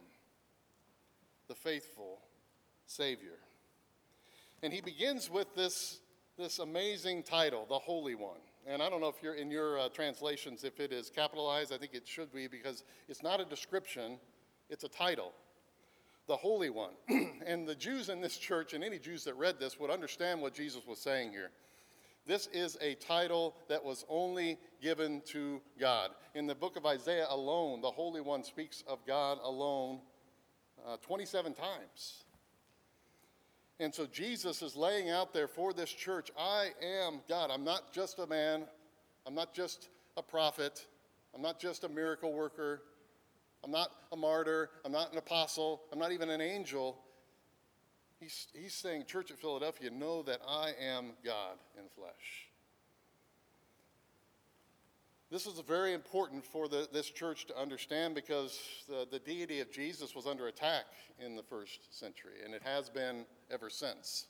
the 1.50 1.56
faithful 1.56 2.20
Savior. 2.88 3.38
And 4.64 4.72
he 4.72 4.80
begins 4.80 5.30
with 5.30 5.54
this, 5.56 6.00
this 6.40 6.60
amazing 6.60 7.22
title, 7.22 7.66
the 7.68 7.78
Holy 7.78 8.16
One. 8.16 8.40
And 8.66 8.82
I 8.82 8.90
don't 8.90 9.02
know 9.02 9.10
if 9.10 9.22
you're 9.22 9.36
in 9.36 9.52
your 9.52 9.78
uh, 9.78 9.90
translations, 9.90 10.64
if 10.64 10.80
it 10.80 10.94
is 10.94 11.10
capitalized, 11.10 11.74
I 11.74 11.78
think 11.78 11.94
it 11.94 12.08
should 12.08 12.34
be 12.34 12.48
because 12.48 12.86
it's 13.10 13.22
not 13.22 13.42
a 13.42 13.46
description, 13.46 14.18
it's 14.70 14.86
a 14.86 14.88
title. 14.88 15.34
The 16.28 16.38
Holy 16.38 16.70
One. 16.70 16.92
and 17.46 17.68
the 17.68 17.76
Jews 17.76 18.08
in 18.08 18.22
this 18.22 18.38
church, 18.38 18.74
and 18.74 18.86
any 18.86 19.00
Jews 19.00 19.26
that 19.26 19.36
read 19.36 19.60
this, 19.60 19.82
would 19.82 19.90
understand 19.92 20.42
what 20.42 20.54
Jesus 20.54 20.88
was 20.88 21.00
saying 21.00 21.32
here. 21.32 21.52
This 22.26 22.48
is 22.54 22.78
a 22.80 22.96
title 22.96 23.56
that 23.68 23.84
was 23.84 24.06
only 24.08 24.60
given 24.82 25.22
to 25.28 25.60
God. 25.78 26.12
In 26.36 26.48
the 26.48 26.56
book 26.56 26.78
of 26.78 26.86
Isaiah 26.86 27.28
alone, 27.30 27.82
the 27.82 27.92
Holy 27.92 28.22
One 28.22 28.46
speaks 28.46 28.82
of 28.88 29.06
God 29.06 29.40
alone 29.44 30.00
uh, 30.88 30.96
27 31.06 31.54
times. 31.54 32.24
And 33.80 33.94
so 33.96 34.06
Jesus 34.06 34.62
is 34.62 34.76
laying 34.76 35.10
out 35.10 35.34
there 35.34 35.48
for 35.48 35.72
this 35.72 35.90
church 35.90 36.32
I 36.38 36.72
am 36.84 37.22
God. 37.30 37.50
I'm 37.50 37.64
not 37.64 37.94
just 37.94 38.20
a 38.20 38.28
man, 38.28 38.64
I'm 39.26 39.36
not 39.36 39.54
just 39.54 39.90
a 40.18 40.22
prophet, 40.22 40.86
I'm 41.34 41.42
not 41.42 41.60
just 41.60 41.86
a 41.86 41.90
miracle 41.90 42.34
worker, 42.34 42.82
I'm 43.64 43.72
not 43.72 43.92
a 44.12 44.18
martyr, 44.18 44.70
I'm 44.84 44.92
not 44.92 45.12
an 45.12 45.18
apostle, 45.18 45.82
I'm 45.94 46.00
not 46.00 46.12
even 46.12 46.30
an 46.30 46.42
angel. 46.42 46.98
He's, 48.20 48.48
he's 48.54 48.74
saying, 48.74 49.06
Church 49.08 49.32
at 49.32 49.40
Philadelphia, 49.40 49.90
know 49.90 50.24
that 50.24 50.42
I 50.46 50.72
am 50.82 51.12
God 51.24 51.58
in 51.78 51.86
flesh. 51.96 52.49
This 55.32 55.46
is 55.46 55.60
very 55.60 55.94
important 55.94 56.44
for 56.44 56.68
the, 56.68 56.88
this 56.92 57.10
church 57.10 57.46
to 57.48 57.58
understand 57.58 58.16
because 58.16 58.60
the, 58.88 59.08
the 59.12 59.20
deity 59.20 59.60
of 59.60 59.72
Jesus 59.72 60.16
was 60.16 60.26
under 60.26 60.48
attack 60.48 60.86
in 61.20 61.36
the 61.36 61.44
first 61.44 61.98
century, 61.98 62.38
and 62.44 62.54
it 62.54 62.64
has 62.64 62.90
been 62.90 63.26
ever 63.52 63.70
since. 63.70 64.28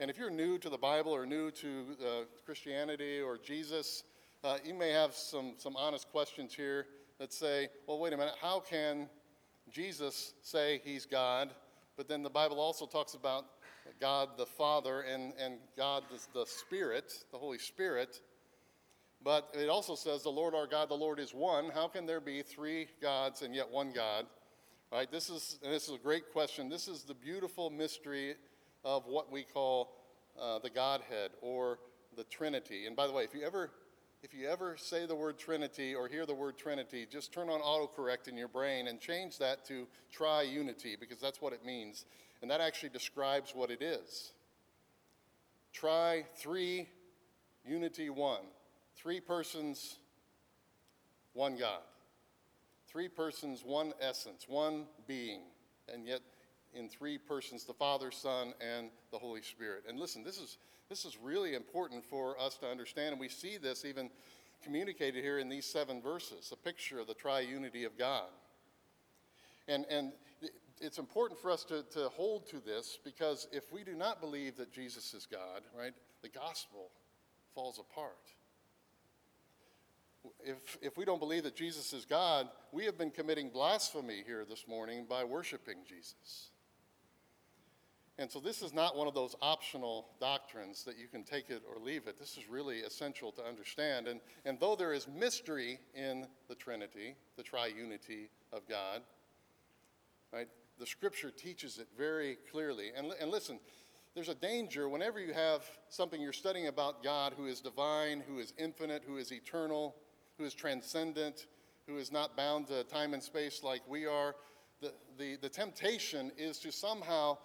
And 0.00 0.10
if 0.10 0.18
you're 0.18 0.30
new 0.30 0.58
to 0.58 0.68
the 0.68 0.78
Bible 0.78 1.12
or 1.12 1.24
new 1.24 1.50
to 1.52 1.84
uh, 2.00 2.10
Christianity 2.44 3.20
or 3.20 3.38
Jesus, 3.38 4.04
uh, 4.42 4.58
you 4.64 4.74
may 4.74 4.90
have 4.90 5.14
some, 5.14 5.54
some 5.56 5.76
honest 5.76 6.10
questions 6.10 6.54
here 6.54 6.86
that 7.18 7.32
say, 7.32 7.68
well, 7.86 7.98
wait 7.98 8.12
a 8.12 8.16
minute, 8.16 8.34
how 8.40 8.60
can 8.60 9.08
Jesus 9.70 10.34
say 10.42 10.80
he's 10.84 11.06
God 11.06 11.50
but 11.98 12.06
then 12.06 12.22
the 12.22 12.30
Bible 12.30 12.60
also 12.60 12.86
talks 12.86 13.14
about 13.14 13.44
God 14.00 14.28
the 14.38 14.46
Father 14.46 15.00
and, 15.00 15.32
and 15.36 15.56
God 15.76 16.04
the, 16.08 16.20
the 16.32 16.46
Spirit, 16.46 17.24
the 17.32 17.38
Holy 17.38 17.58
Spirit. 17.58 18.20
But 19.28 19.50
it 19.52 19.68
also 19.68 19.94
says, 19.94 20.22
the 20.22 20.30
Lord 20.30 20.54
our 20.54 20.66
God, 20.66 20.88
the 20.88 20.94
Lord 20.94 21.18
is 21.18 21.34
one. 21.34 21.68
How 21.74 21.86
can 21.86 22.06
there 22.06 22.18
be 22.18 22.40
three 22.40 22.88
gods 23.02 23.42
and 23.42 23.54
yet 23.54 23.70
one 23.70 23.92
God? 23.92 24.24
Right? 24.90 25.12
This 25.12 25.28
is, 25.28 25.58
and 25.62 25.70
this 25.70 25.86
is 25.86 25.94
a 25.96 25.98
great 25.98 26.32
question. 26.32 26.70
This 26.70 26.88
is 26.88 27.02
the 27.02 27.12
beautiful 27.12 27.68
mystery 27.68 28.36
of 28.86 29.04
what 29.04 29.30
we 29.30 29.42
call 29.42 29.92
uh, 30.40 30.60
the 30.60 30.70
Godhead 30.70 31.32
or 31.42 31.78
the 32.16 32.24
Trinity. 32.24 32.86
And 32.86 32.96
by 32.96 33.06
the 33.06 33.12
way, 33.12 33.22
if 33.22 33.34
you 33.34 33.42
ever 33.42 33.70
if 34.22 34.32
you 34.32 34.48
ever 34.48 34.78
say 34.78 35.04
the 35.04 35.14
word 35.14 35.38
Trinity 35.38 35.94
or 35.94 36.08
hear 36.08 36.24
the 36.24 36.34
word 36.34 36.56
Trinity, 36.56 37.06
just 37.12 37.30
turn 37.30 37.50
on 37.50 37.60
autocorrect 37.60 38.28
in 38.28 38.36
your 38.38 38.48
brain 38.48 38.88
and 38.88 38.98
change 38.98 39.36
that 39.40 39.62
to 39.66 39.86
triunity 40.10 40.98
because 40.98 41.20
that's 41.20 41.42
what 41.42 41.52
it 41.52 41.66
means. 41.66 42.06
And 42.40 42.50
that 42.50 42.62
actually 42.62 42.88
describes 42.88 43.54
what 43.54 43.70
it 43.70 43.82
is. 43.82 44.32
Tri, 45.74 46.24
three, 46.34 46.88
unity, 47.66 48.08
one. 48.08 48.40
Three 49.00 49.20
persons, 49.20 49.96
one 51.32 51.56
God. 51.56 51.82
Three 52.88 53.08
persons, 53.08 53.62
one 53.64 53.92
essence, 54.00 54.46
one 54.48 54.86
being, 55.06 55.42
and 55.92 56.04
yet 56.04 56.20
in 56.74 56.88
three 56.88 57.16
persons 57.16 57.64
the 57.64 57.74
Father, 57.74 58.10
Son, 58.10 58.54
and 58.60 58.90
the 59.12 59.18
Holy 59.18 59.42
Spirit. 59.42 59.84
And 59.88 60.00
listen, 60.00 60.24
this 60.24 60.38
is, 60.38 60.58
this 60.88 61.04
is 61.04 61.16
really 61.16 61.54
important 61.54 62.04
for 62.04 62.38
us 62.40 62.56
to 62.58 62.66
understand, 62.66 63.12
and 63.12 63.20
we 63.20 63.28
see 63.28 63.56
this 63.56 63.84
even 63.84 64.10
communicated 64.64 65.22
here 65.22 65.38
in 65.38 65.48
these 65.48 65.64
seven 65.64 66.02
verses 66.02 66.50
a 66.52 66.56
picture 66.56 66.98
of 66.98 67.06
the 67.06 67.14
triunity 67.14 67.86
of 67.86 67.96
God. 67.96 68.28
And, 69.68 69.86
and 69.88 70.12
it's 70.80 70.98
important 70.98 71.38
for 71.40 71.52
us 71.52 71.62
to, 71.64 71.84
to 71.92 72.08
hold 72.08 72.48
to 72.48 72.58
this 72.58 72.98
because 73.04 73.46
if 73.52 73.72
we 73.72 73.84
do 73.84 73.94
not 73.94 74.20
believe 74.20 74.56
that 74.56 74.72
Jesus 74.72 75.14
is 75.14 75.24
God, 75.24 75.62
right, 75.78 75.92
the 76.22 76.28
gospel 76.28 76.90
falls 77.54 77.78
apart. 77.78 78.32
If, 80.44 80.78
if 80.82 80.96
we 80.96 81.04
don't 81.04 81.20
believe 81.20 81.44
that 81.44 81.56
Jesus 81.56 81.92
is 81.92 82.04
God, 82.04 82.48
we 82.72 82.84
have 82.84 82.98
been 82.98 83.10
committing 83.10 83.50
blasphemy 83.50 84.22
here 84.26 84.44
this 84.48 84.66
morning 84.66 85.06
by 85.08 85.24
worshiping 85.24 85.78
Jesus. 85.86 86.50
And 88.20 88.28
so 88.28 88.40
this 88.40 88.62
is 88.62 88.74
not 88.74 88.96
one 88.96 89.06
of 89.06 89.14
those 89.14 89.36
optional 89.40 90.08
doctrines 90.20 90.82
that 90.84 90.98
you 90.98 91.06
can 91.06 91.22
take 91.22 91.50
it 91.50 91.62
or 91.68 91.80
leave 91.80 92.08
it. 92.08 92.18
This 92.18 92.36
is 92.36 92.48
really 92.48 92.80
essential 92.80 93.30
to 93.32 93.44
understand. 93.44 94.08
And, 94.08 94.20
and 94.44 94.58
though 94.58 94.74
there 94.74 94.92
is 94.92 95.06
mystery 95.06 95.78
in 95.94 96.26
the 96.48 96.56
Trinity, 96.56 97.14
the 97.36 97.44
triunity 97.44 98.28
of 98.52 98.68
God, 98.68 99.02
right, 100.32 100.48
the 100.80 100.86
scripture 100.86 101.30
teaches 101.30 101.78
it 101.78 101.86
very 101.96 102.38
clearly. 102.50 102.90
And, 102.96 103.12
and 103.20 103.30
listen, 103.30 103.60
there's 104.16 104.28
a 104.28 104.34
danger 104.34 104.88
whenever 104.88 105.20
you 105.20 105.32
have 105.32 105.62
something 105.88 106.20
you're 106.20 106.32
studying 106.32 106.66
about 106.66 107.04
God 107.04 107.34
who 107.36 107.46
is 107.46 107.60
divine, 107.60 108.20
who 108.26 108.40
is 108.40 108.52
infinite, 108.58 109.04
who 109.06 109.16
is 109.16 109.32
eternal, 109.32 109.94
who 110.38 110.44
is 110.44 110.54
transcendent, 110.54 111.46
who 111.86 111.98
is 111.98 112.12
not 112.12 112.36
bound 112.36 112.68
to 112.68 112.84
time 112.84 113.12
and 113.12 113.22
space 113.22 113.62
like 113.62 113.82
we 113.88 114.06
are. 114.06 114.34
The, 114.80 114.92
the, 115.18 115.36
the 115.36 115.48
temptation 115.48 116.30
is 116.38 116.58
to 116.60 116.70
somehow 116.70 117.38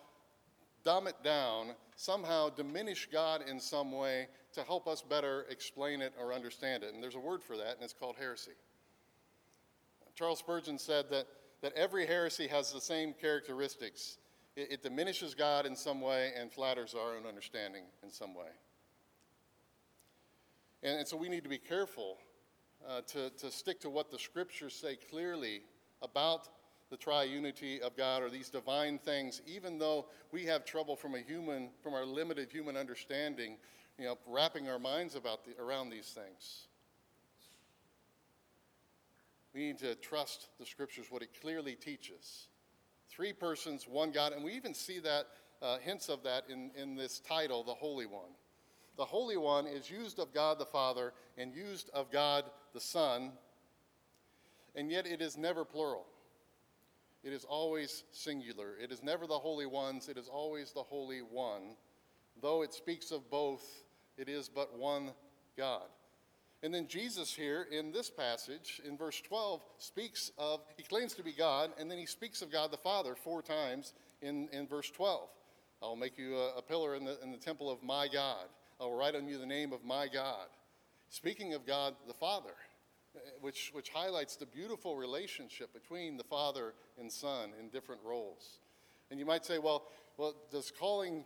dumb 0.85 1.07
it 1.07 1.15
down, 1.23 1.71
somehow 1.95 2.49
diminish 2.49 3.09
God 3.11 3.43
in 3.49 3.59
some 3.59 3.91
way 3.91 4.27
to 4.53 4.63
help 4.63 4.87
us 4.87 5.01
better 5.01 5.45
explain 5.49 6.01
it 6.01 6.13
or 6.19 6.31
understand 6.31 6.83
it. 6.83 6.93
And 6.93 7.01
there's 7.01 7.15
a 7.15 7.19
word 7.19 7.41
for 7.41 7.57
that, 7.57 7.75
and 7.75 7.83
it's 7.83 7.93
called 7.93 8.15
heresy. 8.17 8.51
Charles 10.15 10.39
Spurgeon 10.39 10.77
said 10.77 11.05
that, 11.09 11.25
that 11.61 11.73
every 11.75 12.05
heresy 12.05 12.47
has 12.47 12.71
the 12.71 12.81
same 12.81 13.13
characteristics 13.13 14.17
it, 14.55 14.71
it 14.71 14.83
diminishes 14.83 15.33
God 15.33 15.65
in 15.65 15.75
some 15.75 16.01
way 16.01 16.31
and 16.39 16.51
flatters 16.51 16.93
our 16.93 17.15
own 17.15 17.25
understanding 17.27 17.83
in 18.03 18.11
some 18.11 18.33
way. 18.33 18.49
And, 20.81 20.99
and 20.99 21.07
so 21.07 21.17
we 21.17 21.29
need 21.29 21.43
to 21.43 21.49
be 21.49 21.57
careful 21.57 22.17
uh, 22.87 23.01
to, 23.07 23.29
to 23.31 23.51
stick 23.51 23.79
to 23.81 23.89
what 23.89 24.11
the 24.11 24.19
scriptures 24.19 24.73
say 24.73 24.97
clearly 25.09 25.61
about 26.01 26.49
the 26.89 26.97
triunity 26.97 27.79
of 27.79 27.97
God 27.97 28.21
or 28.21 28.29
these 28.29 28.49
divine 28.49 28.99
things, 28.99 29.41
even 29.47 29.79
though 29.79 30.05
we 30.31 30.45
have 30.45 30.65
trouble 30.65 30.95
from 30.95 31.15
a 31.15 31.19
human, 31.19 31.69
from 31.81 31.93
our 31.93 32.05
limited 32.05 32.51
human 32.51 32.77
understanding, 32.77 33.57
you 33.97 34.05
know, 34.05 34.17
wrapping 34.27 34.69
our 34.69 34.79
minds 34.79 35.15
about 35.15 35.45
the, 35.45 35.59
around 35.61 35.89
these 35.89 36.09
things. 36.09 36.67
We 39.53 39.61
need 39.61 39.79
to 39.79 39.95
trust 39.95 40.49
the 40.59 40.65
scriptures, 40.65 41.07
what 41.09 41.21
it 41.21 41.29
clearly 41.41 41.75
teaches. 41.75 42.47
Three 43.09 43.33
persons, 43.33 43.87
one 43.87 44.11
God, 44.11 44.33
and 44.33 44.43
we 44.43 44.53
even 44.53 44.73
see 44.73 44.99
that 44.99 45.27
uh, 45.61 45.77
hints 45.77 46.09
of 46.09 46.23
that 46.23 46.43
in, 46.49 46.71
in 46.75 46.95
this 46.95 47.19
title, 47.19 47.63
the 47.63 47.73
Holy 47.73 48.05
One. 48.05 48.31
The 48.97 49.05
Holy 49.05 49.37
One 49.37 49.65
is 49.65 49.89
used 49.89 50.19
of 50.19 50.33
God 50.33 50.59
the 50.59 50.65
Father 50.65 51.13
and 51.37 51.53
used 51.55 51.89
of 51.91 52.11
God 52.11 52.45
the 52.73 52.79
Son, 52.79 53.31
and 54.75 54.91
yet 54.91 55.05
it 55.05 55.21
is 55.21 55.37
never 55.37 55.63
plural. 55.63 56.05
It 57.23 57.31
is 57.31 57.45
always 57.45 58.03
singular. 58.11 58.75
It 58.81 58.91
is 58.91 59.01
never 59.01 59.27
the 59.27 59.39
holy 59.39 59.65
ones, 59.65 60.09
it 60.09 60.17
is 60.17 60.27
always 60.27 60.73
the 60.73 60.83
Holy 60.83 61.19
One. 61.19 61.75
Though 62.41 62.63
it 62.63 62.73
speaks 62.73 63.11
of 63.11 63.29
both, 63.29 63.63
it 64.17 64.27
is 64.27 64.49
but 64.49 64.77
one 64.77 65.11
God. 65.55 65.83
And 66.63 66.73
then 66.73 66.87
Jesus 66.87 67.33
here 67.33 67.67
in 67.71 67.91
this 67.91 68.09
passage, 68.09 68.81
in 68.85 68.97
verse 68.97 69.21
12, 69.21 69.61
speaks 69.77 70.31
of, 70.37 70.61
he 70.77 70.83
claims 70.83 71.13
to 71.15 71.23
be 71.23 71.33
God, 71.33 71.71
and 71.77 71.91
then 71.91 71.97
he 71.97 72.05
speaks 72.05 72.41
of 72.41 72.51
God 72.51 72.71
the 72.71 72.77
Father 72.77 73.15
four 73.15 73.41
times 73.41 73.93
in, 74.21 74.47
in 74.53 74.65
verse 74.65 74.89
12. 74.89 75.27
I'll 75.81 75.97
make 75.97 76.17
you 76.17 76.37
a, 76.37 76.57
a 76.57 76.61
pillar 76.61 76.95
in 76.95 77.03
the, 77.03 77.21
in 77.21 77.31
the 77.31 77.37
temple 77.37 77.69
of 77.69 77.83
my 77.83 78.07
God. 78.07 78.45
I'll 78.79 78.93
write 78.93 79.15
on 79.15 79.27
you 79.27 79.37
the 79.37 79.45
name 79.45 79.73
of 79.73 79.83
my 79.83 80.07
God. 80.07 80.47
Speaking 81.13 81.53
of 81.53 81.67
God 81.67 81.93
the 82.07 82.13
Father 82.15 82.55
which, 83.39 83.69
which 83.71 83.89
highlights 83.89 84.35
the 84.35 84.47
beautiful 84.47 84.95
relationship 84.95 85.71
between 85.71 86.17
the 86.17 86.23
Father 86.23 86.73
and 86.99 87.11
Son 87.11 87.51
in 87.59 87.69
different 87.69 88.01
roles. 88.03 88.57
And 89.11 89.19
you 89.19 89.25
might 89.27 89.45
say, 89.45 89.59
well, 89.59 89.83
well 90.17 90.33
does 90.51 90.71
calling 90.71 91.23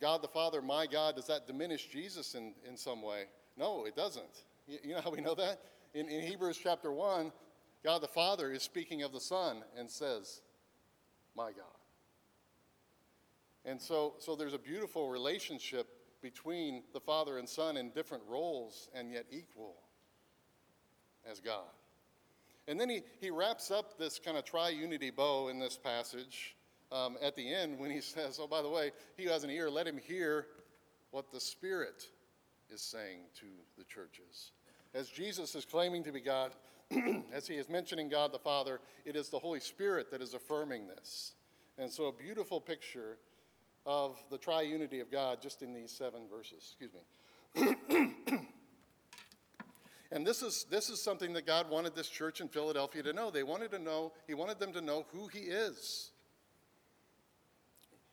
God 0.00 0.22
the 0.22 0.28
Father 0.28 0.60
my 0.60 0.88
God, 0.88 1.14
does 1.14 1.28
that 1.28 1.46
diminish 1.46 1.86
Jesus 1.86 2.34
in, 2.34 2.52
in 2.68 2.76
some 2.76 3.00
way? 3.00 3.26
No, 3.56 3.84
it 3.84 3.94
doesn't. 3.94 4.42
You, 4.66 4.78
you 4.82 4.94
know 4.96 5.00
how 5.00 5.12
we 5.12 5.20
know 5.20 5.36
that? 5.36 5.60
In, 5.94 6.08
in 6.08 6.22
Hebrews 6.22 6.58
chapter 6.60 6.90
1, 6.90 7.30
God 7.84 8.02
the 8.02 8.08
Father 8.08 8.50
is 8.50 8.64
speaking 8.64 9.04
of 9.04 9.12
the 9.12 9.20
Son 9.20 9.62
and 9.78 9.88
says, 9.88 10.40
my 11.36 11.52
God. 11.52 11.78
And 13.64 13.80
so, 13.80 14.14
so 14.18 14.34
there's 14.34 14.54
a 14.54 14.58
beautiful 14.58 15.08
relationship 15.10 15.86
between 16.22 16.82
the 16.92 17.00
Father 17.00 17.38
and 17.38 17.48
Son 17.48 17.76
in 17.76 17.90
different 17.90 18.22
roles 18.28 18.88
and 18.94 19.10
yet 19.10 19.26
equal 19.30 19.76
as 21.30 21.40
God. 21.40 21.68
And 22.68 22.80
then 22.80 22.88
he, 22.88 23.02
he 23.20 23.30
wraps 23.30 23.70
up 23.70 23.98
this 23.98 24.18
kind 24.18 24.36
of 24.36 24.44
triunity 24.44 25.14
bow 25.14 25.48
in 25.48 25.58
this 25.58 25.76
passage 25.76 26.56
um, 26.92 27.16
at 27.20 27.34
the 27.34 27.52
end 27.52 27.78
when 27.78 27.90
he 27.90 28.00
says, 28.00 28.38
Oh, 28.40 28.46
by 28.46 28.62
the 28.62 28.68
way, 28.68 28.92
he 29.16 29.24
has 29.24 29.44
an 29.44 29.50
ear, 29.50 29.68
let 29.68 29.86
him 29.86 29.98
hear 29.98 30.46
what 31.10 31.30
the 31.32 31.40
Spirit 31.40 32.08
is 32.70 32.80
saying 32.80 33.20
to 33.40 33.46
the 33.76 33.84
churches. 33.84 34.52
As 34.94 35.08
Jesus 35.08 35.54
is 35.54 35.64
claiming 35.64 36.04
to 36.04 36.12
be 36.12 36.20
God, 36.20 36.52
as 37.32 37.46
he 37.46 37.54
is 37.54 37.68
mentioning 37.68 38.08
God 38.08 38.32
the 38.32 38.38
Father, 38.38 38.80
it 39.04 39.16
is 39.16 39.28
the 39.28 39.38
Holy 39.38 39.60
Spirit 39.60 40.10
that 40.10 40.22
is 40.22 40.34
affirming 40.34 40.86
this. 40.86 41.34
And 41.78 41.90
so, 41.90 42.06
a 42.06 42.12
beautiful 42.12 42.60
picture 42.60 43.18
of 43.86 44.22
the 44.30 44.38
triunity 44.38 45.00
of 45.00 45.10
God 45.10 45.42
just 45.42 45.62
in 45.62 45.72
these 45.74 45.90
seven 45.90 46.22
verses. 46.30 46.74
Excuse 46.78 46.92
me. 46.94 48.38
And 50.12 50.26
this 50.26 50.42
is, 50.42 50.66
this 50.70 50.90
is 50.90 51.02
something 51.02 51.32
that 51.32 51.46
God 51.46 51.70
wanted 51.70 51.94
this 51.94 52.08
church 52.08 52.42
in 52.42 52.48
Philadelphia 52.48 53.02
to 53.02 53.14
know. 53.14 53.30
They 53.30 53.42
wanted 53.42 53.70
to 53.70 53.78
know, 53.78 54.12
He 54.26 54.34
wanted 54.34 54.58
them 54.58 54.74
to 54.74 54.82
know 54.82 55.06
who 55.10 55.26
He 55.28 55.40
is. 55.40 56.10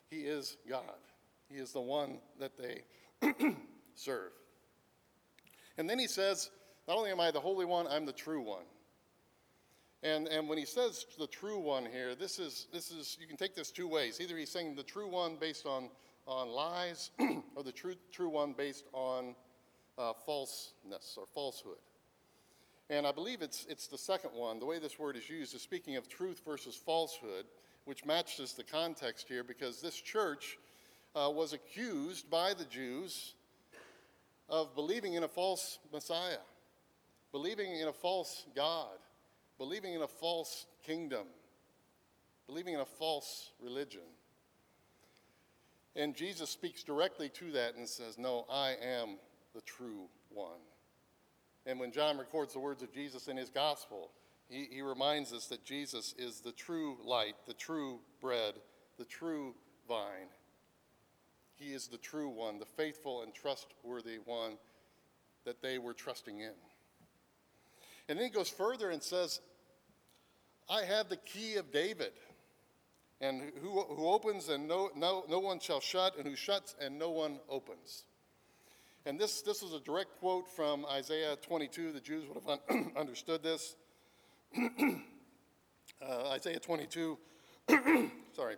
He 0.10 0.22
is 0.22 0.56
God. 0.68 0.82
He 1.50 1.58
is 1.58 1.74
the 1.74 1.82
one 1.82 2.20
that 2.40 2.54
they 2.56 2.84
serve. 3.96 4.32
And 5.78 5.90
then 5.90 6.00
He 6.00 6.08
says, 6.08 6.50
Not 6.88 6.98
only 6.98 7.12
am 7.12 7.20
I 7.20 7.32
the 7.32 7.42
Holy 7.42 7.66
One, 7.66 7.86
I'm 7.86 8.06
the 8.06 8.14
true 8.14 8.42
one. 8.42 8.64
And, 10.02 10.28
and 10.28 10.48
when 10.48 10.58
he 10.58 10.66
says 10.66 11.06
the 11.18 11.28
true 11.28 11.60
one 11.60 11.86
here, 11.86 12.16
this 12.16 12.40
is, 12.40 12.68
this 12.72 12.92
is, 12.92 13.18
you 13.20 13.28
can 13.28 13.36
take 13.36 13.54
this 13.54 13.70
two 13.70 13.88
ways. 13.88 14.22
Either 14.22 14.38
he's 14.38 14.52
saying 14.52 14.76
the 14.76 14.84
true 14.84 15.10
one 15.10 15.36
based 15.40 15.66
on, 15.66 15.90
on 16.26 16.50
lies, 16.50 17.12
or 17.56 17.64
the 17.64 17.72
true, 17.72 17.96
true 18.12 18.30
one 18.30 18.54
based 18.54 18.86
on 18.94 19.36
uh, 19.98 20.14
falseness 20.26 21.18
or 21.18 21.26
falsehood. 21.34 21.80
And 22.90 23.06
I 23.06 23.12
believe 23.12 23.42
it's, 23.42 23.68
it's 23.70 23.88
the 23.88 23.98
second 23.98 24.32
one. 24.34 24.60
The 24.60 24.66
way 24.66 24.80
this 24.80 24.98
word 24.98 25.18
is 25.18 25.30
used 25.30 25.54
is 25.54 25.62
speaking 25.62 25.98
of 25.98 26.08
truth 26.08 26.42
versus 26.46 26.76
falsehood, 26.76 27.46
which 27.86 28.06
matches 28.06 28.54
the 28.54 28.64
context 28.64 29.28
here 29.28 29.44
because 29.44 29.82
this 29.82 29.96
church 29.96 30.58
uh, 31.14 31.30
was 31.30 31.54
accused 31.54 32.30
by 32.30 32.54
the 32.54 32.66
Jews 32.66 33.34
of 34.48 34.74
believing 34.76 35.14
in 35.14 35.24
a 35.24 35.28
false 35.28 35.78
Messiah, 35.92 36.40
believing 37.32 37.76
in 37.76 37.88
a 37.90 37.94
false 37.94 38.46
God, 38.56 38.98
believing 39.60 39.94
in 39.94 40.02
a 40.02 40.08
false 40.08 40.66
kingdom, 40.84 41.28
believing 42.48 42.74
in 42.74 42.80
a 42.80 42.86
false 42.86 43.52
religion. 43.62 44.02
And 45.96 46.16
Jesus 46.16 46.50
speaks 46.50 46.82
directly 46.82 47.30
to 47.30 47.52
that 47.52 47.76
and 47.76 47.88
says, 47.88 48.18
No, 48.18 48.46
I 48.50 48.76
am 48.82 49.18
the 49.54 49.62
true 49.62 50.08
one. 50.30 50.62
And 51.66 51.80
when 51.80 51.92
John 51.92 52.18
records 52.18 52.54
the 52.54 52.60
words 52.60 52.82
of 52.82 52.92
Jesus 52.92 53.28
in 53.28 53.38
his 53.38 53.50
gospel, 53.50 54.10
he, 54.50 54.68
he 54.72 54.82
reminds 54.82 55.34
us 55.34 55.48
that 55.48 55.66
Jesus 55.66 56.16
is 56.18 56.40
the 56.40 56.54
true 56.54 56.98
light, 57.04 57.36
the 57.46 57.54
true 57.54 58.00
bread, 58.22 58.56
the 58.98 59.06
true 59.06 59.54
vine. 59.88 60.30
He 61.56 61.74
is 61.74 61.88
the 61.88 61.98
true 61.98 62.30
one, 62.30 62.58
the 62.58 62.66
faithful 62.66 63.22
and 63.22 63.34
trustworthy 63.34 64.20
one 64.24 64.54
that 65.46 65.62
they 65.62 65.78
were 65.78 65.94
trusting 65.94 66.40
in. 66.40 66.54
And 68.08 68.18
then 68.18 68.26
he 68.26 68.32
goes 68.32 68.50
further 68.50 68.90
and 68.90 69.04
says, 69.04 69.42
I 70.70 70.84
have 70.84 71.10
the 71.10 71.18
key 71.18 71.56
of 71.56 71.72
David. 71.72 72.12
And 73.22 73.52
who, 73.62 73.82
who 73.82 74.08
opens 74.08 74.48
and 74.48 74.68
no, 74.68 74.92
no, 74.96 75.26
no 75.30 75.40
one 75.40 75.60
shall 75.60 75.82
shut, 75.82 76.18
and 76.18 76.26
who 76.26 76.36
shuts 76.36 76.76
and 76.80 76.98
no 76.98 77.10
one 77.10 77.40
opens. 77.50 78.06
And 79.06 79.20
this, 79.20 79.42
this 79.42 79.62
is 79.62 79.74
a 79.74 79.80
direct 79.80 80.20
quote 80.20 80.48
from 80.48 80.86
Isaiah 80.86 81.36
22. 81.42 81.92
The 81.92 82.00
Jews 82.00 82.26
would 82.28 82.42
have 82.42 82.60
un- 82.70 82.92
understood 82.98 83.44
this. 83.44 83.76
uh, 86.02 86.30
Isaiah 86.30 86.60
22, 86.60 87.18
sorry, 88.36 88.56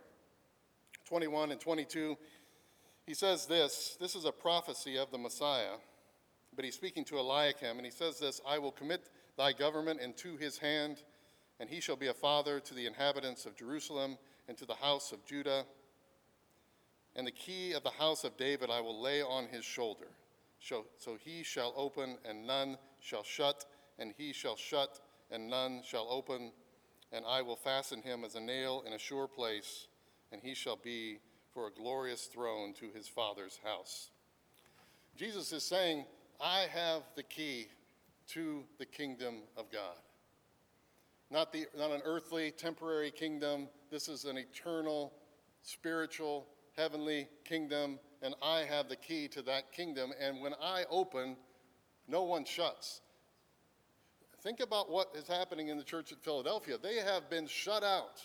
21 1.06 1.50
and 1.50 1.60
22, 1.60 2.16
he 3.06 3.14
says 3.14 3.46
this 3.46 3.96
this 4.00 4.14
is 4.14 4.24
a 4.24 4.32
prophecy 4.32 4.96
of 4.96 5.10
the 5.10 5.18
Messiah, 5.18 5.74
but 6.54 6.64
he's 6.64 6.74
speaking 6.74 7.04
to 7.06 7.18
Eliakim, 7.18 7.76
and 7.76 7.84
he 7.84 7.90
says 7.90 8.18
this 8.18 8.40
I 8.46 8.58
will 8.58 8.72
commit 8.72 9.10
thy 9.36 9.52
government 9.52 10.00
into 10.00 10.36
his 10.36 10.58
hand, 10.58 11.02
and 11.62 11.70
he 11.70 11.78
shall 11.78 11.94
be 11.94 12.08
a 12.08 12.12
father 12.12 12.58
to 12.58 12.74
the 12.74 12.86
inhabitants 12.86 13.46
of 13.46 13.54
Jerusalem 13.54 14.18
and 14.48 14.58
to 14.58 14.66
the 14.66 14.74
house 14.74 15.12
of 15.12 15.24
Judah. 15.24 15.64
And 17.14 17.24
the 17.24 17.30
key 17.30 17.70
of 17.70 17.84
the 17.84 17.90
house 17.90 18.24
of 18.24 18.36
David 18.36 18.68
I 18.68 18.80
will 18.80 19.00
lay 19.00 19.22
on 19.22 19.46
his 19.46 19.64
shoulder. 19.64 20.08
So, 20.58 20.86
he 21.20 21.44
shall 21.44 21.72
open, 21.76 22.18
and 22.28 22.48
none 22.48 22.78
shall 22.98 23.22
shut, 23.22 23.64
and 24.00 24.12
he 24.18 24.32
shall 24.32 24.56
shut, 24.56 24.98
and 25.30 25.48
none 25.48 25.82
shall 25.84 26.08
open. 26.10 26.50
And 27.12 27.24
I 27.24 27.42
will 27.42 27.54
fasten 27.54 28.02
him 28.02 28.24
as 28.24 28.34
a 28.34 28.40
nail 28.40 28.82
in 28.84 28.92
a 28.92 28.98
sure 28.98 29.28
place, 29.28 29.86
and 30.32 30.42
he 30.42 30.54
shall 30.54 30.80
be 30.82 31.20
for 31.54 31.68
a 31.68 31.70
glorious 31.70 32.24
throne 32.24 32.74
to 32.80 32.90
his 32.92 33.06
father's 33.06 33.60
house. 33.62 34.10
Jesus 35.16 35.52
is 35.52 35.62
saying, 35.62 36.06
I 36.40 36.62
have 36.72 37.02
the 37.14 37.22
key 37.22 37.68
to 38.30 38.64
the 38.78 38.86
kingdom 38.86 39.42
of 39.56 39.70
God. 39.70 39.94
Not, 41.32 41.50
the, 41.50 41.66
not 41.76 41.90
an 41.90 42.02
earthly, 42.04 42.50
temporary 42.50 43.10
kingdom. 43.10 43.68
This 43.90 44.06
is 44.06 44.26
an 44.26 44.36
eternal, 44.36 45.14
spiritual, 45.62 46.46
heavenly 46.76 47.26
kingdom, 47.44 47.98
and 48.20 48.34
I 48.42 48.60
have 48.60 48.90
the 48.90 48.96
key 48.96 49.28
to 49.28 49.42
that 49.42 49.72
kingdom. 49.72 50.12
And 50.20 50.42
when 50.42 50.52
I 50.62 50.84
open, 50.90 51.36
no 52.06 52.24
one 52.24 52.44
shuts. 52.44 53.00
Think 54.42 54.60
about 54.60 54.90
what 54.90 55.08
is 55.14 55.26
happening 55.26 55.68
in 55.68 55.78
the 55.78 55.84
church 55.84 56.12
at 56.12 56.22
Philadelphia. 56.22 56.76
They 56.82 56.96
have 56.96 57.30
been 57.30 57.46
shut 57.46 57.82
out 57.82 58.20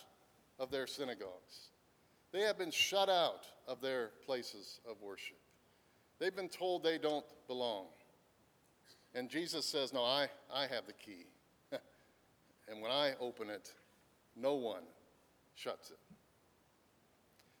of 0.58 0.70
their 0.70 0.86
synagogues, 0.86 1.70
they 2.30 2.42
have 2.42 2.58
been 2.58 2.70
shut 2.70 3.08
out 3.08 3.46
of 3.66 3.80
their 3.80 4.10
places 4.26 4.80
of 4.88 5.00
worship. 5.00 5.38
They've 6.18 6.34
been 6.34 6.48
told 6.50 6.82
they 6.82 6.98
don't 6.98 7.24
belong. 7.46 7.86
And 9.14 9.30
Jesus 9.30 9.64
says, 9.64 9.94
No, 9.94 10.02
I, 10.04 10.28
I 10.52 10.66
have 10.66 10.86
the 10.86 10.92
key. 10.92 11.26
And 12.70 12.80
when 12.80 12.90
I 12.90 13.14
open 13.20 13.50
it, 13.50 13.72
no 14.36 14.54
one 14.54 14.82
shuts 15.54 15.90
it. 15.90 15.98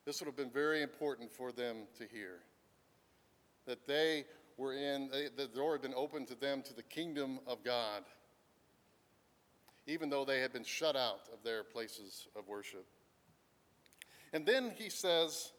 This 0.04 0.20
would 0.20 0.26
have 0.26 0.36
been 0.36 0.50
very 0.50 0.82
important 0.82 1.30
for 1.30 1.52
them 1.52 1.78
to 1.98 2.06
hear. 2.06 2.40
That 3.66 3.86
they 3.86 4.24
were 4.56 4.72
in, 4.72 5.10
the 5.36 5.46
door 5.46 5.72
had 5.72 5.82
been 5.82 5.94
opened 5.94 6.28
to 6.28 6.34
them 6.34 6.62
to 6.62 6.74
the 6.74 6.82
kingdom 6.82 7.40
of 7.46 7.62
God, 7.62 8.02
even 9.86 10.08
though 10.08 10.24
they 10.24 10.40
had 10.40 10.52
been 10.52 10.64
shut 10.64 10.96
out 10.96 11.28
of 11.32 11.42
their 11.44 11.62
places 11.62 12.26
of 12.36 12.48
worship. 12.48 12.86
And 14.32 14.44
then 14.46 14.72
he 14.76 14.90
says, 14.90 15.52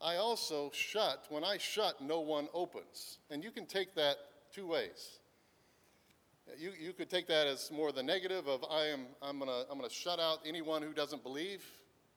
I 0.00 0.16
also 0.16 0.70
shut, 0.72 1.26
when 1.28 1.44
I 1.44 1.58
shut, 1.58 2.00
no 2.00 2.20
one 2.20 2.48
opens. 2.54 3.18
And 3.30 3.42
you 3.42 3.50
can 3.50 3.66
take 3.66 3.94
that 3.96 4.16
two 4.52 4.66
ways. 4.66 5.18
You, 6.56 6.72
you 6.80 6.92
could 6.92 7.10
take 7.10 7.26
that 7.26 7.46
as 7.46 7.70
more 7.70 7.92
the 7.92 8.02
negative 8.02 8.46
of 8.48 8.64
I 8.70 8.86
am 8.86 9.06
I'm 9.20 9.38
gonna 9.38 9.64
I'm 9.70 9.78
gonna 9.78 9.90
shut 9.90 10.18
out 10.18 10.38
anyone 10.46 10.82
who 10.82 10.92
doesn't 10.92 11.22
believe, 11.22 11.64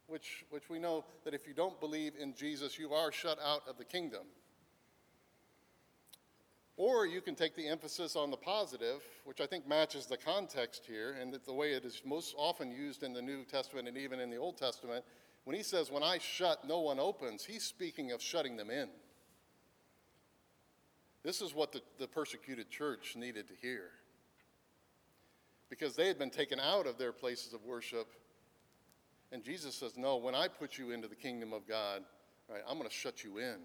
which 0.08 0.46
which 0.50 0.70
we 0.70 0.80
know 0.80 1.06
that 1.26 1.34
if 1.34 1.48
you 1.48 1.54
don't 1.54 1.80
believe 1.80 2.14
in 2.20 2.34
Jesus, 2.34 2.80
you 2.80 2.94
are 2.94 3.12
shut 3.12 3.38
out 3.44 3.62
of 3.68 3.78
the 3.78 3.86
kingdom. 3.86 4.24
Or 6.78 7.06
you 7.06 7.22
can 7.22 7.36
take 7.36 7.56
the 7.56 7.68
emphasis 7.68 8.16
on 8.16 8.32
the 8.32 8.38
positive, 8.38 9.02
which 9.26 9.42
I 9.42 9.46
think 9.46 9.68
matches 9.68 10.08
the 10.08 10.18
context 10.18 10.84
here 10.88 11.16
and 11.20 11.38
the 11.46 11.54
way 11.54 11.74
it 11.74 11.86
is 11.86 12.02
most 12.06 12.34
often 12.38 12.72
used 12.72 13.04
in 13.04 13.14
the 13.14 13.22
New 13.22 13.44
Testament 13.44 13.88
and 13.88 13.98
even 13.98 14.20
in 14.20 14.30
the 14.30 14.38
Old 14.38 14.58
Testament. 14.58 15.04
When 15.44 15.56
he 15.56 15.64
says, 15.64 15.92
When 15.92 16.04
I 16.04 16.18
shut, 16.18 16.68
no 16.68 16.80
one 16.80 17.00
opens, 17.00 17.46
he's 17.46 17.64
speaking 17.64 18.12
of 18.12 18.22
shutting 18.22 18.58
them 18.58 18.70
in. 18.70 18.88
This 21.24 21.42
is 21.42 21.54
what 21.54 21.72
the, 21.72 21.82
the 22.00 22.08
persecuted 22.08 22.70
church 22.70 23.16
needed 23.16 23.48
to 23.50 23.54
hear. 23.62 23.92
Because 25.72 25.96
they 25.96 26.08
had 26.08 26.20
been 26.20 26.30
taken 26.30 26.60
out 26.60 26.86
of 26.86 26.98
their 26.98 27.14
places 27.14 27.54
of 27.54 27.64
worship. 27.64 28.12
And 29.32 29.42
Jesus 29.42 29.74
says, 29.74 29.98
No, 29.98 30.18
when 30.18 30.36
I 30.36 30.50
put 30.50 30.78
you 30.78 30.92
into 30.92 31.08
the 31.08 31.16
kingdom 31.16 31.54
of 31.54 31.66
God, 31.66 32.04
right, 32.50 32.62
I'm 32.68 32.78
going 32.78 32.90
to 32.90 32.94
shut 32.94 33.24
you 33.24 33.38
in. 33.38 33.56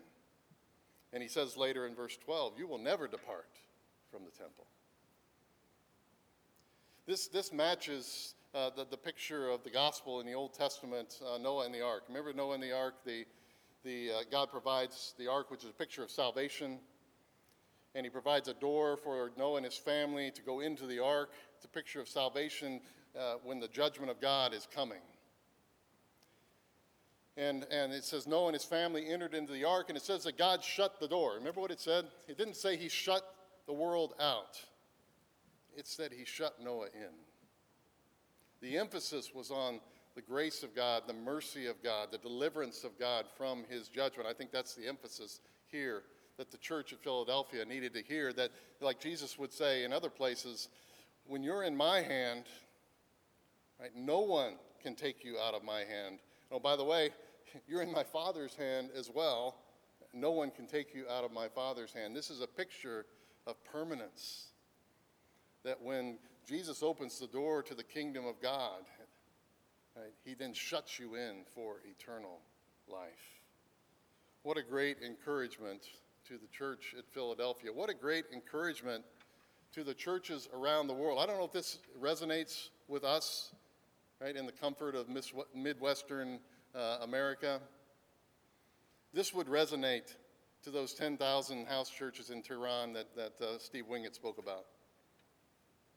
And 1.12 1.20
he 1.20 1.28
says 1.28 1.56
later 1.56 1.84
in 1.84 1.96
verse 1.96 2.16
12, 2.24 2.54
You 2.56 2.68
will 2.68 2.78
never 2.78 3.08
depart 3.08 3.50
from 4.12 4.22
the 4.24 4.30
temple. 4.30 4.66
This, 7.06 7.26
this 7.26 7.52
matches 7.52 8.36
uh, 8.54 8.70
the, 8.76 8.86
the 8.88 8.96
picture 8.96 9.50
of 9.50 9.64
the 9.64 9.70
gospel 9.70 10.20
in 10.20 10.26
the 10.26 10.34
Old 10.34 10.54
Testament, 10.54 11.20
uh, 11.26 11.38
Noah 11.38 11.66
and 11.66 11.74
the 11.74 11.84
ark. 11.84 12.04
Remember 12.06 12.32
Noah 12.32 12.54
and 12.54 12.62
the 12.62 12.72
ark? 12.72 12.94
The, 13.04 13.24
the, 13.84 14.10
uh, 14.12 14.22
God 14.30 14.48
provides 14.48 15.14
the 15.18 15.26
ark, 15.26 15.50
which 15.50 15.64
is 15.64 15.70
a 15.70 15.74
picture 15.74 16.04
of 16.04 16.10
salvation 16.12 16.78
and 17.96 18.04
he 18.04 18.10
provides 18.10 18.46
a 18.46 18.52
door 18.52 18.98
for 18.98 19.32
Noah 19.38 19.56
and 19.56 19.64
his 19.64 19.78
family 19.78 20.30
to 20.32 20.42
go 20.42 20.60
into 20.60 20.86
the 20.86 21.02
ark. 21.02 21.30
A 21.66 21.68
picture 21.68 22.00
of 22.00 22.08
salvation 22.08 22.80
uh, 23.18 23.34
when 23.42 23.58
the 23.58 23.66
judgment 23.66 24.08
of 24.08 24.20
God 24.20 24.54
is 24.54 24.68
coming. 24.72 25.00
And, 27.36 27.66
and 27.72 27.92
it 27.92 28.04
says 28.04 28.28
Noah 28.28 28.46
and 28.46 28.54
his 28.54 28.64
family 28.64 29.08
entered 29.08 29.34
into 29.34 29.52
the 29.52 29.64
ark, 29.64 29.86
and 29.88 29.96
it 29.96 30.04
says 30.04 30.22
that 30.24 30.38
God 30.38 30.62
shut 30.62 31.00
the 31.00 31.08
door. 31.08 31.34
Remember 31.34 31.60
what 31.60 31.72
it 31.72 31.80
said? 31.80 32.04
It 32.28 32.38
didn't 32.38 32.54
say 32.54 32.76
he 32.76 32.88
shut 32.88 33.24
the 33.66 33.72
world 33.72 34.14
out, 34.20 34.64
it 35.76 35.88
said 35.88 36.12
he 36.12 36.24
shut 36.24 36.62
Noah 36.62 36.86
in. 36.94 37.14
The 38.60 38.78
emphasis 38.78 39.32
was 39.34 39.50
on 39.50 39.80
the 40.14 40.22
grace 40.22 40.62
of 40.62 40.72
God, 40.72 41.02
the 41.08 41.14
mercy 41.14 41.66
of 41.66 41.82
God, 41.82 42.08
the 42.12 42.18
deliverance 42.18 42.84
of 42.84 42.96
God 42.96 43.24
from 43.36 43.64
his 43.68 43.88
judgment. 43.88 44.28
I 44.28 44.34
think 44.34 44.52
that's 44.52 44.76
the 44.76 44.86
emphasis 44.86 45.40
here 45.66 46.04
that 46.36 46.52
the 46.52 46.58
church 46.58 46.92
at 46.92 47.02
Philadelphia 47.02 47.64
needed 47.64 47.92
to 47.94 48.02
hear 48.02 48.32
that, 48.34 48.52
like 48.80 49.00
Jesus 49.00 49.36
would 49.36 49.52
say 49.52 49.82
in 49.82 49.92
other 49.92 50.10
places, 50.10 50.68
when 51.28 51.42
you're 51.42 51.64
in 51.64 51.76
my 51.76 52.00
hand, 52.00 52.44
right, 53.80 53.90
no 53.94 54.20
one 54.20 54.54
can 54.82 54.94
take 54.94 55.24
you 55.24 55.38
out 55.38 55.54
of 55.54 55.64
my 55.64 55.80
hand. 55.80 56.18
Oh, 56.50 56.58
by 56.58 56.76
the 56.76 56.84
way, 56.84 57.10
you're 57.68 57.82
in 57.82 57.92
my 57.92 58.04
Father's 58.04 58.54
hand 58.54 58.90
as 58.96 59.10
well. 59.12 59.56
No 60.12 60.30
one 60.30 60.50
can 60.50 60.66
take 60.66 60.94
you 60.94 61.04
out 61.10 61.24
of 61.24 61.32
my 61.32 61.48
Father's 61.48 61.92
hand. 61.92 62.14
This 62.14 62.30
is 62.30 62.40
a 62.40 62.46
picture 62.46 63.06
of 63.46 63.62
permanence. 63.64 64.48
That 65.64 65.82
when 65.82 66.18
Jesus 66.48 66.82
opens 66.82 67.18
the 67.18 67.26
door 67.26 67.62
to 67.64 67.74
the 67.74 67.82
kingdom 67.82 68.24
of 68.24 68.40
God, 68.40 68.82
right, 69.96 70.12
he 70.24 70.34
then 70.34 70.54
shuts 70.54 70.98
you 70.98 71.16
in 71.16 71.42
for 71.54 71.80
eternal 71.84 72.38
life. 72.88 73.40
What 74.42 74.56
a 74.56 74.62
great 74.62 74.98
encouragement 75.04 75.82
to 76.28 76.34
the 76.34 76.46
church 76.48 76.94
at 76.96 77.04
Philadelphia. 77.12 77.72
What 77.72 77.90
a 77.90 77.94
great 77.94 78.26
encouragement 78.32 79.04
to 79.76 79.84
the 79.84 79.92
churches 79.92 80.48
around 80.54 80.86
the 80.86 80.94
world. 80.94 81.18
I 81.20 81.26
don't 81.26 81.36
know 81.36 81.44
if 81.44 81.52
this 81.52 81.78
resonates 82.00 82.70
with 82.88 83.04
us, 83.04 83.52
right, 84.22 84.34
in 84.34 84.46
the 84.46 84.52
comfort 84.52 84.94
of 84.94 85.06
Midwestern 85.54 86.40
uh, 86.74 86.98
America. 87.02 87.60
This 89.12 89.34
would 89.34 89.48
resonate 89.48 90.14
to 90.62 90.70
those 90.70 90.94
10,000 90.94 91.66
house 91.66 91.90
churches 91.90 92.30
in 92.30 92.40
Tehran 92.40 92.94
that, 92.94 93.14
that 93.16 93.32
uh, 93.38 93.58
Steve 93.58 93.84
Wingett 93.86 94.14
spoke 94.14 94.38
about. 94.38 94.64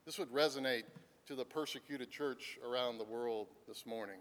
This 0.04 0.18
would 0.18 0.30
resonate 0.30 0.84
to 1.26 1.34
the 1.34 1.46
persecuted 1.46 2.10
church 2.10 2.58
around 2.62 2.98
the 2.98 3.04
world 3.04 3.46
this 3.66 3.86
morning. 3.86 4.20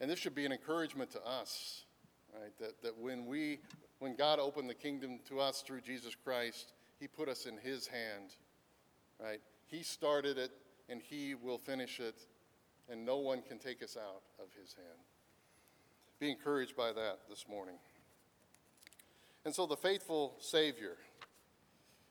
And 0.00 0.10
this 0.10 0.18
should 0.18 0.34
be 0.34 0.46
an 0.46 0.52
encouragement 0.52 1.10
to 1.10 1.22
us 1.26 1.84
right? 2.34 2.52
That, 2.60 2.82
that 2.82 2.98
when 2.98 3.26
we, 3.26 3.60
when 3.98 4.14
God 4.16 4.38
opened 4.38 4.68
the 4.68 4.74
kingdom 4.74 5.18
to 5.28 5.40
us 5.40 5.62
through 5.62 5.80
Jesus 5.82 6.14
Christ, 6.14 6.72
he 6.98 7.06
put 7.06 7.28
us 7.28 7.46
in 7.46 7.56
his 7.56 7.86
hand, 7.86 8.34
right? 9.20 9.40
He 9.66 9.82
started 9.82 10.38
it 10.38 10.50
and 10.88 11.00
he 11.02 11.34
will 11.34 11.58
finish 11.58 12.00
it, 12.00 12.26
and 12.90 13.04
no 13.04 13.18
one 13.18 13.42
can 13.42 13.58
take 13.58 13.82
us 13.82 13.96
out 13.96 14.22
of 14.38 14.46
his 14.58 14.72
hand. 14.72 14.98
Be 16.18 16.30
encouraged 16.30 16.74
by 16.74 16.92
that 16.92 17.20
this 17.28 17.44
morning. 17.48 17.76
And 19.44 19.54
so 19.54 19.66
the 19.66 19.76
faithful 19.76 20.34
Savior, 20.40 20.96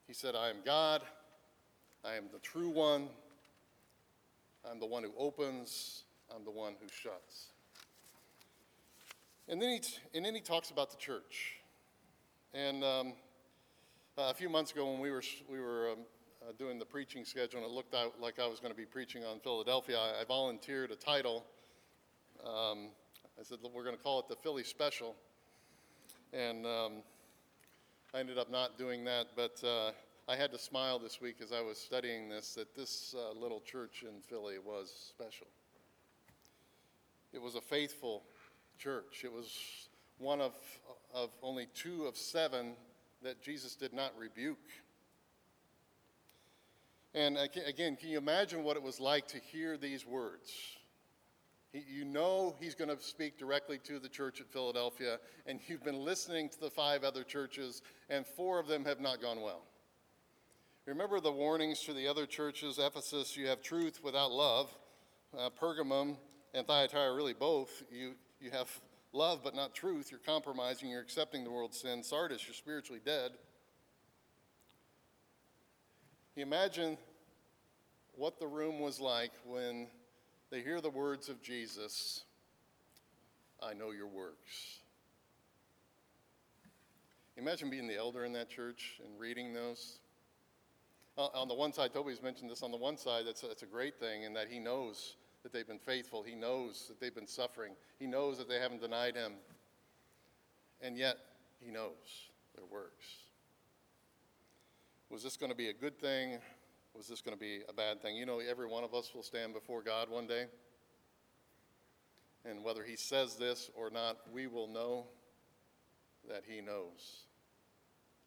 he 0.06 0.14
said, 0.14 0.36
I 0.36 0.50
am 0.50 0.58
God, 0.64 1.02
I 2.06 2.16
am 2.16 2.26
the 2.32 2.40
true 2.40 2.70
one, 2.70 3.10
I'm 4.70 4.80
the 4.80 4.86
one 4.86 5.04
who 5.04 5.12
opens, 5.18 6.04
I'm 6.34 6.44
the 6.44 6.52
one 6.52 6.74
who 6.80 6.88
shuts. 6.88 7.48
And 9.50 9.62
then 9.62 9.70
he, 9.70 9.82
and 10.14 10.26
then 10.26 10.36
he 10.36 10.42
talks 10.42 10.72
about 10.72 10.92
the 10.92 10.98
church. 10.98 11.56
And 12.54 12.84
um, 12.84 13.14
a 14.18 14.34
few 14.34 14.50
months 14.50 14.72
ago, 14.72 14.92
when 14.92 15.00
we 15.00 15.12
were, 15.12 15.22
we 15.50 15.60
were 15.60 15.92
um, 15.92 16.00
uh, 16.42 16.52
doing 16.58 16.80
the 16.80 16.86
preaching 16.86 17.24
schedule, 17.24 17.62
and 17.62 17.70
it 17.70 17.74
looked 17.74 17.94
out 17.94 18.20
like 18.20 18.40
I 18.40 18.48
was 18.48 18.60
going 18.60 18.72
to 18.74 18.78
be 18.78 18.86
preaching 18.86 19.24
on 19.24 19.40
Philadelphia, 19.40 19.98
I, 19.98 20.22
I 20.22 20.26
volunteered 20.26 20.92
a 20.92 20.96
title. 20.96 21.46
Um, 22.44 22.90
I 23.40 23.44
said, 23.44 23.60
we're 23.74 23.84
going 23.84 23.96
to 23.96 24.02
call 24.02 24.20
it 24.20 24.28
the 24.28 24.36
Philly 24.36 24.64
Special. 24.64 25.16
And 26.34 26.66
um, 26.66 26.94
I 28.14 28.20
ended 28.20 28.40
up 28.40 28.50
not 28.50 28.78
doing 28.78 29.06
that, 29.06 29.28
but 29.36 29.64
uh, 29.64 29.92
I 30.28 30.36
had 30.36 30.52
to 30.52 30.58
smile 30.58 30.98
this 30.98 31.22
week 31.22 31.36
as 31.42 31.52
I 31.52 31.62
was 31.62 31.78
studying 31.78 32.28
this 32.28 32.56
that 32.56 32.76
this 32.76 33.16
uh, 33.18 33.40
little 33.40 33.62
church 33.62 34.04
in 34.04 34.22
Philly 34.22 34.56
was 34.58 34.92
special. 35.10 35.48
It 37.34 37.42
was 37.42 37.56
a 37.56 37.62
faithful 37.62 38.24
church. 38.80 39.22
It 39.24 39.32
was 39.32 39.90
one 40.18 40.42
of, 40.42 40.54
of 41.14 41.30
only 41.44 41.68
two 41.76 42.06
of 42.06 42.18
seven 42.18 42.74
that 43.24 43.42
Jesus 43.42 43.76
did 43.76 43.94
not 43.94 44.12
rebuke. 44.18 44.58
And 47.14 47.38
again, 47.38 47.96
can 47.96 48.10
you 48.10 48.18
imagine 48.18 48.64
what 48.64 48.78
it 48.78 48.84
was 48.84 49.00
like 49.00 49.28
to 49.30 49.40
hear 49.40 49.78
these 49.78 50.06
words? 50.06 50.52
He, 51.72 51.84
you 51.90 52.06
know 52.06 52.56
he's 52.60 52.76
going 52.76 52.96
to 52.96 53.02
speak 53.02 53.38
directly 53.38 53.80
to 53.86 54.00
the 54.00 54.10
church 54.10 54.40
at 54.40 54.52
Philadelphia, 54.52 55.20
and 55.46 55.60
you've 55.68 55.84
been 55.84 56.06
listening 56.06 56.50
to 56.50 56.60
the 56.60 56.70
five 56.70 57.04
other 57.04 57.24
churches, 57.24 57.82
and 58.10 58.26
four 58.26 58.60
of 58.60 58.68
them 58.68 58.86
have 58.86 59.00
not 59.00 59.22
gone 59.22 59.42
well. 59.42 59.64
Remember 60.86 61.20
the 61.20 61.32
warnings 61.32 61.82
to 61.82 61.94
the 61.94 62.08
other 62.08 62.26
churches 62.26 62.80
Ephesus, 62.80 63.36
you 63.36 63.48
have 63.48 63.62
truth 63.62 64.00
without 64.04 64.32
love. 64.32 64.74
Uh, 65.38 65.50
Pergamum 65.50 66.16
and 66.54 66.66
Thyatira, 66.66 67.14
really 67.14 67.34
both. 67.34 67.84
You, 67.92 68.14
you 68.40 68.52
have 68.52 68.70
love 69.18 69.42
but 69.44 69.56
not 69.56 69.74
truth. 69.74 70.12
You're 70.12 70.20
compromising, 70.20 70.90
you're 70.90 71.02
accepting 71.02 71.44
the 71.44 71.52
world's 71.52 71.80
sin. 71.80 72.04
Sardis, 72.04 72.46
you're 72.48 72.54
spiritually 72.54 73.02
dead. 73.04 73.32
You 76.36 76.44
imagine 76.44 76.98
what 78.16 78.40
the 78.40 78.48
room 78.48 78.80
was 78.80 79.00
like 79.00 79.32
when 79.46 79.88
they 80.52 80.62
hear 80.62 80.82
the 80.82 80.90
words 80.90 81.30
of 81.30 81.42
Jesus 81.42 82.24
I 83.62 83.74
know 83.74 83.90
your 83.90 84.06
works. 84.06 84.82
Imagine 87.38 87.72
being 87.72 87.88
the 87.88 87.98
elder 87.98 88.24
in 88.24 88.34
that 88.34 88.50
church 88.50 89.02
and 89.04 89.20
reading 89.20 89.52
those. 89.52 89.98
Uh, 91.18 91.26
on 91.34 91.48
the 91.48 91.56
one 91.56 91.74
side, 91.74 91.92
Toby's 91.92 92.22
mentioned 92.22 92.52
this. 92.52 92.62
On 92.62 92.70
the 92.70 92.78
one 92.78 92.98
side, 92.98 93.26
that's 93.26 93.42
a, 93.42 93.48
that's 93.48 93.64
a 93.64 93.68
great 93.68 94.00
thing 94.00 94.24
in 94.24 94.34
that 94.34 94.48
he 94.48 94.60
knows 94.60 95.16
that 95.48 95.58
they've 95.58 95.68
been 95.68 95.80
faithful. 95.80 96.24
He 96.24 96.36
knows 96.36 96.88
that 96.90 97.00
they've 97.00 97.16
been 97.16 97.26
suffering. 97.26 97.72
He 98.00 98.06
knows 98.06 98.38
that 98.38 98.50
they 98.50 98.60
haven't 98.60 98.82
denied 98.82 99.16
him. 99.16 99.32
And 100.82 100.98
yet, 100.98 101.16
he 101.62 101.72
knows 101.72 102.28
their 102.54 102.66
works. 102.66 103.06
Was 105.10 105.24
this 105.24 105.38
going 105.38 105.50
to 105.50 105.58
be 105.58 105.70
a 105.70 105.74
good 105.74 105.98
thing? 105.98 106.40
Was 106.94 107.08
this 107.08 107.22
going 107.22 107.36
to 107.36 107.40
be 107.40 107.62
a 107.70 107.74
bad 107.74 108.02
thing? 108.02 108.18
You 108.18 108.26
know, 108.26 108.40
every 108.40 108.68
one 108.68 108.84
of 108.84 108.94
us 108.94 109.14
will 109.16 109.24
stand 109.24 109.54
before 109.54 109.82
God 109.82 110.10
one 110.10 110.28
day. 110.28 110.48
And 112.44 112.62
whether 112.62 112.84
he 112.84 112.98
says 112.98 113.38
this 113.38 113.72
or 113.74 113.90
not, 113.90 114.18
we 114.34 114.48
will 114.48 114.68
know 114.68 115.06
that 116.28 116.44
he 116.46 116.60
knows 116.60 117.24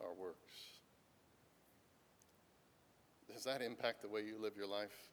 our 0.02 0.14
works. 0.14 0.54
Does 3.30 3.44
that 3.44 3.60
impact 3.60 4.00
the 4.00 4.08
way 4.08 4.22
you 4.22 4.40
live 4.40 4.56
your 4.56 4.66
life? 4.66 5.10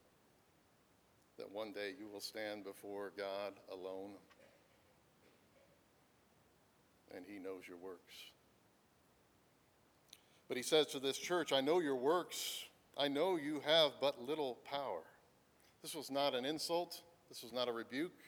That 1.38 1.52
one 1.52 1.72
day 1.72 1.94
you 2.00 2.08
will 2.08 2.20
stand 2.20 2.64
before 2.64 3.12
God 3.16 3.54
alone 3.72 4.12
and 7.16 7.26
He 7.28 7.40
knows 7.40 7.68
your 7.68 7.78
works. 7.78 8.14
But 10.48 10.58
He 10.58 10.64
says 10.64 10.88
to 10.88 11.00
this 11.00 11.18
church, 11.18 11.52
I 11.54 11.62
know 11.62 11.80
your 11.80 11.96
works. 11.96 12.64
I 12.98 13.08
know 13.08 13.36
you 13.36 13.62
have 13.66 13.92
but 14.02 14.22
little 14.22 14.58
power. 14.70 15.02
This 15.82 15.94
was 15.94 16.10
not 16.10 16.34
an 16.34 16.46
insult. 16.46 17.02
This 17.30 17.44
was 17.44 17.54
not 17.54 17.70
a 17.70 17.72
rebuke. 17.72 18.20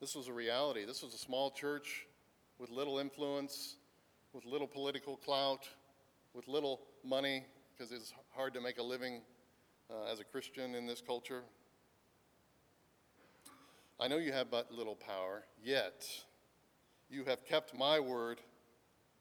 This 0.00 0.14
was 0.14 0.28
a 0.28 0.32
reality. 0.32 0.84
This 0.84 1.02
was 1.02 1.14
a 1.14 1.18
small 1.18 1.50
church 1.50 2.06
with 2.58 2.70
little 2.70 2.98
influence, 2.98 3.76
with 4.32 4.44
little 4.44 4.66
political 4.66 5.16
clout, 5.16 5.68
with 6.34 6.48
little 6.48 6.80
money, 7.04 7.44
because 7.76 7.92
it's 7.92 8.12
hard 8.30 8.54
to 8.54 8.60
make 8.60 8.78
a 8.78 8.82
living 8.82 9.22
uh, 9.90 10.10
as 10.10 10.20
a 10.20 10.24
Christian 10.24 10.74
in 10.74 10.86
this 10.86 11.00
culture. 11.00 11.42
I 14.00 14.06
know 14.06 14.18
you 14.18 14.32
have 14.32 14.50
but 14.50 14.70
little 14.70 14.94
power, 14.94 15.44
yet 15.62 16.06
you 17.10 17.24
have 17.24 17.44
kept 17.44 17.76
my 17.76 17.98
word. 17.98 18.40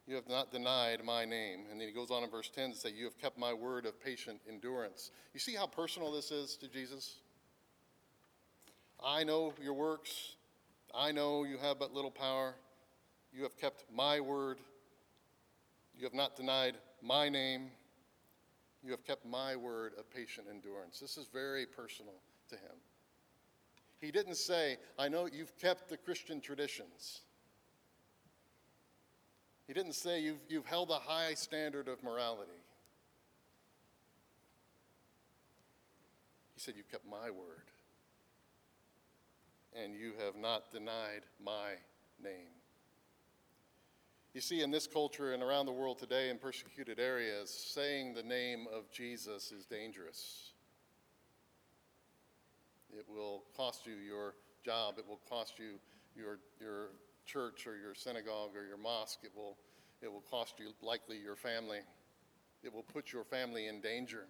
You 0.06 0.16
have 0.16 0.30
not 0.30 0.52
denied 0.52 1.04
my 1.04 1.26
name. 1.26 1.66
And 1.70 1.82
then 1.82 1.88
he 1.88 1.94
goes 1.94 2.12
on 2.12 2.24
in 2.24 2.30
verse 2.30 2.50
10 2.50 2.72
to 2.72 2.78
say, 2.78 2.92
You 2.92 3.06
have 3.06 3.18
kept 3.18 3.38
my 3.38 3.54
word 3.54 3.86
of 3.86 4.02
patient 4.02 4.40
endurance. 4.48 5.12
You 5.34 5.40
see 5.40 5.56
how 5.56 5.68
personal 5.68 6.12
this 6.12 6.32
is 6.32 6.56
to 6.58 6.68
Jesus? 6.68 7.16
I 9.04 9.24
know 9.24 9.54
your 9.62 9.74
works. 9.74 10.36
I 10.96 11.12
know 11.12 11.44
you 11.44 11.58
have 11.58 11.80
but 11.80 11.94
little 11.94 12.12
power. 12.12 12.56
You 13.34 13.44
have 13.44 13.58
kept 13.58 13.84
my 13.94 14.20
word. 14.20 14.60
You 15.98 16.04
have 16.06 16.14
not 16.14 16.36
denied 16.36 16.76
my 17.02 17.30
name. 17.30 17.72
You 18.84 18.92
have 18.92 19.06
kept 19.06 19.26
my 19.26 19.56
word 19.56 19.94
of 20.00 20.10
patient 20.10 20.48
endurance. 20.50 21.00
This 21.00 21.18
is 21.18 21.28
very 21.28 21.66
personal 21.66 22.14
to 22.50 22.56
him. 22.56 22.78
He 24.00 24.12
didn't 24.12 24.36
say, 24.36 24.78
I 24.98 25.10
know 25.10 25.28
you've 25.32 25.58
kept 25.58 25.90
the 25.90 25.98
Christian 25.98 26.40
traditions. 26.40 27.22
He 29.66 29.74
didn't 29.74 29.94
say 29.94 30.22
you've, 30.22 30.40
you've 30.48 30.66
held 30.66 30.92
a 30.92 31.00
high 31.00 31.34
standard 31.34 31.88
of 31.88 32.04
morality. 32.04 32.52
He 36.54 36.62
said, 36.62 36.76
You've 36.78 36.90
kept 36.90 37.06
my 37.06 37.30
word, 37.30 37.70
and 39.76 39.94
you 39.94 40.14
have 40.24 40.36
not 40.36 40.72
denied 40.72 41.22
my 41.44 41.74
name. 42.24 42.50
You 44.34 44.42
see, 44.42 44.62
in 44.62 44.72
this 44.72 44.88
culture 44.88 45.34
and 45.34 45.42
around 45.44 45.66
the 45.66 45.72
world 45.72 46.00
today 46.00 46.30
in 46.30 46.38
persecuted 46.38 47.00
areas, 47.00 47.50
saying 47.50 48.14
the 48.14 48.24
name 48.24 48.68
of 48.74 48.90
Jesus 48.92 49.52
is 49.52 49.66
dangerous. 49.66 50.54
It 52.96 53.06
will 53.08 53.44
cost 53.56 53.86
you 53.86 53.94
your 53.94 54.36
job, 54.64 54.96
it 54.98 55.08
will 55.08 55.22
cost 55.30 55.60
you 55.60 55.80
your, 56.16 56.40
your 56.60 56.90
church 57.26 57.68
or 57.68 57.78
your 57.78 57.94
synagogue 57.94 58.56
or 58.56 58.66
your 58.66 58.78
mosque, 58.78 59.20
it 59.24 59.32
will, 59.36 59.58
it 60.02 60.12
will 60.12 60.24
cost 60.30 60.56
you 60.60 60.72
likely 60.82 61.18
your 61.18 61.36
family. 61.36 61.80
It 62.64 62.74
will 62.74 62.84
put 62.84 63.14
your 63.14 63.24
family 63.24 63.68
in 63.68 63.82
danger. 63.82 64.26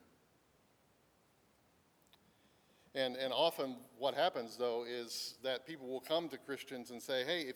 And, 2.93 3.15
and 3.15 3.31
often 3.31 3.77
what 3.97 4.15
happens, 4.15 4.57
though, 4.57 4.83
is 4.87 5.35
that 5.43 5.65
people 5.65 5.87
will 5.87 6.01
come 6.01 6.29
to 6.29 6.37
Christians 6.37 6.89
and 6.89 7.01
say, 7.01 7.23
hey, 7.23 7.53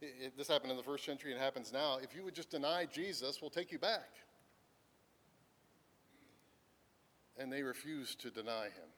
if, 0.00 0.36
this 0.36 0.48
happened 0.48 0.70
in 0.70 0.76
the 0.76 0.82
first 0.82 1.04
century, 1.04 1.32
it 1.32 1.38
happens 1.38 1.72
now. 1.72 1.98
If 2.02 2.14
you 2.14 2.24
would 2.24 2.34
just 2.34 2.50
deny 2.50 2.86
Jesus, 2.86 3.40
we'll 3.40 3.50
take 3.50 3.72
you 3.72 3.78
back. 3.78 4.10
And 7.38 7.52
they 7.52 7.62
refuse 7.62 8.14
to 8.16 8.30
deny 8.30 8.66
him. 8.66 8.88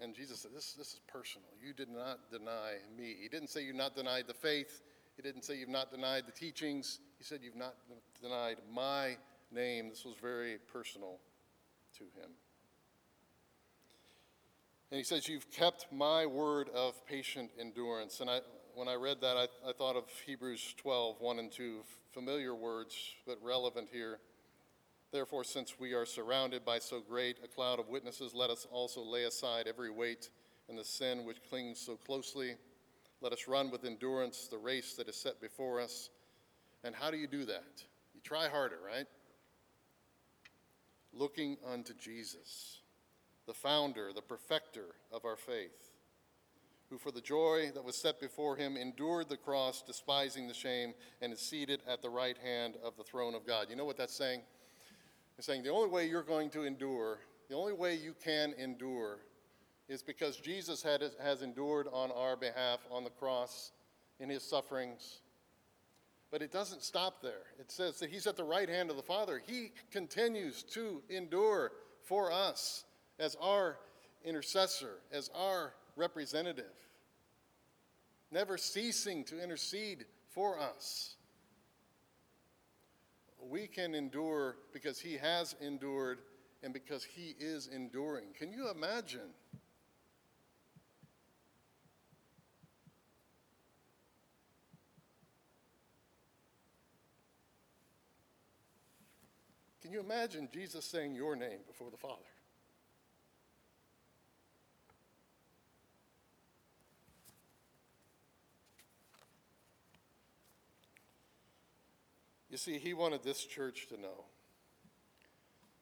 And 0.00 0.14
Jesus 0.14 0.40
said, 0.40 0.52
this, 0.54 0.74
this 0.74 0.94
is 0.94 1.00
personal. 1.08 1.48
You 1.64 1.72
did 1.72 1.88
not 1.88 2.30
deny 2.30 2.74
me. 2.96 3.16
He 3.20 3.28
didn't 3.28 3.48
say 3.48 3.64
you've 3.64 3.76
not 3.76 3.96
denied 3.96 4.24
the 4.28 4.34
faith. 4.34 4.82
He 5.16 5.22
didn't 5.22 5.44
say 5.44 5.56
you've 5.56 5.68
not 5.68 5.90
denied 5.90 6.24
the 6.26 6.32
teachings. 6.32 7.00
He 7.18 7.24
said 7.24 7.40
you've 7.42 7.56
not 7.56 7.74
denied 8.22 8.58
my 8.72 9.16
name. 9.52 9.88
This 9.88 10.04
was 10.04 10.14
very 10.20 10.58
personal 10.72 11.18
to 11.96 12.04
him. 12.04 12.30
And 14.90 14.98
he 14.98 15.04
says, 15.04 15.28
You've 15.28 15.50
kept 15.50 15.86
my 15.92 16.24
word 16.24 16.70
of 16.74 17.04
patient 17.06 17.50
endurance. 17.58 18.20
And 18.20 18.30
I, 18.30 18.40
when 18.74 18.88
I 18.88 18.94
read 18.94 19.20
that, 19.20 19.36
I, 19.36 19.68
I 19.68 19.72
thought 19.72 19.96
of 19.96 20.04
Hebrews 20.24 20.74
12, 20.78 21.16
1 21.20 21.38
and 21.38 21.52
2, 21.52 21.80
familiar 22.12 22.54
words, 22.54 22.96
but 23.26 23.38
relevant 23.42 23.88
here. 23.92 24.18
Therefore, 25.10 25.44
since 25.44 25.78
we 25.78 25.94
are 25.94 26.04
surrounded 26.04 26.64
by 26.64 26.78
so 26.78 27.00
great 27.00 27.38
a 27.42 27.48
cloud 27.48 27.80
of 27.80 27.88
witnesses, 27.88 28.34
let 28.34 28.50
us 28.50 28.66
also 28.70 29.02
lay 29.02 29.24
aside 29.24 29.66
every 29.66 29.90
weight 29.90 30.28
and 30.68 30.76
the 30.76 30.84
sin 30.84 31.24
which 31.24 31.42
clings 31.48 31.80
so 31.80 31.96
closely. 31.96 32.56
Let 33.20 33.32
us 33.32 33.48
run 33.48 33.70
with 33.70 33.84
endurance 33.84 34.48
the 34.50 34.58
race 34.58 34.94
that 34.94 35.08
is 35.08 35.16
set 35.16 35.40
before 35.40 35.80
us. 35.80 36.10
And 36.84 36.94
how 36.94 37.10
do 37.10 37.16
you 37.16 37.26
do 37.26 37.44
that? 37.46 37.84
You 38.14 38.20
try 38.22 38.48
harder, 38.48 38.78
right? 38.86 39.06
Looking 41.12 41.56
unto 41.66 41.94
Jesus, 41.94 42.80
the 43.46 43.54
founder, 43.54 44.12
the 44.14 44.22
perfecter 44.22 44.94
of 45.10 45.24
our 45.24 45.36
faith 45.36 45.92
who 46.90 46.98
for 46.98 47.10
the 47.10 47.20
joy 47.20 47.70
that 47.74 47.84
was 47.84 47.96
set 47.96 48.20
before 48.20 48.56
him 48.56 48.76
endured 48.76 49.28
the 49.28 49.36
cross, 49.36 49.82
despising 49.82 50.48
the 50.48 50.54
shame, 50.54 50.94
and 51.20 51.32
is 51.32 51.40
seated 51.40 51.80
at 51.86 52.00
the 52.02 52.08
right 52.08 52.38
hand 52.38 52.76
of 52.82 52.96
the 52.96 53.04
throne 53.04 53.34
of 53.34 53.46
God. 53.46 53.66
You 53.68 53.76
know 53.76 53.84
what 53.84 53.98
that's 53.98 54.14
saying? 54.14 54.40
It's 55.38 55.46
saying 55.46 55.62
the 55.62 55.70
only 55.70 55.88
way 55.88 56.08
you're 56.08 56.24
going 56.24 56.50
to 56.50 56.64
endure, 56.64 57.20
the 57.48 57.54
only 57.54 57.72
way 57.72 57.94
you 57.94 58.12
can 58.24 58.54
endure, 58.58 59.20
is 59.88 60.02
because 60.02 60.36
Jesus 60.36 60.82
had, 60.82 61.02
has 61.22 61.42
endured 61.42 61.86
on 61.92 62.10
our 62.10 62.36
behalf 62.36 62.80
on 62.90 63.04
the 63.04 63.10
cross 63.10 63.70
in 64.18 64.28
his 64.28 64.42
sufferings. 64.42 65.20
But 66.32 66.42
it 66.42 66.52
doesn't 66.52 66.82
stop 66.82 67.22
there. 67.22 67.46
It 67.60 67.70
says 67.70 68.00
that 68.00 68.10
he's 68.10 68.26
at 68.26 68.36
the 68.36 68.44
right 68.44 68.68
hand 68.68 68.90
of 68.90 68.96
the 68.96 69.02
Father. 69.02 69.40
He 69.46 69.70
continues 69.92 70.64
to 70.74 71.02
endure 71.08 71.70
for 72.02 72.32
us 72.32 72.84
as 73.20 73.36
our 73.40 73.78
intercessor, 74.24 74.98
as 75.12 75.30
our 75.34 75.72
representative, 75.96 76.64
never 78.32 78.58
ceasing 78.58 79.22
to 79.24 79.42
intercede 79.42 80.04
for 80.30 80.58
us. 80.58 81.14
We 83.40 83.66
can 83.66 83.94
endure 83.94 84.56
because 84.72 84.98
he 84.98 85.16
has 85.16 85.54
endured 85.60 86.20
and 86.62 86.72
because 86.72 87.04
he 87.04 87.34
is 87.38 87.68
enduring. 87.68 88.26
Can 88.36 88.52
you 88.52 88.70
imagine? 88.70 89.30
Can 99.80 99.92
you 99.92 100.00
imagine 100.00 100.48
Jesus 100.52 100.84
saying 100.84 101.14
your 101.14 101.34
name 101.34 101.60
before 101.66 101.90
the 101.90 101.96
Father? 101.96 102.16
You 112.50 112.56
see, 112.56 112.78
he 112.78 112.94
wanted 112.94 113.22
this 113.22 113.44
church 113.44 113.88
to 113.88 114.00
know. 114.00 114.24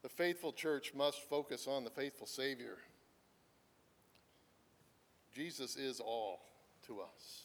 The 0.03 0.09
faithful 0.09 0.53
church 0.53 0.93
must 0.95 1.21
focus 1.29 1.67
on 1.67 1.85
the 1.85 1.91
faithful 1.91 2.27
Savior. 2.27 2.77
Jesus 5.35 5.77
is 5.77 6.01
all 6.01 6.41
to 6.87 7.01
us. 7.01 7.43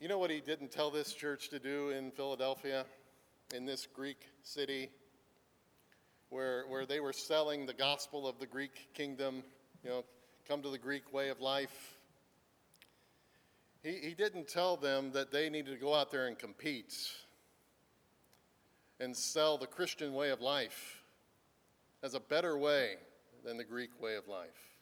You 0.00 0.08
know 0.08 0.18
what 0.18 0.30
he 0.30 0.40
didn't 0.40 0.70
tell 0.70 0.90
this 0.90 1.12
church 1.12 1.50
to 1.50 1.58
do 1.58 1.90
in 1.90 2.10
Philadelphia, 2.10 2.86
in 3.54 3.66
this 3.66 3.86
Greek 3.86 4.28
city, 4.42 4.88
where, 6.30 6.64
where 6.68 6.86
they 6.86 7.00
were 7.00 7.12
selling 7.12 7.66
the 7.66 7.74
gospel 7.74 8.26
of 8.26 8.38
the 8.38 8.46
Greek 8.46 8.94
kingdom, 8.94 9.42
you 9.84 9.90
know, 9.90 10.04
come 10.48 10.62
to 10.62 10.70
the 10.70 10.78
Greek 10.78 11.12
way 11.12 11.28
of 11.28 11.40
life. 11.40 11.98
He, 13.82 13.92
he 13.92 14.14
didn't 14.14 14.48
tell 14.48 14.76
them 14.76 15.12
that 15.12 15.32
they 15.32 15.48
needed 15.48 15.72
to 15.72 15.80
go 15.80 15.94
out 15.94 16.10
there 16.10 16.26
and 16.26 16.38
compete 16.38 16.94
and 18.98 19.16
sell 19.16 19.56
the 19.56 19.66
Christian 19.66 20.12
way 20.12 20.30
of 20.30 20.40
life 20.40 21.02
as 22.02 22.14
a 22.14 22.20
better 22.20 22.58
way 22.58 22.94
than 23.44 23.56
the 23.56 23.64
Greek 23.64 23.90
way 24.00 24.16
of 24.16 24.28
life. 24.28 24.76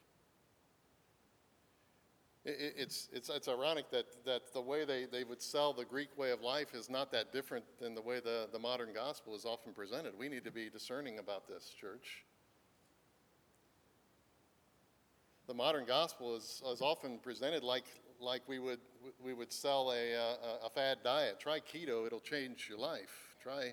It, 2.44 2.74
it's, 2.76 3.09
it's, 3.12 3.28
it's 3.28 3.49
ironic 3.49 3.90
that, 3.90 4.07
that 4.24 4.53
the 4.53 4.61
way 4.61 4.84
they, 4.84 5.05
they 5.05 5.22
would 5.22 5.42
sell 5.42 5.72
the 5.72 5.84
Greek 5.84 6.16
way 6.16 6.30
of 6.32 6.40
life 6.40 6.74
is 6.74 6.90
not 6.90 7.12
that 7.12 7.32
different 7.32 7.64
than 7.80 7.94
the 7.94 8.03
way 8.03 8.20
the, 8.20 8.49
the 8.53 8.59
modern 8.59 8.92
gospel 8.92 9.36
is 9.36 9.44
often 9.44 9.72
presented. 9.72 10.12
We 10.18 10.28
need 10.28 10.44
to 10.44 10.51
be 10.51 10.68
discerning 10.68 11.18
about 11.18 11.46
this, 11.46 11.72
church. 11.80 12.24
The 15.46 15.55
modern 15.55 15.84
gospel 15.86 16.36
is, 16.36 16.62
is 16.70 16.82
often 16.82 17.18
presented 17.18 17.62
like, 17.62 17.84
like 18.21 18.43
we 18.49 18.59
would, 18.59 18.81
we 19.25 19.35
would 19.35 19.53
sell 19.53 19.93
a, 19.93 20.14
uh, 20.14 20.21
a, 20.62 20.66
a 20.66 20.71
fad 20.71 20.99
diet. 21.05 21.39
Try 21.41 21.61
keto, 21.61 22.07
it'll 22.07 22.21
change 22.21 22.66
your 22.69 22.79
life. 22.79 23.37
Try 23.43 23.73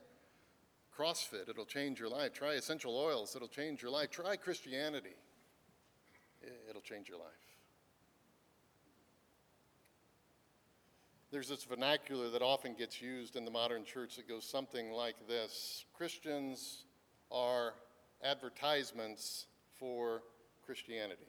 CrossFit, 0.97 1.49
it'll 1.49 1.65
change 1.65 1.99
your 1.99 2.09
life. 2.09 2.33
Try 2.33 2.53
essential 2.53 2.97
oils, 2.97 3.35
it'll 3.35 3.47
change 3.47 3.81
your 3.81 3.91
life. 3.91 4.09
Try 4.11 4.35
Christianity, 4.35 5.15
it'll 6.69 6.81
change 6.81 7.09
your 7.09 7.17
life. 7.17 7.27
There's 11.31 11.49
this 11.49 11.65
vernacular 11.65 12.29
that 12.29 12.41
often 12.41 12.75
gets 12.75 13.01
used 13.01 13.35
in 13.35 13.43
the 13.43 13.51
modern 13.51 13.83
church 13.83 14.15
that 14.15 14.27
goes 14.27 14.45
something 14.45 14.91
like 14.91 15.15
this 15.27 15.83
Christians 15.93 16.85
are 17.31 17.73
advertisements 18.23 19.47
for 19.77 20.21
Christianity. 20.65 21.27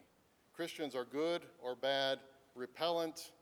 Christians 0.55 0.95
are 0.95 1.05
good 1.05 1.43
or 1.62 1.75
bad, 1.75 2.21
repellent 2.57 3.33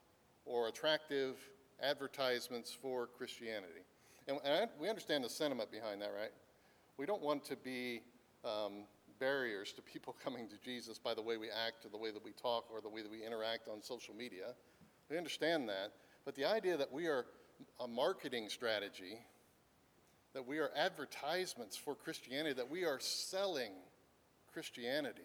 or 0.45 0.69
attractive 0.69 1.37
advertisements 1.83 2.77
for 2.81 3.07
Christianity. 3.07 3.85
And, 4.29 4.39
and 4.45 4.71
we 4.81 4.89
understand 4.89 5.25
the 5.25 5.29
sentiment 5.29 5.71
behind 5.71 6.03
that, 6.03 6.13
right? 6.19 6.33
We 6.97 7.07
don't 7.07 7.23
want 7.23 7.45
to 7.47 7.57
be 7.57 8.03
um, 8.45 8.85
barriers 9.19 9.73
to 9.73 9.83
people 9.83 10.15
coming 10.25 10.49
to 10.49 10.57
Jesus 10.65 10.99
by 10.99 11.15
the 11.15 11.23
way 11.23 11.37
we 11.37 11.49
act 11.49 11.85
or 11.85 11.89
the 11.89 11.99
way 11.99 12.11
that 12.11 12.25
we 12.25 12.33
talk 12.33 12.67
or 12.73 12.81
the 12.81 12.89
way 12.89 13.03
that 13.03 13.11
we 13.11 13.25
interact 13.25 13.69
on 13.69 13.83
social 13.83 14.15
media. 14.15 14.55
We 15.11 15.19
understand 15.19 15.69
that. 15.69 15.93
But 16.25 16.35
the 16.35 16.47
idea 16.47 16.77
that 16.77 16.93
we 16.93 17.07
are 17.07 17.27
a 17.81 17.87
marketing 17.87 18.49
strategy, 18.49 19.19
that 20.33 20.47
we 20.47 20.59
are 20.59 20.71
advertisements 20.77 21.77
for 21.77 21.95
Christianity, 21.95 22.55
that 22.55 22.71
we 22.71 22.85
are 22.85 22.99
selling 22.99 23.73
Christianity, 24.53 25.23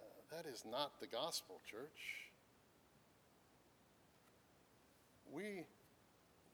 uh, 0.00 0.36
that 0.36 0.46
is 0.46 0.64
not 0.68 1.00
the 1.00 1.06
gospel, 1.06 1.60
church. 1.70 2.31
We, 5.32 5.64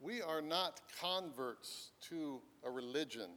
we 0.00 0.22
are 0.22 0.40
not 0.40 0.80
converts 1.00 1.90
to 2.10 2.40
a 2.64 2.70
religion. 2.70 3.28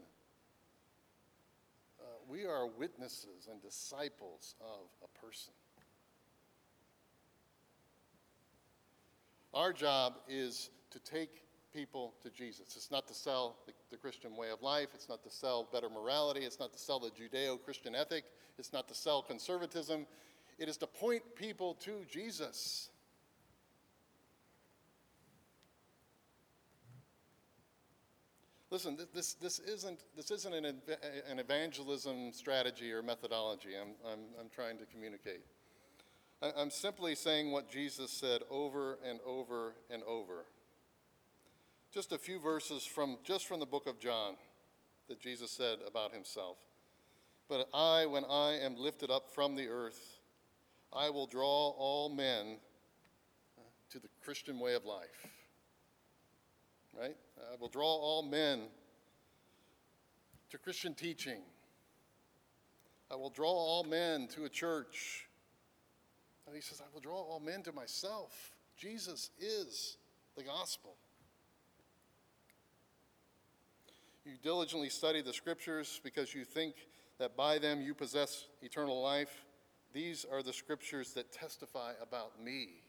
Uh, 2.00 2.04
we 2.30 2.46
are 2.46 2.68
witnesses 2.68 3.50
and 3.52 3.60
disciples 3.60 4.54
of 4.62 4.86
a 5.04 5.20
person. 5.26 5.54
Our 9.56 9.74
job 9.74 10.14
is 10.30 10.70
to 10.92 11.00
take 11.00 11.42
people 11.74 12.14
to 12.22 12.30
Jesus. 12.30 12.76
It's 12.76 12.92
not 12.92 13.08
to 13.08 13.14
sell 13.16 13.58
the, 13.66 13.74
the, 13.90 13.98
Christian 13.98 14.36
way 14.36 14.52
of 14.52 14.62
life. 14.62 14.90
It's 14.94 15.10
not 15.10 15.24
to 15.24 15.30
sell 15.30 15.68
better 15.74 15.90
morality. 15.90 16.42
It's 16.42 16.60
not 16.60 16.72
to 16.74 16.80
sell 16.80 17.00
the 17.00 17.10
Judeo 17.10 17.62
Christian 17.64 17.96
ethic. 17.96 18.26
It's 18.60 18.74
not 18.74 18.88
to 18.90 18.94
sell 18.94 19.24
conservatism. 19.24 20.06
It 20.60 20.70
is 20.70 20.78
to 20.78 20.88
point 20.88 21.24
people 21.36 21.74
to 21.82 22.06
Jesus. 22.10 22.91
Listen, 28.72 28.98
this, 29.14 29.34
this, 29.34 29.60
isn't, 29.60 30.00
this 30.16 30.32
isn't 30.32 30.54
an, 30.54 30.66
an 31.30 31.40
evangelism 31.40 32.32
strategy 32.32 32.94
or 32.94 33.04
methodology 33.04 33.72
I'm, 33.80 33.90
I'm, 34.10 34.20
I'm 34.40 34.50
trying 34.50 34.78
to 34.78 34.86
communicate. 34.86 35.42
I'm 36.42 36.72
simply 36.72 37.14
saying 37.14 37.52
what 37.52 37.70
Jesus 37.70 38.10
said 38.10 38.42
over 38.50 38.98
and 39.08 39.20
over 39.26 39.76
and 39.92 40.02
over. 40.04 40.46
Just 41.94 42.14
a 42.14 42.18
few 42.18 42.40
verses 42.40 42.84
from 42.84 43.18
just 43.24 43.46
from 43.46 43.60
the 43.60 43.66
book 43.66 43.86
of 43.86 44.00
John 44.00 44.36
that 45.08 45.20
Jesus 45.20 45.52
said 45.52 45.80
about 45.86 46.14
himself. 46.14 46.58
But 47.48 47.68
I, 47.74 48.06
when 48.06 48.24
I 48.24 48.58
am 48.64 48.76
lifted 48.78 49.12
up 49.12 49.30
from 49.36 49.56
the 49.56 49.68
earth, 49.68 50.18
I 50.94 51.10
will 51.10 51.28
draw 51.28 51.72
all 51.78 52.10
men 52.10 52.58
to 53.92 54.00
the 54.00 54.08
Christian 54.24 54.58
way 54.58 54.74
of 54.74 54.86
life. 54.86 55.28
Right? 56.98 57.16
I 57.52 57.56
will 57.60 57.70
draw 57.70 57.86
all 57.86 58.24
men 58.24 58.62
to 60.50 60.58
Christian 60.58 60.94
teaching. 60.94 61.42
I 63.10 63.16
will 63.16 63.30
draw 63.30 63.52
all 63.52 63.84
men 63.84 64.28
to 64.36 64.46
a 64.46 64.50
church 64.50 65.28
and 66.52 66.56
he 66.58 66.62
says, 66.62 66.82
I 66.82 66.94
will 66.94 67.00
draw 67.00 67.16
all 67.16 67.40
men 67.40 67.64
to 67.64 67.72
myself. 67.72 68.52
Jesus 68.78 69.30
is 69.40 69.96
the 70.36 70.44
gospel. 70.44 70.96
You 74.26 74.34
diligently 74.44 74.90
study 74.90 75.22
the 75.22 75.32
scriptures 75.32 76.02
because 76.04 76.36
you 76.36 76.44
think 76.44 76.76
that 77.20 77.38
by 77.38 77.58
them 77.58 77.82
you 77.82 77.94
possess 77.94 78.48
eternal 78.62 79.02
life. 79.02 79.46
These 79.94 80.26
are 80.30 80.44
the 80.44 80.52
scriptures 80.52 81.14
that 81.14 81.32
testify 81.32 81.94
about 82.02 82.44
me. 82.44 82.84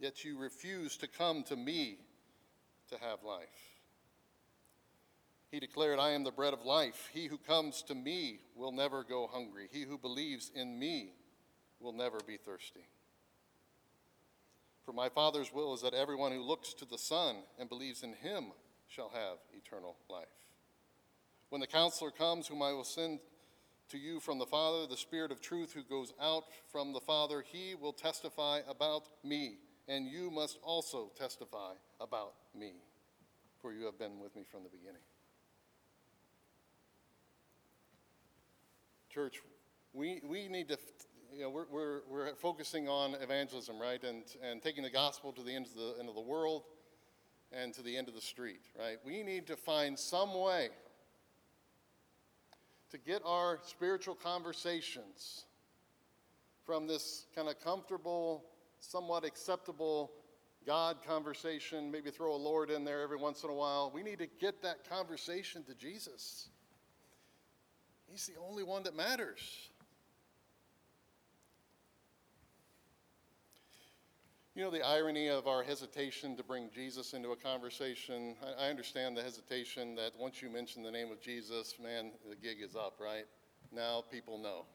Yet 0.00 0.24
you 0.24 0.36
refuse 0.36 0.96
to 0.96 1.06
come 1.06 1.44
to 1.44 1.54
me 1.54 1.98
to 2.90 2.98
have 2.98 3.22
life. 3.24 3.48
He 5.50 5.58
declared, 5.58 5.98
I 5.98 6.10
am 6.10 6.22
the 6.22 6.30
bread 6.30 6.52
of 6.52 6.64
life. 6.64 7.08
He 7.12 7.26
who 7.26 7.38
comes 7.38 7.82
to 7.82 7.94
me 7.94 8.40
will 8.54 8.70
never 8.70 9.02
go 9.02 9.28
hungry. 9.32 9.68
He 9.72 9.82
who 9.82 9.98
believes 9.98 10.50
in 10.54 10.78
me 10.78 11.12
will 11.80 11.92
never 11.92 12.18
be 12.24 12.36
thirsty. 12.36 12.86
For 14.84 14.92
my 14.92 15.08
Father's 15.08 15.52
will 15.52 15.74
is 15.74 15.82
that 15.82 15.94
everyone 15.94 16.32
who 16.32 16.42
looks 16.42 16.72
to 16.74 16.84
the 16.84 16.98
Son 16.98 17.36
and 17.58 17.68
believes 17.68 18.02
in 18.02 18.12
him 18.12 18.46
shall 18.88 19.08
have 19.10 19.38
eternal 19.52 19.96
life. 20.08 20.26
When 21.48 21.60
the 21.60 21.66
counselor 21.66 22.10
comes, 22.10 22.46
whom 22.46 22.62
I 22.62 22.72
will 22.72 22.84
send 22.84 23.18
to 23.90 23.98
you 23.98 24.20
from 24.20 24.38
the 24.38 24.46
Father, 24.46 24.86
the 24.86 24.96
Spirit 24.96 25.32
of 25.32 25.40
truth 25.40 25.72
who 25.72 25.82
goes 25.82 26.12
out 26.20 26.44
from 26.70 26.92
the 26.92 27.00
Father, 27.00 27.44
he 27.44 27.74
will 27.74 27.92
testify 27.92 28.60
about 28.68 29.08
me, 29.24 29.58
and 29.90 30.06
you 30.06 30.30
must 30.30 30.58
also 30.62 31.10
testify 31.18 31.72
about 32.00 32.34
me, 32.56 32.74
for 33.60 33.72
you 33.72 33.84
have 33.86 33.98
been 33.98 34.20
with 34.20 34.34
me 34.36 34.42
from 34.48 34.62
the 34.62 34.68
beginning. 34.68 35.02
Church, 39.12 39.40
we, 39.92 40.20
we 40.24 40.46
need 40.46 40.68
to 40.68 40.78
you 41.34 41.42
know, 41.42 41.50
we're, 41.50 41.66
we're, 41.70 42.00
we're 42.08 42.34
focusing 42.36 42.88
on 42.88 43.14
evangelism, 43.20 43.80
right? 43.80 44.02
And, 44.02 44.22
and 44.42 44.62
taking 44.62 44.84
the 44.84 44.90
gospel 44.90 45.32
to 45.32 45.42
the 45.42 45.54
end 45.54 45.66
of 45.66 45.74
the, 45.74 45.94
end 45.98 46.08
of 46.08 46.14
the 46.14 46.20
world 46.20 46.62
and 47.52 47.74
to 47.74 47.82
the 47.82 47.96
end 47.96 48.08
of 48.08 48.14
the 48.14 48.20
street, 48.20 48.62
right? 48.78 48.98
We 49.04 49.22
need 49.24 49.48
to 49.48 49.56
find 49.56 49.98
some 49.98 50.38
way 50.38 50.68
to 52.90 52.98
get 52.98 53.22
our 53.24 53.58
spiritual 53.64 54.14
conversations 54.14 55.44
from 56.64 56.86
this 56.86 57.26
kind 57.34 57.48
of 57.48 57.60
comfortable, 57.60 58.44
somewhat 58.80 59.24
acceptable 59.24 60.12
God 60.66 60.98
conversation, 61.06 61.90
maybe 61.90 62.10
throw 62.10 62.34
a 62.34 62.36
Lord 62.36 62.70
in 62.70 62.84
there 62.84 63.00
every 63.00 63.16
once 63.16 63.44
in 63.44 63.50
a 63.50 63.54
while. 63.54 63.90
We 63.94 64.02
need 64.02 64.18
to 64.18 64.26
get 64.40 64.62
that 64.62 64.88
conversation 64.88 65.62
to 65.64 65.74
Jesus. 65.74 66.48
He's 68.10 68.26
the 68.26 68.40
only 68.40 68.62
one 68.62 68.82
that 68.82 68.94
matters. 68.94 69.70
You 74.54 74.64
know, 74.64 74.70
the 74.70 74.82
irony 74.82 75.28
of 75.28 75.46
our 75.46 75.62
hesitation 75.62 76.36
to 76.36 76.42
bring 76.42 76.68
Jesus 76.74 77.14
into 77.14 77.30
a 77.30 77.36
conversation. 77.36 78.34
I, 78.58 78.68
understand 78.68 79.16
the 79.16 79.22
hesitation 79.22 79.94
that 79.94 80.10
once 80.18 80.42
you 80.42 80.50
mention 80.50 80.82
the 80.82 80.90
name 80.90 81.10
of 81.12 81.20
Jesus, 81.20 81.76
man, 81.82 82.10
the 82.28 82.36
gig 82.36 82.58
is 82.60 82.74
up, 82.74 82.98
right? 83.00 83.24
Now 83.72 84.02
people 84.10 84.38
know. 84.38 84.66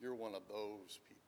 You're 0.00 0.14
one 0.14 0.34
of 0.34 0.42
those 0.48 0.98
people. 1.06 1.19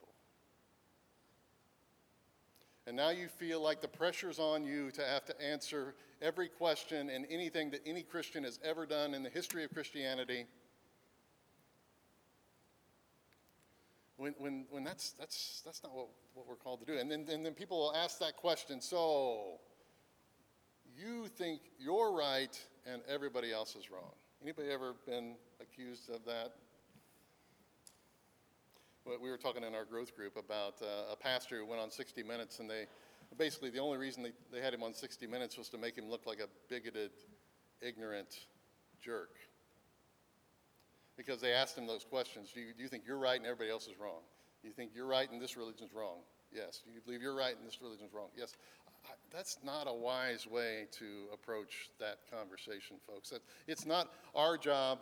And 2.86 2.96
now 2.96 3.10
you 3.10 3.28
feel 3.28 3.60
like 3.62 3.80
the 3.80 3.88
pressure's 3.88 4.38
on 4.38 4.64
you 4.64 4.90
to 4.92 5.02
have 5.04 5.24
to 5.26 5.40
answer 5.40 5.94
every 6.20 6.48
question 6.48 7.10
and 7.10 7.26
anything 7.30 7.70
that 7.70 7.80
any 7.86 8.02
Christian 8.02 8.42
has 8.44 8.58
ever 8.64 8.86
done 8.86 9.14
in 9.14 9.22
the 9.22 9.30
history 9.30 9.62
of 9.64 9.72
Christianity. 9.72 10.46
When, 14.16 14.34
when, 14.38 14.66
when 14.70 14.84
that's, 14.84 15.12
that's, 15.12 15.62
that's 15.64 15.82
not 15.82 15.94
what, 15.94 16.08
what 16.34 16.48
we're 16.48 16.56
called 16.56 16.80
to 16.80 16.86
do. 16.86 16.98
And 16.98 17.10
then, 17.10 17.26
and 17.30 17.44
then 17.46 17.54
people 17.54 17.78
will 17.78 17.94
ask 17.94 18.18
that 18.18 18.36
question 18.36 18.80
so, 18.80 19.60
you 20.96 21.28
think 21.28 21.60
you're 21.78 22.12
right 22.12 22.60
and 22.86 23.02
everybody 23.08 23.52
else 23.52 23.76
is 23.76 23.90
wrong. 23.90 24.12
Anybody 24.42 24.70
ever 24.70 24.94
been 25.06 25.36
accused 25.60 26.10
of 26.10 26.24
that? 26.24 26.52
We 29.04 29.30
were 29.30 29.36
talking 29.36 29.64
in 29.64 29.74
our 29.74 29.84
growth 29.84 30.14
group 30.14 30.36
about 30.36 30.74
uh, 30.80 31.12
a 31.12 31.16
pastor 31.16 31.58
who 31.58 31.66
went 31.66 31.80
on 31.80 31.90
60 31.90 32.22
Minutes, 32.22 32.60
and 32.60 32.70
they 32.70 32.86
basically 33.36 33.70
the 33.70 33.78
only 33.78 33.98
reason 33.98 34.22
they, 34.22 34.32
they 34.52 34.60
had 34.60 34.72
him 34.72 34.82
on 34.82 34.94
60 34.94 35.26
Minutes 35.26 35.58
was 35.58 35.68
to 35.70 35.78
make 35.78 35.96
him 35.96 36.08
look 36.08 36.26
like 36.26 36.38
a 36.38 36.46
bigoted, 36.68 37.10
ignorant 37.80 38.46
jerk. 39.02 39.30
Because 41.16 41.40
they 41.40 41.52
asked 41.52 41.76
him 41.76 41.86
those 41.86 42.04
questions 42.04 42.52
do 42.54 42.60
you, 42.60 42.72
do 42.76 42.82
you 42.82 42.88
think 42.88 43.04
you're 43.06 43.18
right 43.18 43.36
and 43.36 43.46
everybody 43.46 43.70
else 43.70 43.86
is 43.86 43.98
wrong? 43.98 44.22
Do 44.62 44.68
you 44.68 44.74
think 44.74 44.92
you're 44.94 45.06
right 45.06 45.30
and 45.30 45.40
this 45.40 45.56
religion's 45.56 45.92
wrong? 45.92 46.18
Yes. 46.54 46.82
Do 46.84 46.92
you 46.92 47.00
believe 47.00 47.22
you're 47.22 47.34
right 47.34 47.56
and 47.56 47.66
this 47.66 47.80
religion's 47.82 48.12
wrong? 48.12 48.28
Yes. 48.36 48.54
I, 49.04 49.12
that's 49.32 49.58
not 49.64 49.88
a 49.88 49.92
wise 49.92 50.46
way 50.46 50.86
to 50.92 51.26
approach 51.32 51.90
that 51.98 52.18
conversation, 52.30 52.96
folks. 53.06 53.30
That, 53.30 53.40
it's 53.66 53.84
not 53.84 54.08
our 54.34 54.56
job 54.56 55.00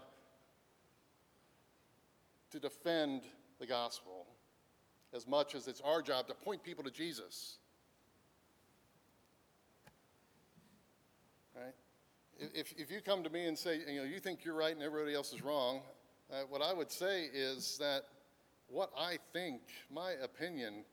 to 2.51 2.59
defend 2.59 3.23
the 3.61 3.67
gospel 3.67 4.27
as 5.15 5.27
much 5.27 5.55
as 5.55 5.69
it's 5.69 5.81
our 5.83 6.03
job 6.03 6.27
to 6.29 6.35
point 6.35 6.63
people 6.63 6.83
to 6.85 6.91
Jesus. 6.91 7.59
Right? 11.55 11.75
If, 12.39 12.73
if 12.79 12.91
you 12.91 13.01
come 13.01 13.23
to 13.23 13.31
me 13.31 13.47
and 13.47 13.59
say, 13.59 13.81
you 13.87 14.01
know, 14.01 14.05
you 14.05 14.19
think 14.19 14.45
you're 14.45 14.55
right 14.55 14.73
and 14.73 14.83
everybody 14.83 15.15
else 15.15 15.33
is 15.33 15.43
wrong, 15.43 15.83
uh, 16.33 16.43
what 16.49 16.63
I 16.63 16.73
would 16.73 16.91
say 16.91 17.25
is 17.35 17.77
that 17.79 18.05
what 18.69 18.91
I 18.97 19.19
think, 19.33 19.61
my 19.93 20.13
opinion, 20.23 20.85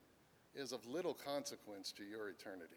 is 0.54 0.72
of 0.72 0.84
little 0.86 1.14
consequence 1.14 1.92
to 1.92 2.04
your 2.04 2.28
eternity. 2.28 2.74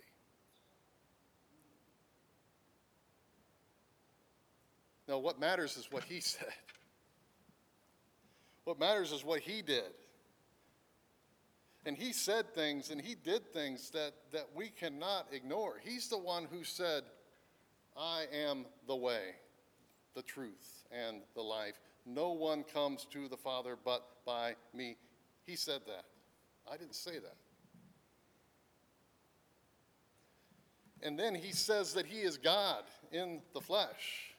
No, 5.08 5.18
what 5.20 5.40
matters 5.40 5.76
is 5.76 5.92
what 5.92 6.04
he 6.04 6.20
said. 6.22 6.54
What 8.64 8.80
matters 8.80 9.12
is 9.12 9.24
what 9.24 9.42
he 9.42 9.62
did. 9.62 9.92
And 11.86 11.98
he 11.98 12.14
said 12.14 12.54
things 12.54 12.92
and 12.92 13.02
he 13.02 13.16
did 13.16 13.52
things 13.52 13.90
that, 13.92 14.14
that 14.32 14.48
we 14.56 14.70
cannot 14.70 15.28
ignore. 15.32 15.80
He's 15.84 16.10
the 16.10 16.18
one 16.18 16.48
who 16.52 16.64
said, 16.64 17.04
I 17.98 18.26
am 18.32 18.66
the 18.88 18.96
way, 18.96 19.36
the 20.16 20.22
truth, 20.22 20.86
and 20.92 21.22
the 21.34 21.42
life. 21.42 21.80
No 22.06 22.32
one 22.32 22.64
comes 22.64 23.06
to 23.12 23.28
the 23.28 23.38
Father 23.38 23.78
but 23.84 24.06
by 24.26 24.56
me. 24.74 24.98
He 25.44 25.56
said 25.56 25.82
that. 25.88 26.06
I 26.72 26.78
didn't 26.78 26.96
say 26.96 27.14
that. 27.14 27.36
And 31.04 31.18
then 31.18 31.34
he 31.34 31.52
says 31.52 31.94
that 31.94 32.06
he 32.06 32.20
is 32.20 32.38
God 32.38 32.84
in 33.12 33.42
the 33.54 33.62
flesh 33.62 34.31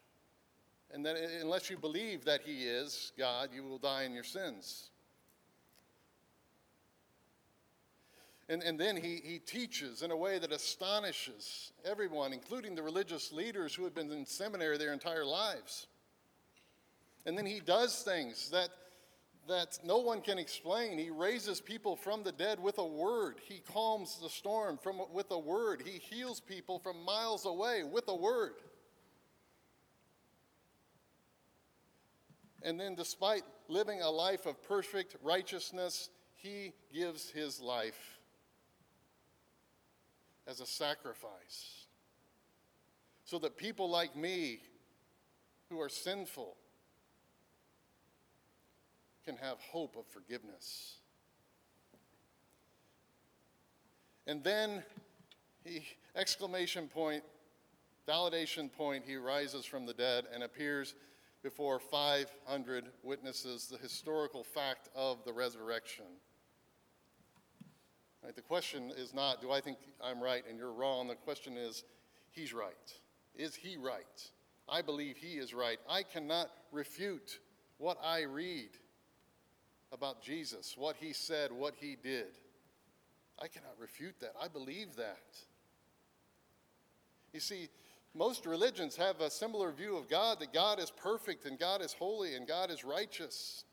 and 0.92 1.04
that 1.06 1.16
unless 1.40 1.70
you 1.70 1.76
believe 1.76 2.24
that 2.24 2.42
He 2.42 2.64
is 2.64 3.12
God, 3.18 3.50
you 3.54 3.64
will 3.64 3.78
die 3.78 4.04
in 4.04 4.12
your 4.12 4.24
sins. 4.24 4.90
And, 8.48 8.62
and 8.62 8.78
then 8.78 8.96
he, 8.96 9.20
he 9.24 9.38
teaches 9.38 10.02
in 10.02 10.10
a 10.10 10.16
way 10.16 10.38
that 10.38 10.52
astonishes 10.52 11.72
everyone, 11.86 12.34
including 12.34 12.74
the 12.74 12.82
religious 12.82 13.32
leaders 13.32 13.74
who 13.74 13.84
had 13.84 13.94
been 13.94 14.10
in 14.10 14.26
seminary 14.26 14.76
their 14.76 14.92
entire 14.92 15.24
lives. 15.24 15.86
And 17.24 17.38
then 17.38 17.46
he 17.46 17.60
does 17.60 18.02
things 18.02 18.50
that, 18.50 18.68
that 19.48 19.78
no 19.84 19.98
one 19.98 20.20
can 20.20 20.38
explain. 20.38 20.98
He 20.98 21.08
raises 21.08 21.62
people 21.62 21.96
from 21.96 22.24
the 22.24 22.32
dead 22.32 22.60
with 22.60 22.76
a 22.78 22.86
word. 22.86 23.36
He 23.42 23.62
calms 23.72 24.18
the 24.20 24.28
storm 24.28 24.76
from, 24.76 25.00
with 25.12 25.30
a 25.30 25.38
word. 25.38 25.82
He 25.82 25.98
heals 25.98 26.40
people 26.40 26.78
from 26.78 27.02
miles 27.04 27.46
away 27.46 27.84
with 27.84 28.04
a 28.08 28.14
word. 28.14 28.54
And 32.64 32.78
then, 32.78 32.94
despite 32.94 33.42
living 33.68 34.02
a 34.02 34.10
life 34.10 34.46
of 34.46 34.62
perfect 34.62 35.16
righteousness, 35.22 36.10
he 36.34 36.72
gives 36.92 37.30
his 37.30 37.60
life 37.60 38.18
as 40.46 40.60
a 40.60 40.66
sacrifice 40.66 41.86
so 43.24 43.38
that 43.38 43.56
people 43.56 43.88
like 43.88 44.16
me 44.16 44.60
who 45.70 45.80
are 45.80 45.88
sinful 45.88 46.56
can 49.24 49.36
have 49.36 49.58
hope 49.60 49.96
of 49.96 50.06
forgiveness. 50.06 50.96
And 54.26 54.42
then 54.42 54.82
he 55.64 55.84
exclamation 56.14 56.88
point, 56.88 57.22
validation 58.08 58.70
point, 58.70 59.04
he 59.06 59.16
rises 59.16 59.64
from 59.64 59.86
the 59.86 59.94
dead 59.94 60.24
and 60.32 60.42
appears 60.42 60.94
before 61.42 61.78
500 61.78 62.84
witnesses 63.02 63.66
the 63.66 63.78
historical 63.78 64.44
fact 64.44 64.88
of 64.94 65.24
the 65.24 65.32
resurrection. 65.32 66.04
Right, 68.22 68.36
the 68.36 68.42
question 68.42 68.92
is 68.96 69.12
not, 69.12 69.40
do 69.40 69.50
I 69.50 69.60
think 69.60 69.78
I'm 70.02 70.22
right 70.22 70.44
and 70.48 70.56
you're 70.56 70.72
wrong? 70.72 71.08
The 71.08 71.16
question 71.16 71.56
is, 71.56 71.82
he's 72.30 72.52
right. 72.52 72.72
Is 73.34 73.54
he 73.56 73.76
right? 73.76 74.30
I 74.68 74.80
believe 74.80 75.16
he 75.16 75.38
is 75.38 75.52
right. 75.52 75.78
I 75.88 76.04
cannot 76.04 76.48
refute 76.70 77.40
what 77.78 77.98
I 78.02 78.22
read 78.22 78.70
about 79.92 80.22
Jesus, 80.22 80.76
what 80.76 80.96
he 80.96 81.12
said, 81.12 81.50
what 81.50 81.74
he 81.74 81.96
did. 82.00 82.38
I 83.40 83.48
cannot 83.48 83.74
refute 83.78 84.14
that. 84.20 84.34
I 84.40 84.46
believe 84.46 84.94
that. 84.96 85.18
You 87.32 87.40
see, 87.40 87.68
most 88.14 88.44
religions 88.44 88.96
have 88.96 89.20
a 89.20 89.30
similar 89.30 89.72
view 89.72 89.96
of 89.96 90.08
God 90.08 90.40
that 90.40 90.52
God 90.52 90.78
is 90.78 90.90
perfect 90.90 91.46
and 91.46 91.58
God 91.58 91.80
is 91.80 91.94
holy 91.94 92.34
and 92.34 92.46
God 92.46 92.70
is 92.70 92.84
righteous. 92.84 93.64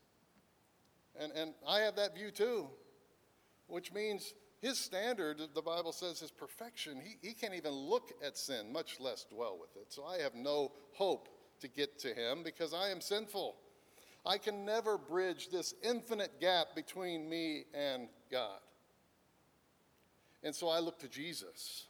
And, 1.20 1.32
and 1.34 1.54
I 1.68 1.80
have 1.80 1.98
that 1.98 2.16
view 2.16 2.32
too, 2.32 2.68
which 3.68 3.92
means 3.92 4.34
his 4.62 4.78
standard, 4.78 5.42
the 5.54 5.62
Bible 5.62 5.92
says, 5.92 6.22
is 6.22 6.32
perfection. 6.32 7.02
He, 7.02 7.28
he 7.28 7.34
can't 7.34 7.54
even 7.54 7.72
look 7.72 8.12
at 8.26 8.38
sin, 8.38 8.72
much 8.72 9.00
less 9.00 9.26
dwell 9.26 9.58
with 9.60 9.76
it. 9.76 9.92
So 9.92 10.06
I 10.06 10.20
have 10.20 10.36
no 10.36 10.72
hope 10.94 11.28
to 11.60 11.68
get 11.68 12.00
to 12.00 12.14
him 12.14 12.44
because 12.44 12.74
I 12.74 12.90
am 12.90 13.02
sinful. 13.02 13.56
I 14.26 14.38
can 14.38 14.66
never 14.66 14.98
bridge 14.98 15.50
this 15.50 15.74
infinite 15.84 16.40
gap 16.40 16.76
between 16.76 17.30
me 17.30 17.66
and 17.74 18.08
God. 18.32 18.60
And 20.44 20.56
so 20.56 20.70
I 20.70 20.80
look 20.80 21.00
to 21.00 21.10
Jesus 21.10 21.88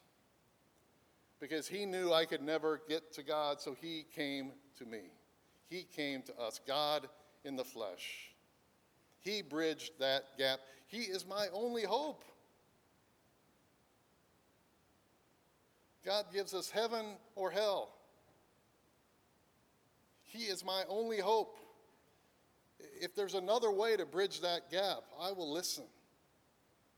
because 1.40 1.68
he 1.68 1.86
knew 1.86 2.12
I 2.12 2.26
could 2.26 2.42
never 2.42 2.82
get 2.88 3.14
to 3.14 3.24
God, 3.24 3.62
so 3.62 3.76
he 3.80 4.06
came 4.16 4.52
to 4.78 4.86
me. 4.86 5.12
He 5.70 5.84
came 5.84 6.22
to 6.24 6.38
us, 6.38 6.60
God 6.68 7.08
in 7.46 7.56
the 7.56 7.64
flesh. 7.64 8.32
He 9.20 9.42
bridged 9.42 9.94
that 10.00 10.38
gap. 10.38 10.60
He 10.88 11.04
is 11.04 11.26
my 11.28 11.48
only 11.54 11.84
hope. 11.84 12.24
God 16.06 16.26
gives 16.34 16.54
us 16.54 16.70
heaven 16.70 17.06
or 17.36 17.52
hell. 17.52 17.90
He 20.24 20.46
is 20.46 20.64
my 20.64 20.84
only 20.88 21.20
hope. 21.20 21.58
If 23.02 23.16
there's 23.16 23.34
another 23.34 23.72
way 23.72 23.98
to 23.98 24.06
bridge 24.06 24.42
that 24.42 24.72
gap, 24.72 25.04
I 25.20 25.32
will 25.32 25.52
listen. 25.52 25.84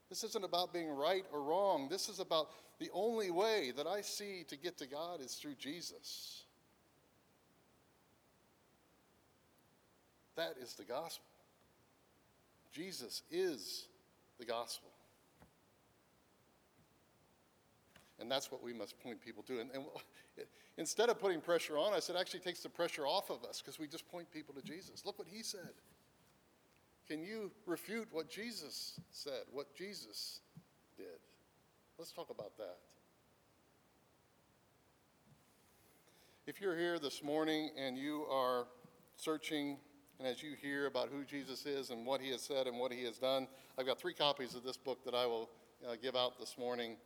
This 0.10 0.24
isn't 0.24 0.44
about 0.44 0.74
being 0.74 0.90
right 0.90 1.26
or 1.32 1.42
wrong. 1.42 1.88
This 1.90 2.10
is 2.10 2.20
about 2.20 2.50
the 2.82 2.90
only 2.94 3.30
way 3.30 3.72
that 3.78 3.86
I 3.86 4.02
see 4.02 4.44
to 4.48 4.58
get 4.58 4.80
to 4.80 4.88
God 4.88 5.22
is 5.22 5.36
through 5.36 5.54
Jesus. 5.54 6.46
That 10.36 10.56
is 10.60 10.74
the 10.74 10.84
gospel. 10.84 11.24
Jesus 12.72 13.22
is 13.30 13.86
the 14.40 14.46
gospel. 14.46 14.90
And 18.20 18.32
that's 18.32 18.52
what 18.52 18.64
we 18.64 18.74
must 18.74 19.00
point 19.00 19.22
people 19.22 19.44
to. 19.44 19.60
And, 19.60 19.70
and 19.76 19.86
instead 20.80 21.10
of 21.10 21.20
putting 21.20 21.40
pressure 21.40 21.78
on 21.78 21.94
us, 21.94 22.10
it 22.10 22.16
actually 22.20 22.40
takes 22.40 22.62
the 22.62 22.70
pressure 22.70 23.06
off 23.06 23.30
of 23.30 23.44
us 23.44 23.62
because 23.62 23.78
we 23.78 23.88
just 23.88 24.10
point 24.10 24.32
people 24.32 24.56
to 24.56 24.62
Jesus. 24.64 25.06
Look 25.06 25.20
what 25.20 25.28
he 25.28 25.44
said. 25.44 25.70
Can 27.08 27.22
you 27.22 27.52
refute 27.68 28.08
what 28.12 28.28
Jesus 28.28 29.00
said, 29.12 29.44
what 29.52 29.76
Jesus? 29.76 30.40
Let's 32.02 32.14
talk 32.14 32.32
about 32.32 32.58
that. 32.58 32.78
If 36.48 36.60
you're 36.60 36.76
here 36.76 36.98
this 36.98 37.22
morning 37.22 37.70
and 37.78 37.96
you 37.96 38.24
are 38.24 38.66
searching, 39.18 39.78
and 40.18 40.28
as 40.28 40.42
you 40.42 40.56
hear 40.60 40.88
about 40.88 41.10
who 41.10 41.24
Jesus 41.24 41.68
is 41.68 41.92
and 41.92 42.04
what 42.04 42.20
he 42.20 42.32
has 42.32 42.42
said 42.42 42.66
and 42.66 42.80
what 42.80 42.92
he 42.92 43.04
has 43.04 43.20
done, 43.20 43.48
I've 43.78 43.86
got 43.86 44.00
three 44.00 44.16
copies 44.16 44.56
of 44.56 44.64
this 44.64 44.78
book 44.78 45.06
that 45.06 45.14
I 45.14 45.28
will 45.28 45.52
uh, 45.88 45.94
give 46.02 46.16
out 46.16 46.40
this 46.40 46.58
morning. 46.58 46.98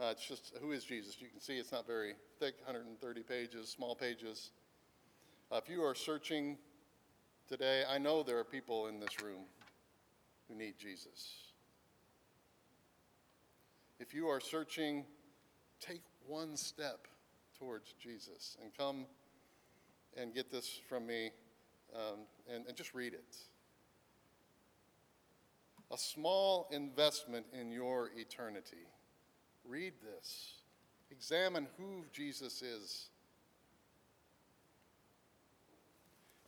Uh, 0.00 0.06
it's 0.06 0.26
just 0.26 0.52
Who 0.60 0.72
is 0.72 0.82
Jesus? 0.82 1.16
You 1.20 1.28
can 1.28 1.38
see 1.38 1.58
it's 1.58 1.70
not 1.70 1.86
very 1.86 2.14
thick, 2.40 2.56
130 2.64 3.22
pages, 3.22 3.68
small 3.68 3.94
pages. 3.94 4.50
Uh, 5.52 5.60
if 5.64 5.68
you 5.70 5.80
are 5.84 5.94
searching 5.94 6.58
today, 7.48 7.84
I 7.88 7.98
know 7.98 8.24
there 8.24 8.38
are 8.38 8.44
people 8.44 8.88
in 8.88 8.98
this 8.98 9.22
room 9.22 9.44
who 10.48 10.56
need 10.56 10.74
Jesus. 10.76 11.53
If 14.00 14.12
you 14.12 14.28
are 14.28 14.40
searching, 14.40 15.04
take 15.80 16.02
one 16.26 16.56
step 16.56 17.06
towards 17.58 17.94
Jesus 18.00 18.56
and 18.62 18.72
come 18.76 19.06
and 20.16 20.34
get 20.34 20.50
this 20.50 20.80
from 20.88 21.06
me 21.06 21.30
um, 21.94 22.20
and, 22.52 22.66
and 22.66 22.76
just 22.76 22.94
read 22.94 23.14
it. 23.14 23.36
A 25.92 25.98
small 25.98 26.68
investment 26.72 27.46
in 27.52 27.70
your 27.70 28.10
eternity. 28.16 28.88
Read 29.64 29.92
this. 30.02 30.54
Examine 31.10 31.68
who 31.78 32.04
Jesus 32.12 32.62
is. 32.62 33.10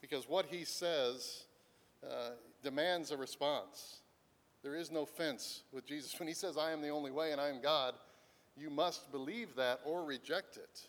Because 0.00 0.28
what 0.28 0.46
he 0.46 0.64
says 0.64 1.44
uh, 2.04 2.30
demands 2.62 3.10
a 3.10 3.16
response. 3.16 4.00
There 4.66 4.74
is 4.74 4.90
no 4.90 5.06
fence 5.06 5.62
with 5.72 5.86
Jesus. 5.86 6.18
When 6.18 6.26
he 6.26 6.34
says, 6.34 6.58
I 6.58 6.72
am 6.72 6.82
the 6.82 6.88
only 6.88 7.12
way 7.12 7.30
and 7.30 7.40
I 7.40 7.50
am 7.50 7.62
God, 7.62 7.94
you 8.56 8.68
must 8.68 9.12
believe 9.12 9.54
that 9.54 9.78
or 9.84 10.04
reject 10.04 10.56
it. 10.56 10.88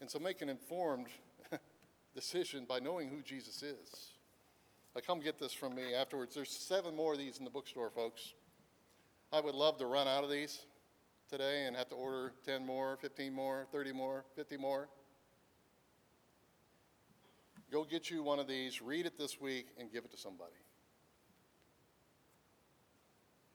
And 0.00 0.08
so 0.08 0.20
make 0.20 0.42
an 0.42 0.48
informed 0.48 1.08
decision 2.14 2.66
by 2.68 2.78
knowing 2.78 3.08
who 3.08 3.20
Jesus 3.20 3.64
is. 3.64 4.12
Like, 4.94 5.04
come 5.04 5.18
get 5.18 5.40
this 5.40 5.52
from 5.52 5.74
me 5.74 5.92
afterwards. 5.92 6.36
There's 6.36 6.50
seven 6.50 6.94
more 6.94 7.14
of 7.14 7.18
these 7.18 7.38
in 7.38 7.44
the 7.44 7.50
bookstore, 7.50 7.90
folks. 7.90 8.34
I 9.32 9.40
would 9.40 9.56
love 9.56 9.76
to 9.78 9.86
run 9.86 10.06
out 10.06 10.22
of 10.22 10.30
these 10.30 10.66
today 11.28 11.64
and 11.66 11.74
have 11.74 11.88
to 11.88 11.96
order 11.96 12.32
10 12.46 12.64
more, 12.64 12.96
15 13.00 13.32
more, 13.32 13.66
30 13.72 13.92
more, 13.92 14.24
50 14.36 14.56
more. 14.56 14.88
Go 17.70 17.84
get 17.84 18.10
you 18.10 18.24
one 18.24 18.40
of 18.40 18.48
these, 18.48 18.82
read 18.82 19.06
it 19.06 19.16
this 19.16 19.40
week, 19.40 19.68
and 19.78 19.92
give 19.92 20.04
it 20.04 20.10
to 20.10 20.16
somebody. 20.16 20.50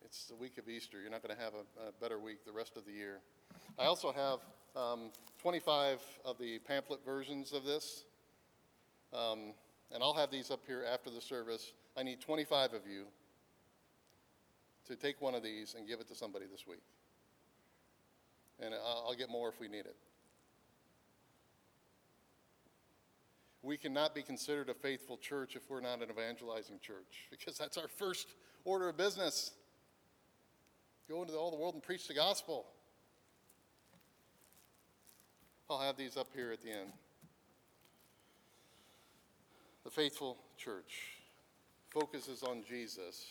It's 0.06 0.28
the 0.28 0.36
week 0.36 0.58
of 0.58 0.70
Easter. 0.70 1.02
You're 1.02 1.12
not 1.12 1.22
going 1.22 1.36
to 1.36 1.42
have 1.42 1.54
a, 1.54 1.90
a, 1.90 1.92
better 2.00 2.18
week 2.18 2.46
the 2.46 2.54
rest 2.54 2.78
of 2.78 2.86
the 2.86 2.94
year. 2.94 3.20
I 3.78 3.86
also 3.86 4.14
have 4.14 4.40
um, 4.82 5.10
25 5.42 6.00
of 6.24 6.38
the 6.38 6.60
pamphlet 6.60 7.04
versions 7.04 7.52
of 7.52 7.66
this. 7.66 8.06
Um, 9.12 9.54
and 9.92 10.02
I'll 10.02 10.14
have 10.14 10.32
these 10.32 10.50
up 10.50 10.62
here 10.66 10.86
after 10.90 11.10
the 11.10 11.20
service. 11.20 11.74
I 11.98 12.04
need 12.04 12.22
25 12.22 12.74
of 12.74 12.88
you 12.88 13.08
to 14.88 14.96
take 14.96 15.22
one 15.22 15.36
of 15.36 15.44
these 15.44 15.76
and 15.78 15.86
give 15.86 16.00
it 16.00 16.08
to 16.08 16.16
somebody 16.16 16.46
this 16.50 16.66
week. 16.66 16.84
And 18.62 18.74
I'll, 18.74 19.08
I'll 19.10 19.16
get 19.16 19.30
more 19.30 19.50
if 19.50 19.60
we 19.60 19.68
need 19.68 19.86
it. 19.86 19.98
We 23.66 23.78
cannot 23.78 24.14
be 24.14 24.22
considered 24.22 24.70
a 24.70 24.76
faithful 24.76 25.18
church 25.18 25.56
if 25.56 25.72
we're 25.72 25.82
not 25.82 26.04
an 26.04 26.10
evangelizing 26.12 26.80
church, 26.82 27.26
because 27.32 27.58
that's 27.58 27.80
our 27.80 27.88
first 27.88 28.28
order 28.64 28.90
of 28.90 28.96
business. 28.96 29.54
Go 31.10 31.24
into 31.24 31.34
all 31.34 31.50
the 31.50 31.58
world 31.58 31.74
and 31.74 31.82
preach 31.82 32.08
the 32.08 32.14
gospel. 32.14 32.68
I'll 35.68 35.80
have 35.80 35.98
these 35.98 36.16
up 36.16 36.28
here 36.36 36.52
at 36.52 36.62
the 36.62 36.70
end. 36.70 36.92
The 39.84 39.90
faithful 39.90 40.38
church 40.58 41.18
focuses 41.90 42.44
on 42.44 42.64
Jesus, 42.70 43.26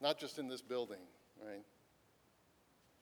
not 0.00 0.18
just 0.18 0.38
in 0.38 0.48
this 0.48 0.62
building, 0.62 1.02
right? 1.46 1.62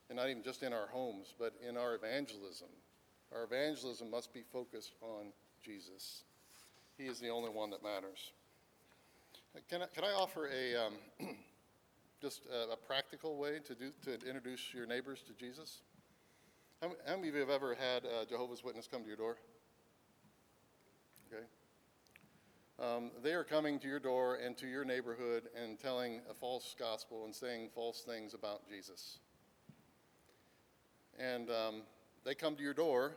And 0.08 0.16
not 0.16 0.30
even 0.30 0.42
just 0.42 0.64
in 0.64 0.72
our 0.72 0.88
homes, 0.88 1.32
but 1.38 1.54
in 1.66 1.76
our 1.76 1.94
evangelism. 1.94 2.68
Our 3.32 3.44
evangelism 3.44 4.10
must 4.10 4.34
be 4.34 4.42
focused 4.52 4.94
on 5.00 5.26
Jesus. 5.68 6.22
He 6.96 7.04
is 7.04 7.20
the 7.20 7.28
only 7.28 7.50
one 7.50 7.68
that 7.70 7.82
matters. 7.82 8.32
Can 9.68 9.82
I, 9.82 9.86
can 9.94 10.02
I 10.02 10.12
offer 10.12 10.48
a 10.48 10.86
um, 10.86 10.94
just 12.22 12.42
a, 12.46 12.72
a, 12.72 12.76
practical 12.76 13.36
way 13.36 13.58
to 13.66 13.74
do 13.74 13.90
to 14.04 14.14
introduce 14.26 14.72
your 14.72 14.86
neighbors 14.86 15.22
to 15.26 15.34
Jesus? 15.34 15.82
How, 16.80 16.92
how 17.06 17.16
many 17.16 17.28
of 17.28 17.34
you 17.34 17.40
have 17.40 17.50
ever 17.50 17.74
had 17.74 18.04
a 18.04 18.24
Jehovah's 18.24 18.64
Witness 18.64 18.88
come 18.90 19.02
to 19.02 19.08
your 19.08 19.16
door? 19.18 19.36
Okay. 21.30 21.44
Um, 22.80 23.10
they 23.22 23.34
are 23.34 23.44
coming 23.44 23.78
to 23.80 23.88
your 23.88 24.00
door 24.00 24.36
and 24.36 24.56
to 24.56 24.66
your 24.66 24.86
neighborhood 24.86 25.48
and 25.60 25.78
telling 25.78 26.20
a 26.30 26.34
false 26.34 26.74
gospel 26.78 27.26
and 27.26 27.34
saying 27.34 27.68
false 27.74 28.00
things 28.00 28.32
about 28.32 28.66
Jesus. 28.70 29.18
And 31.18 31.50
um, 31.50 31.82
they 32.24 32.34
come 32.34 32.56
to 32.56 32.62
your 32.62 32.74
door, 32.74 33.16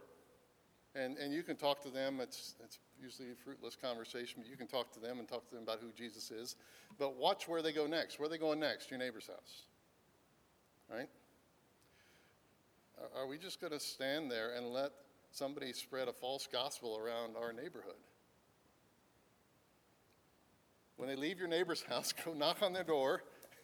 and, 0.95 1.17
and 1.17 1.33
you 1.33 1.43
can 1.43 1.55
talk 1.55 1.81
to 1.83 1.89
them. 1.89 2.19
It's, 2.21 2.55
it's 2.63 2.79
usually 3.01 3.31
a 3.31 3.35
fruitless 3.35 3.75
conversation, 3.75 4.41
but 4.41 4.49
you 4.49 4.57
can 4.57 4.67
talk 4.67 4.91
to 4.93 4.99
them 4.99 5.19
and 5.19 5.27
talk 5.27 5.47
to 5.49 5.55
them 5.55 5.63
about 5.63 5.79
who 5.79 5.91
Jesus 5.95 6.31
is. 6.31 6.55
But 6.99 7.15
watch 7.15 7.47
where 7.47 7.61
they 7.61 7.71
go 7.71 7.87
next. 7.87 8.19
Where 8.19 8.27
are 8.27 8.29
they 8.29 8.37
going 8.37 8.59
next? 8.59 8.91
Your 8.91 8.99
neighbor's 8.99 9.27
house. 9.27 9.63
Right? 10.89 11.07
Are 13.15 13.25
we 13.25 13.37
just 13.37 13.59
going 13.59 13.73
to 13.73 13.79
stand 13.79 14.29
there 14.29 14.53
and 14.55 14.67
let 14.67 14.91
somebody 15.31 15.73
spread 15.73 16.07
a 16.07 16.13
false 16.13 16.47
gospel 16.51 16.97
around 16.97 17.35
our 17.41 17.53
neighborhood? 17.53 17.95
When 20.97 21.09
they 21.09 21.15
leave 21.15 21.39
your 21.39 21.47
neighbor's 21.47 21.81
house, 21.89 22.13
go 22.13 22.33
knock 22.33 22.57
on 22.61 22.73
their 22.73 22.83
door 22.83 23.23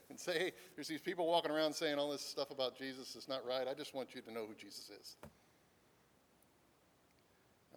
and 0.10 0.18
say, 0.20 0.40
hey, 0.40 0.52
there's 0.76 0.88
these 0.88 1.02
people 1.02 1.28
walking 1.28 1.52
around 1.52 1.74
saying 1.74 2.00
all 2.00 2.10
this 2.10 2.22
stuff 2.22 2.52
about 2.52 2.78
Jesus 2.78 3.16
is 3.16 3.28
not 3.28 3.46
right. 3.46 3.68
I 3.68 3.74
just 3.74 3.94
want 3.94 4.16
you 4.16 4.22
to 4.22 4.32
know 4.32 4.46
who 4.46 4.56
Jesus 4.56 4.90
is. 4.90 5.18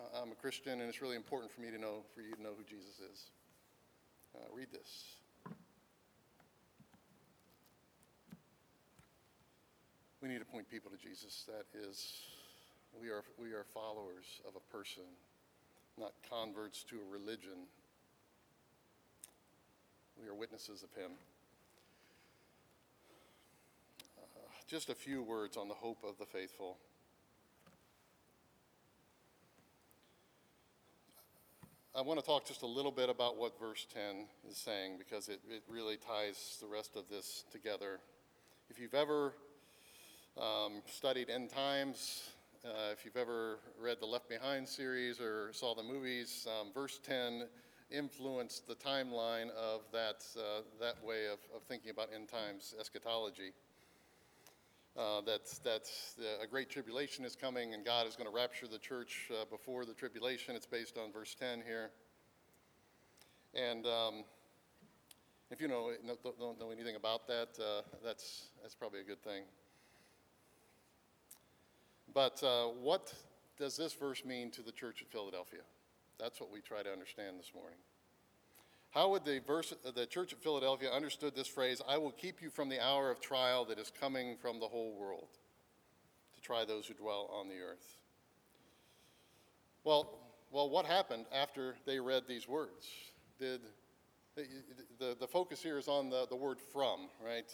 Uh, 0.01 0.23
I'm 0.23 0.33
a 0.33 0.35
Christian, 0.35 0.81
and 0.81 0.89
it's 0.89 1.03
really 1.03 1.17
important 1.17 1.53
for 1.53 1.61
me 1.61 1.71
to 1.71 1.79
know, 1.79 2.03
for 2.15 2.23
you 2.23 2.35
to 2.35 2.43
know 2.43 2.53
who 2.57 2.65
Jesus 2.65 3.01
is. 3.13 3.31
Uh, 4.35 4.47
read 4.55 4.69
this. 4.73 5.17
We 10.23 10.29
need 10.29 10.39
to 10.39 10.45
point 10.45 10.71
people 10.71 10.91
to 10.91 10.97
Jesus. 10.97 11.47
That 11.47 11.67
is, 11.79 12.23
we 13.01 13.09
are, 13.09 13.23
we 13.39 13.53
are 13.53 13.65
followers 13.75 14.41
of 14.49 14.55
a 14.57 14.75
person, 14.75 15.03
not 15.99 16.13
converts 16.29 16.83
to 16.85 16.97
a 16.97 17.13
religion. 17.13 17.67
We 20.21 20.29
are 20.29 20.35
witnesses 20.35 20.83
of 20.83 20.93
him. 20.95 21.13
Uh, 24.19 24.49
just 24.67 24.89
a 24.89 24.95
few 24.95 25.23
words 25.23 25.57
on 25.59 25.69
the 25.69 25.75
hope 25.75 26.05
of 26.09 26.17
the 26.19 26.27
faithful. 26.27 26.79
I 31.93 32.03
want 32.03 32.21
to 32.21 32.25
talk 32.25 32.47
just 32.47 32.63
a 32.63 32.69
little 32.69 32.93
bit 32.93 33.09
about 33.11 33.37
what 33.37 33.59
verse 33.59 33.85
10 33.93 34.27
is 34.49 34.57
saying 34.57 34.93
because 34.97 35.29
it, 35.29 35.41
it 35.51 35.65
really 35.69 35.97
ties 35.97 36.57
the 36.61 36.69
rest 36.69 36.95
of 36.95 37.09
this 37.11 37.43
together. 37.51 37.99
If 38.69 38.79
you've 38.79 38.95
ever 38.95 39.33
um, 40.41 40.83
studied 40.87 41.31
end 41.31 41.51
times, 41.51 42.31
uh, 42.65 42.93
if 42.93 43.05
you've 43.05 43.17
ever 43.17 43.59
read 43.83 43.97
the 44.01 44.07
Left 44.07 44.29
Behind 44.29 44.69
series 44.69 45.19
or 45.19 45.53
saw 45.53 45.75
the 45.75 45.83
movies, 45.83 46.47
um, 46.61 46.69
verse 46.73 47.01
10 47.05 47.49
influenced 47.91 48.69
the 48.69 48.77
timeline 48.77 49.51
of 49.51 49.81
that, 49.93 50.25
uh, 50.39 50.61
that 50.79 51.05
way 51.05 51.27
of, 51.27 51.41
of 51.53 51.65
thinking 51.65 51.91
about 51.91 52.11
end 52.15 52.29
times 52.29 52.73
eschatology. 52.79 53.51
Uh, 54.97 55.21
that 55.21 55.47
that 55.63 55.89
a 56.43 56.47
great 56.47 56.69
tribulation 56.69 57.25
is 57.25 57.37
coming 57.37 57.75
and 57.75 57.85
God 57.85 58.09
is 58.09 58.17
going 58.17 58.29
to 58.29 58.35
rapture 58.35 58.67
the 58.67 58.79
church 58.79 59.31
uh, 59.31 59.45
before 59.49 59.85
the 59.85 59.95
tribulation. 59.95 60.57
It's 60.57 60.67
based 60.67 60.99
on 60.99 61.13
verse 61.13 61.35
10 61.39 61.63
here. 61.65 61.91
And 63.55 63.87
um, 63.87 64.25
if 65.51 65.61
you 65.61 65.69
know, 65.69 65.91
don't 66.23 66.61
know 66.61 66.71
anything 66.71 66.97
about 66.97 67.27
that, 67.27 67.49
uh, 67.59 67.83
that's, 68.05 68.47
that's 68.63 68.75
probably 68.75 69.01
a 69.01 69.05
good 69.05 69.23
thing. 69.23 69.43
But 72.15 72.43
uh, 72.43 72.67
what 72.67 73.13
does 73.59 73.77
this 73.77 73.93
verse 73.93 74.25
mean 74.25 74.51
to 74.53 74.63
the 74.63 74.73
church 74.73 75.03
at 75.03 75.11
Philadelphia? 75.11 75.61
That's 76.19 76.41
what 76.41 76.53
we 76.53 76.61
try 76.61 76.83
to 76.83 76.91
understand 76.91 77.39
this 77.39 77.53
morning. 77.55 77.79
How 78.91 79.11
would 79.11 79.25
the, 79.25 79.41
verse, 79.47 79.73
the 79.95 80.07
church 80.07 80.33
at 80.33 80.43
Philadelphia 80.43 80.91
understood 80.91 81.37
this 81.37 81.47
phrase, 81.47 81.81
I 81.89 81.97
will 81.99 82.11
keep 82.11 82.43
you 82.43 82.51
from 82.51 82.69
the 82.69 82.85
hour 82.85 83.11
of 83.11 83.21
trial 83.21 83.65
that 83.67 83.79
is 83.79 83.93
coming 84.01 84.37
from 84.37 84.59
the 84.59 84.67
whole 84.67 84.97
world 84.99 85.29
to 86.35 86.41
try 86.41 86.65
those 86.65 86.87
who 86.87 86.95
dwell 86.95 87.31
on 87.33 87.49
the 87.49 87.61
earth? 87.61 87.97
Well, 89.85 90.19
well, 90.51 90.69
what 90.69 90.87
happened 90.87 91.27
after 91.33 91.77
they 91.87 92.01
read 92.01 92.25
these 92.27 92.49
words? 92.49 92.89
Did 93.39 93.61
the, 94.35 94.47
the, 94.99 95.17
the 95.21 95.27
focus 95.27 95.63
here 95.63 95.79
is 95.79 95.87
on 95.87 96.11
the, 96.11 96.27
the 96.29 96.37
word 96.37 96.59
from, 96.73 97.09
right? 97.25 97.51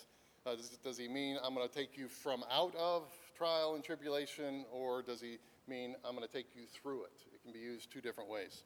Uh, 0.46 0.56
does, 0.56 0.70
does 0.82 0.98
he 0.98 1.06
mean 1.06 1.36
I'm 1.44 1.54
going 1.54 1.68
to 1.68 1.74
take 1.74 1.98
you 1.98 2.08
from 2.08 2.44
out 2.50 2.74
of 2.76 3.02
trial 3.36 3.74
and 3.74 3.84
tribulation, 3.84 4.64
or 4.72 5.02
does 5.02 5.20
he 5.20 5.36
mean 5.68 5.96
I'm 6.04 6.16
going 6.16 6.26
to 6.26 6.32
take 6.32 6.46
you 6.56 6.62
through 6.66 7.04
it? 7.04 7.12
It 7.34 7.42
can 7.42 7.52
be 7.52 7.58
used 7.58 7.90
two 7.90 8.00
different 8.00 8.30
ways. 8.30 8.62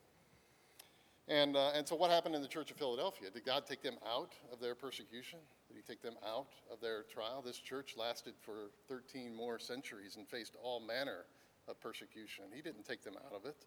And, 1.30 1.56
uh, 1.56 1.70
and 1.76 1.86
so, 1.86 1.94
what 1.94 2.10
happened 2.10 2.34
in 2.34 2.42
the 2.42 2.48
church 2.48 2.72
of 2.72 2.76
Philadelphia? 2.76 3.30
Did 3.30 3.46
God 3.46 3.64
take 3.64 3.82
them 3.82 3.94
out 4.04 4.32
of 4.52 4.60
their 4.60 4.74
persecution? 4.74 5.38
Did 5.68 5.76
He 5.76 5.82
take 5.82 6.02
them 6.02 6.16
out 6.26 6.48
of 6.72 6.80
their 6.80 7.04
trial? 7.04 7.40
This 7.40 7.56
church 7.56 7.94
lasted 7.96 8.34
for 8.40 8.72
13 8.88 9.32
more 9.34 9.60
centuries 9.60 10.16
and 10.16 10.26
faced 10.26 10.56
all 10.60 10.80
manner 10.80 11.26
of 11.68 11.80
persecution. 11.80 12.46
He 12.52 12.62
didn't 12.62 12.84
take 12.84 13.04
them 13.04 13.14
out 13.24 13.32
of 13.32 13.46
it. 13.46 13.64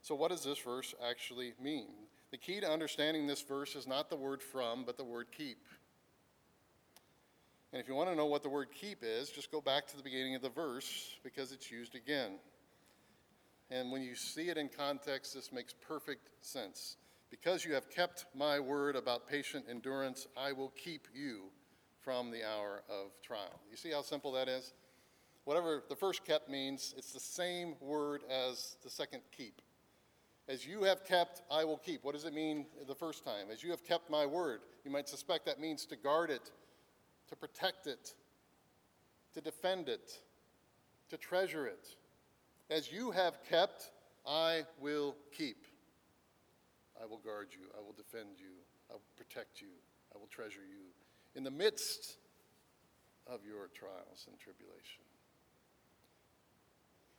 So, 0.00 0.14
what 0.14 0.30
does 0.30 0.42
this 0.42 0.58
verse 0.58 0.94
actually 1.06 1.52
mean? 1.62 1.88
The 2.30 2.38
key 2.38 2.58
to 2.60 2.70
understanding 2.70 3.26
this 3.26 3.42
verse 3.42 3.76
is 3.76 3.86
not 3.86 4.08
the 4.08 4.16
word 4.16 4.42
from, 4.42 4.84
but 4.86 4.96
the 4.96 5.04
word 5.04 5.26
keep. 5.36 5.58
And 7.74 7.82
if 7.82 7.88
you 7.88 7.94
want 7.94 8.08
to 8.08 8.16
know 8.16 8.24
what 8.26 8.42
the 8.42 8.48
word 8.48 8.68
keep 8.72 9.00
is, 9.02 9.28
just 9.28 9.52
go 9.52 9.60
back 9.60 9.86
to 9.88 9.98
the 9.98 10.02
beginning 10.02 10.34
of 10.34 10.40
the 10.40 10.48
verse 10.48 11.18
because 11.22 11.52
it's 11.52 11.70
used 11.70 11.94
again. 11.94 12.38
And 13.70 13.92
when 13.92 14.02
you 14.02 14.14
see 14.14 14.48
it 14.48 14.56
in 14.56 14.68
context, 14.68 15.34
this 15.34 15.52
makes 15.52 15.72
perfect 15.72 16.28
sense. 16.40 16.96
Because 17.30 17.64
you 17.64 17.74
have 17.74 17.88
kept 17.88 18.26
my 18.34 18.58
word 18.58 18.96
about 18.96 19.28
patient 19.28 19.66
endurance, 19.70 20.26
I 20.36 20.52
will 20.52 20.72
keep 20.76 21.06
you 21.14 21.44
from 22.02 22.30
the 22.30 22.44
hour 22.44 22.82
of 22.88 23.12
trial. 23.22 23.60
You 23.70 23.76
see 23.76 23.92
how 23.92 24.02
simple 24.02 24.32
that 24.32 24.48
is? 24.48 24.72
Whatever 25.44 25.84
the 25.88 25.96
first 25.96 26.24
kept 26.24 26.50
means, 26.50 26.94
it's 26.96 27.12
the 27.12 27.20
same 27.20 27.74
word 27.80 28.22
as 28.28 28.76
the 28.82 28.90
second 28.90 29.22
keep. 29.36 29.62
As 30.48 30.66
you 30.66 30.82
have 30.82 31.04
kept, 31.04 31.42
I 31.50 31.64
will 31.64 31.76
keep. 31.76 32.02
What 32.02 32.14
does 32.14 32.24
it 32.24 32.34
mean 32.34 32.66
the 32.88 32.94
first 32.94 33.24
time? 33.24 33.46
As 33.52 33.62
you 33.62 33.70
have 33.70 33.84
kept 33.84 34.10
my 34.10 34.26
word. 34.26 34.62
You 34.84 34.90
might 34.90 35.08
suspect 35.08 35.46
that 35.46 35.60
means 35.60 35.86
to 35.86 35.96
guard 35.96 36.30
it, 36.30 36.50
to 37.28 37.36
protect 37.36 37.86
it, 37.86 38.14
to 39.34 39.40
defend 39.40 39.88
it, 39.88 40.18
to 41.10 41.16
treasure 41.16 41.66
it. 41.66 41.94
As 42.70 42.92
you 42.92 43.10
have 43.10 43.42
kept, 43.48 43.90
I 44.26 44.62
will 44.80 45.16
keep. 45.36 45.66
I 47.02 47.06
will 47.06 47.18
guard 47.18 47.48
you. 47.50 47.66
I 47.76 47.80
will 47.80 47.94
defend 47.94 48.38
you. 48.38 48.52
I 48.88 48.94
will 48.94 49.02
protect 49.16 49.60
you. 49.60 49.68
I 50.14 50.18
will 50.18 50.28
treasure 50.28 50.60
you 50.68 50.86
in 51.34 51.42
the 51.42 51.50
midst 51.50 52.16
of 53.26 53.40
your 53.44 53.68
trials 53.74 54.26
and 54.28 54.38
tribulation. 54.38 55.02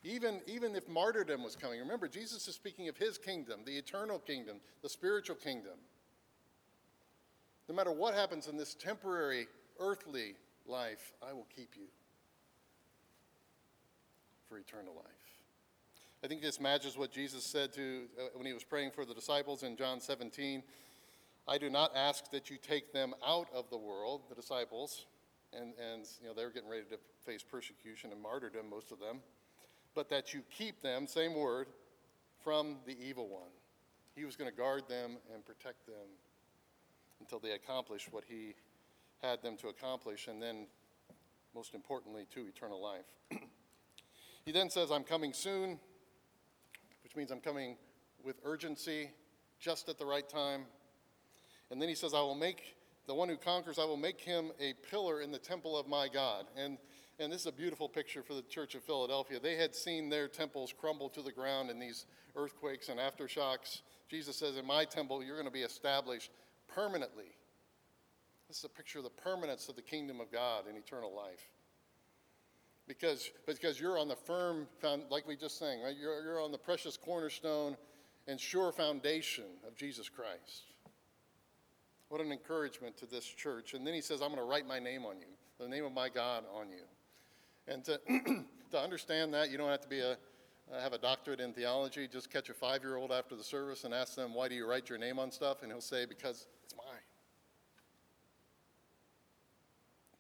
Even, 0.04 0.42
even 0.48 0.76
if 0.76 0.88
martyrdom 0.88 1.44
was 1.44 1.56
coming, 1.56 1.80
remember, 1.80 2.08
Jesus 2.08 2.48
is 2.48 2.56
speaking 2.56 2.88
of 2.88 2.98
his 2.98 3.18
kingdom, 3.18 3.62
the 3.66 3.78
eternal 3.78 4.20
kingdom, 4.20 4.58
the 4.82 4.90
spiritual 4.90 5.36
kingdom. 5.36 5.78
No 7.70 7.76
matter 7.76 7.92
what 7.92 8.16
happens 8.16 8.48
in 8.48 8.58
this 8.58 8.74
temporary, 8.74 9.48
earthly 9.80 10.34
life, 10.66 11.14
I 11.22 11.34
will 11.34 11.48
keep 11.56 11.76
you 11.76 11.86
for 14.50 14.58
eternal 14.58 14.96
life. 14.96 15.21
I 16.24 16.28
think 16.28 16.44
this 16.44 16.60
matches 16.60 17.00
what 17.00 17.12
Jesus 17.12 17.44
said 17.44 17.74
to 17.74 18.04
uh, 18.20 18.24
when 18.36 18.46
he 18.46 18.54
was 18.54 18.64
praying 18.64 18.92
for 18.92 19.06
the 19.06 19.14
disciples 19.14 19.64
in 19.64 19.76
John 19.76 20.00
17. 20.00 20.62
I 21.48 21.58
do 21.58 21.68
not 21.68 21.94
ask 21.96 22.30
that 22.30 22.48
you 22.52 22.58
take 22.58 22.94
them 22.94 23.16
out 23.26 23.48
of 23.52 23.72
the 23.72 23.78
world, 23.78 24.22
the 24.30 24.36
disciples, 24.36 25.08
and, 25.52 25.74
and 25.92 26.06
you 26.22 26.28
know, 26.28 26.36
they 26.36 26.44
were 26.44 26.52
getting 26.52 26.70
ready 26.70 26.84
to 26.92 27.00
face 27.26 27.42
persecution 27.42 28.12
and 28.12 28.22
martyrdom, 28.22 28.70
most 28.70 28.92
of 28.92 29.00
them, 29.00 29.18
but 29.96 30.10
that 30.10 30.32
you 30.32 30.44
keep 30.56 30.84
them, 30.84 31.08
same 31.08 31.34
word, 31.34 31.70
from 32.44 32.76
the 32.86 32.96
evil 33.04 33.28
one. 33.28 33.50
He 34.16 34.24
was 34.24 34.36
going 34.36 34.50
to 34.50 34.56
guard 34.56 34.84
them 34.88 35.18
and 35.34 35.44
protect 35.44 35.88
them 35.88 36.08
until 37.20 37.40
they 37.40 37.54
accomplished 37.54 38.14
what 38.14 38.26
he 38.28 38.54
had 39.24 39.42
them 39.42 39.58
to 39.58 39.70
accomplish, 39.70 40.28
and 40.28 40.40
then, 40.40 40.68
most 41.56 41.74
importantly, 41.74 42.28
to 42.36 42.46
eternal 42.48 42.80
life. 42.80 43.06
he 44.46 44.52
then 44.52 44.70
says, 44.70 44.92
I'm 44.92 45.04
coming 45.04 45.34
soon 45.34 45.80
which 47.12 47.18
means 47.18 47.32
I'm 47.32 47.42
coming 47.42 47.76
with 48.24 48.38
urgency, 48.46 49.10
just 49.60 49.90
at 49.90 49.98
the 49.98 50.06
right 50.06 50.28
time. 50.30 50.62
And 51.70 51.82
then 51.82 51.90
he 51.90 51.96
says, 51.96 52.14
I 52.14 52.22
will 52.22 52.36
make 52.36 52.78
the 53.06 53.14
one 53.14 53.28
who 53.28 53.36
conquers, 53.36 53.78
I 53.78 53.84
will 53.84 53.98
make 53.98 54.22
him 54.22 54.52
a 54.62 54.74
pillar 54.90 55.20
in 55.20 55.30
the 55.30 55.38
temple 55.38 55.78
of 55.78 55.90
my 55.90 56.08
God. 56.08 56.46
And, 56.56 56.78
and 57.20 57.30
this 57.30 57.42
is 57.42 57.48
a 57.48 57.52
beautiful 57.52 57.90
picture 57.90 58.24
for 58.24 58.34
the 58.34 58.44
church 58.44 58.76
of 58.76 58.84
Philadelphia. 58.84 59.42
They 59.42 59.58
had 59.58 59.76
seen 59.76 60.10
their 60.10 60.30
temples 60.30 60.74
crumble 60.80 61.10
to 61.10 61.22
the 61.22 61.34
ground 61.34 61.70
in 61.70 61.80
these 61.80 62.06
earthquakes 62.38 62.88
and 62.88 62.98
aftershocks. 62.98 63.82
Jesus 64.08 64.38
says, 64.38 64.56
In 64.56 64.66
my 64.66 64.86
temple, 64.86 65.22
you're 65.22 65.36
going 65.36 65.46
to 65.46 65.52
be 65.52 65.64
established 65.64 66.32
permanently. 66.74 67.36
This 68.48 68.60
is 68.60 68.64
a 68.64 68.70
picture 68.70 69.00
of 69.00 69.04
the 69.04 69.10
permanence 69.10 69.68
of 69.68 69.76
the 69.76 69.82
kingdom 69.82 70.22
of 70.22 70.32
God 70.32 70.64
in 70.70 70.78
eternal 70.78 71.14
life 71.14 71.50
because, 72.98 73.32
because 73.46 73.80
you're 73.80 73.98
on 73.98 74.10
the 74.10 74.18
firm, 74.18 74.68
found, 74.82 75.04
like 75.10 75.26
we 75.26 75.38
just 75.38 75.58
sang, 75.58 75.82
right? 75.82 75.96
You're, 75.98 76.22
you're 76.24 76.42
on 76.42 76.52
the 76.52 76.58
precious 76.58 76.98
cornerstone 76.98 77.78
and 78.28 78.38
sure 78.38 78.74
foundation 78.74 79.46
of 79.66 79.78
Jesus 79.78 80.10
Christ. 80.10 80.74
What 82.10 82.20
an 82.20 82.34
encouragement 82.34 82.98
to 82.98 83.06
this 83.06 83.24
church. 83.24 83.74
And 83.74 83.88
then 83.88 83.94
he 83.94 84.02
says, 84.02 84.22
I'm 84.22 84.28
going 84.28 84.42
to 84.42 84.46
write 84.46 84.68
my 84.68 84.78
name 84.78 85.06
on 85.06 85.20
you, 85.20 85.28
the 85.58 85.70
name 85.70 85.86
of 85.86 85.94
my 85.94 86.10
God 86.10 86.44
on 86.54 86.68
you. 86.70 86.84
And 87.74 87.82
to, 87.86 87.98
to 88.72 88.78
understand 88.78 89.34
that, 89.36 89.50
you 89.50 89.58
don't 89.58 89.70
have 89.70 89.82
to 89.82 89.88
be 89.88 90.02
a, 90.02 90.12
uh, 90.12 90.82
have 90.82 90.92
a 90.92 90.98
doctorate 90.98 91.40
in 91.40 91.54
theology. 91.54 92.10
Just 92.10 92.30
catch 92.30 92.50
a 92.50 92.54
five 92.54 92.84
year 92.84 92.98
old 92.98 93.14
after 93.14 93.38
the 93.38 93.44
service 93.44 93.86
and 93.86 93.94
ask 93.94 94.16
them, 94.16 94.34
Why 94.34 94.50
do 94.50 94.56
you 94.56 94.68
write 94.68 94.90
your 94.90 94.98
name 94.98 95.18
on 95.18 95.32
stuff? 95.32 95.64
And 95.64 95.72
he'll 95.72 95.80
say, 95.80 96.06
Because 96.06 96.46
it's 96.66 96.76
mine. 96.76 96.86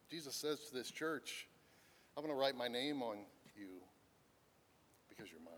Jesus 0.09 0.36
says 0.36 0.59
to 0.69 0.74
this 0.74 0.89
church, 0.89 1.47
I'm 2.18 2.24
going 2.24 2.36
to 2.36 2.39
write 2.39 2.55
my 2.55 2.68
name 2.68 3.01
on 3.01 3.18
you 3.57 3.80
because 5.09 5.32
you're 5.32 5.39
mine. 5.39 5.53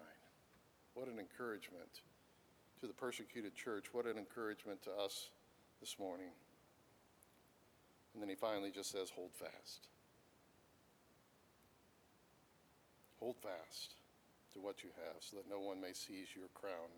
What 0.94 1.08
an 1.08 1.20
encouragement 1.20 2.02
to 2.82 2.88
the 2.88 2.94
persecuted 2.94 3.56
church. 3.56 3.88
What 3.92 4.06
an 4.06 4.18
encouragement 4.18 4.84
to 4.84 4.92
us 4.92 5.30
this 5.80 5.98
morning. 6.00 6.30
And 8.14 8.22
then 8.22 8.30
he 8.30 8.36
finally 8.36 8.72
just 8.72 8.92
says, 8.92 9.10
Hold 9.16 9.32
fast. 9.34 9.88
Hold 13.20 13.36
fast 13.38 13.96
to 14.54 14.60
what 14.60 14.84
you 14.84 14.90
have 15.08 15.22
so 15.22 15.38
that 15.38 15.50
no 15.50 15.60
one 15.60 15.82
may 15.82 15.94
seize 15.94 16.28
your 16.36 16.50
crown. 16.54 16.92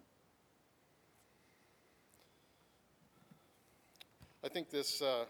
I 4.44 4.50
think 4.50 4.70
this, 4.70 5.02
uh, 5.02 5.26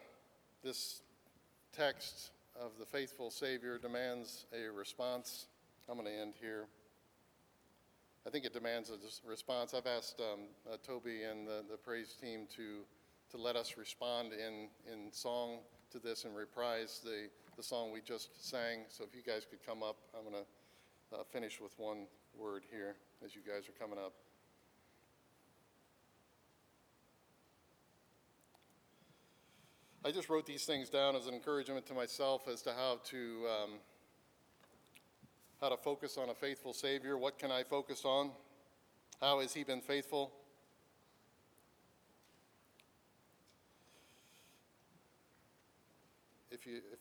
this 0.63 1.01
text 1.76 2.32
of 2.60 2.72
the 2.80 2.86
faithful 2.86 3.30
Savior 3.30 3.78
demands 3.78 4.45
a 4.53 4.72
response. 4.72 5.47
I'm 5.89 5.95
going 5.97 6.08
to 6.08 6.14
end 6.14 6.34
here. 6.39 6.68
I 8.26 8.30
think 8.30 8.45
it 8.45 8.53
demands 8.53 8.89
a 8.89 9.30
response. 9.30 9.74
I've 9.74 9.86
asked 9.86 10.20
um, 10.20 10.41
uh, 10.72 10.78
Toby 10.86 11.24
and 11.24 11.47
the, 11.47 11.64
the 11.70 11.78
praise 11.78 12.16
team 12.20 12.47
to, 12.56 12.80
to 13.32 13.41
let 13.41 13.56
us 13.56 13.76
respond 13.78 14.32
in, 14.34 14.70
in 14.91 15.12
song 15.12 15.60
to 15.91 15.99
this 15.99 16.26
and 16.26 16.36
reprise 16.36 17.01
the, 17.03 17.30
the 17.58 17.64
song 17.64 17.91
we 17.91 18.01
just 18.01 18.30
sang. 18.49 18.80
So 18.89 19.03
if 19.03 19.16
you 19.16 19.22
guys 19.22 19.45
could 19.47 19.64
come 19.66 19.84
up, 19.84 19.97
I'm 20.18 20.24
going 20.24 20.43
to 20.43 21.20
uh, 21.20 21.24
finish 21.24 21.62
with 21.62 21.78
one 21.78 22.08
word 22.36 22.64
here 22.72 22.95
as 23.24 23.36
you 23.36 23.41
guys 23.45 23.70
are 23.70 23.80
coming 23.80 23.99
up. 23.99 24.14
I 30.06 30.12
just 30.12 30.30
wrote 30.30 30.45
these 30.45 30.66
things 30.66 30.88
down 30.88 31.16
as 31.16 31.26
an 31.26 31.34
encouragement 31.34 31.88
to 31.88 31.95
myself 31.95 32.47
as 32.47 32.62
to 32.62 32.74
how 32.74 32.99
to 33.06 33.47
um, 33.49 33.70
how 35.60 35.70
to 35.70 35.78
focus 35.78 36.16
on 36.16 36.30
a 36.30 36.36
faithful 36.36 36.74
Savior. 36.74 37.18
What 37.18 37.39
can 37.39 37.51
I 37.51 37.64
focus 37.64 38.06
on? 38.06 38.30
How 39.20 39.39
has 39.39 39.51
He 39.51 39.64
been 39.64 39.82
faithful? 39.82 40.32
If 46.51 46.68
you 46.68 46.82
if, 46.93 46.99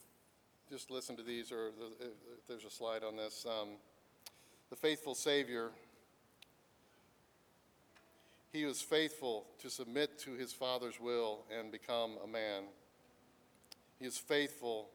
just 0.70 0.90
listen 0.90 1.14
to 1.16 1.22
these, 1.22 1.52
or 1.52 1.72
if 2.00 2.46
there's 2.48 2.64
a 2.64 2.70
slide 2.70 3.04
on 3.04 3.18
this, 3.18 3.44
um, 3.46 3.68
the 4.70 4.76
faithful 4.76 5.14
Savior. 5.14 5.72
He 8.50 8.64
was 8.64 8.80
faithful 8.80 9.44
to 9.60 9.68
submit 9.68 10.18
to 10.20 10.34
his 10.34 10.54
Father's 10.54 10.98
will 10.98 11.40
and 11.54 11.70
become 11.70 12.12
a 12.24 12.26
man. 12.26 12.62
He 13.98 14.06
is 14.06 14.18
faithful 14.18 14.88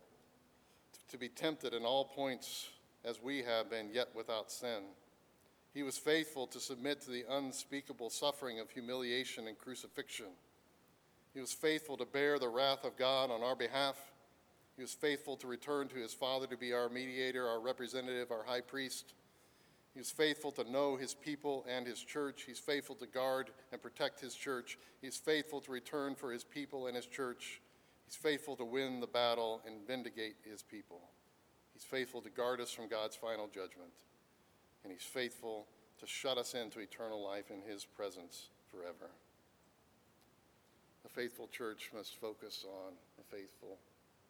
to 1.10 1.18
be 1.18 1.30
tempted 1.30 1.74
in 1.74 1.84
all 1.84 2.06
points 2.06 2.70
as 3.06 3.22
we 3.22 3.44
have 3.44 3.70
been, 3.70 3.90
yet 3.94 4.10
without 4.14 4.52
sin. 4.52 4.84
He 5.74 5.84
was 5.84 5.98
faithful 5.98 6.48
to 6.48 6.60
submit 6.60 7.02
to 7.02 7.12
the 7.12 7.26
unspeakable 7.30 8.10
suffering 8.10 8.60
of 8.60 8.70
humiliation 8.70 9.48
and 9.48 9.58
crucifixion. 9.58 10.28
He 11.34 11.40
was 11.40 11.54
faithful 11.54 11.96
to 11.98 12.06
bear 12.06 12.40
the 12.40 12.50
wrath 12.50 12.84
of 12.84 12.98
God 12.98 13.32
on 13.32 13.44
our 13.44 13.56
behalf. 13.56 13.96
He 14.76 14.82
was 14.82 14.94
faithful 14.94 15.38
to 15.38 15.48
return 15.48 15.88
to 15.90 15.96
his 15.96 16.14
Father 16.14 16.48
to 16.48 16.58
be 16.58 16.74
our 16.74 16.90
mediator, 16.90 17.48
our 17.48 17.60
representative, 17.60 18.32
our 18.32 18.44
high 18.44 18.62
priest. 18.62 19.14
He 19.94 20.00
was 20.00 20.12
faithful 20.12 20.52
to 20.54 20.70
know 20.70 20.96
his 20.96 21.14
people 21.14 21.66
and 21.70 21.86
his 21.86 22.02
church. 22.02 22.44
He's 22.48 22.60
faithful 22.60 22.96
to 22.96 23.08
guard 23.08 23.52
and 23.72 23.82
protect 23.82 24.20
his 24.20 24.36
church. 24.36 24.78
He's 25.02 25.18
faithful 25.18 25.62
to 25.62 25.72
return 25.72 26.16
for 26.16 26.32
his 26.32 26.44
people 26.44 26.88
and 26.88 26.96
his 26.96 27.06
church. 27.06 27.62
He's 28.10 28.16
faithful 28.16 28.56
to 28.56 28.66
win 28.66 29.02
the 29.02 29.06
battle 29.06 29.62
and 29.68 29.86
vindicate 29.86 30.38
his 30.44 30.64
people. 30.64 31.00
He's 31.74 31.84
faithful 31.84 32.24
to 32.24 32.30
guard 32.32 32.60
us 32.60 32.72
from 32.72 32.88
God's 32.88 33.16
final 33.16 33.46
judgment. 33.46 33.92
And 34.84 34.92
he's 34.92 35.04
faithful 35.04 35.68
to 36.00 36.08
shut 36.08 36.40
us 36.40 36.56
into 36.56 36.80
eternal 36.80 37.24
life 37.24 37.52
in 37.52 37.62
his 37.72 37.86
presence 37.86 38.48
forever. 38.72 39.12
A 41.06 41.10
faithful 41.10 41.50
church 41.50 41.92
must 41.96 42.20
focus 42.20 42.66
on 42.68 42.94
a 43.20 43.36
faithful 43.36 43.78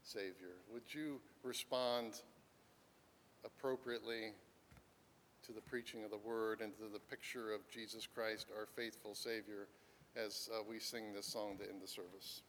Savior. 0.04 0.58
Would 0.74 0.94
you 0.94 1.22
respond 1.42 2.22
appropriately 3.46 4.34
to 5.46 5.54
the 5.54 5.62
preaching 5.62 6.04
of 6.04 6.12
the 6.12 6.18
word 6.18 6.60
and 6.60 6.74
to 6.80 6.92
the 6.92 7.00
picture 7.00 7.54
of 7.54 7.62
Jesus 7.72 8.10
Christ, 8.14 8.48
our 8.58 8.66
faithful 8.76 9.16
Savior, 9.16 9.70
as 10.18 10.50
uh, 10.54 10.64
we 10.70 10.80
sing 10.80 11.14
this 11.14 11.28
song 11.28 11.56
to 11.60 11.64
end 11.64 11.82
the 11.82 11.88
service? 11.88 12.42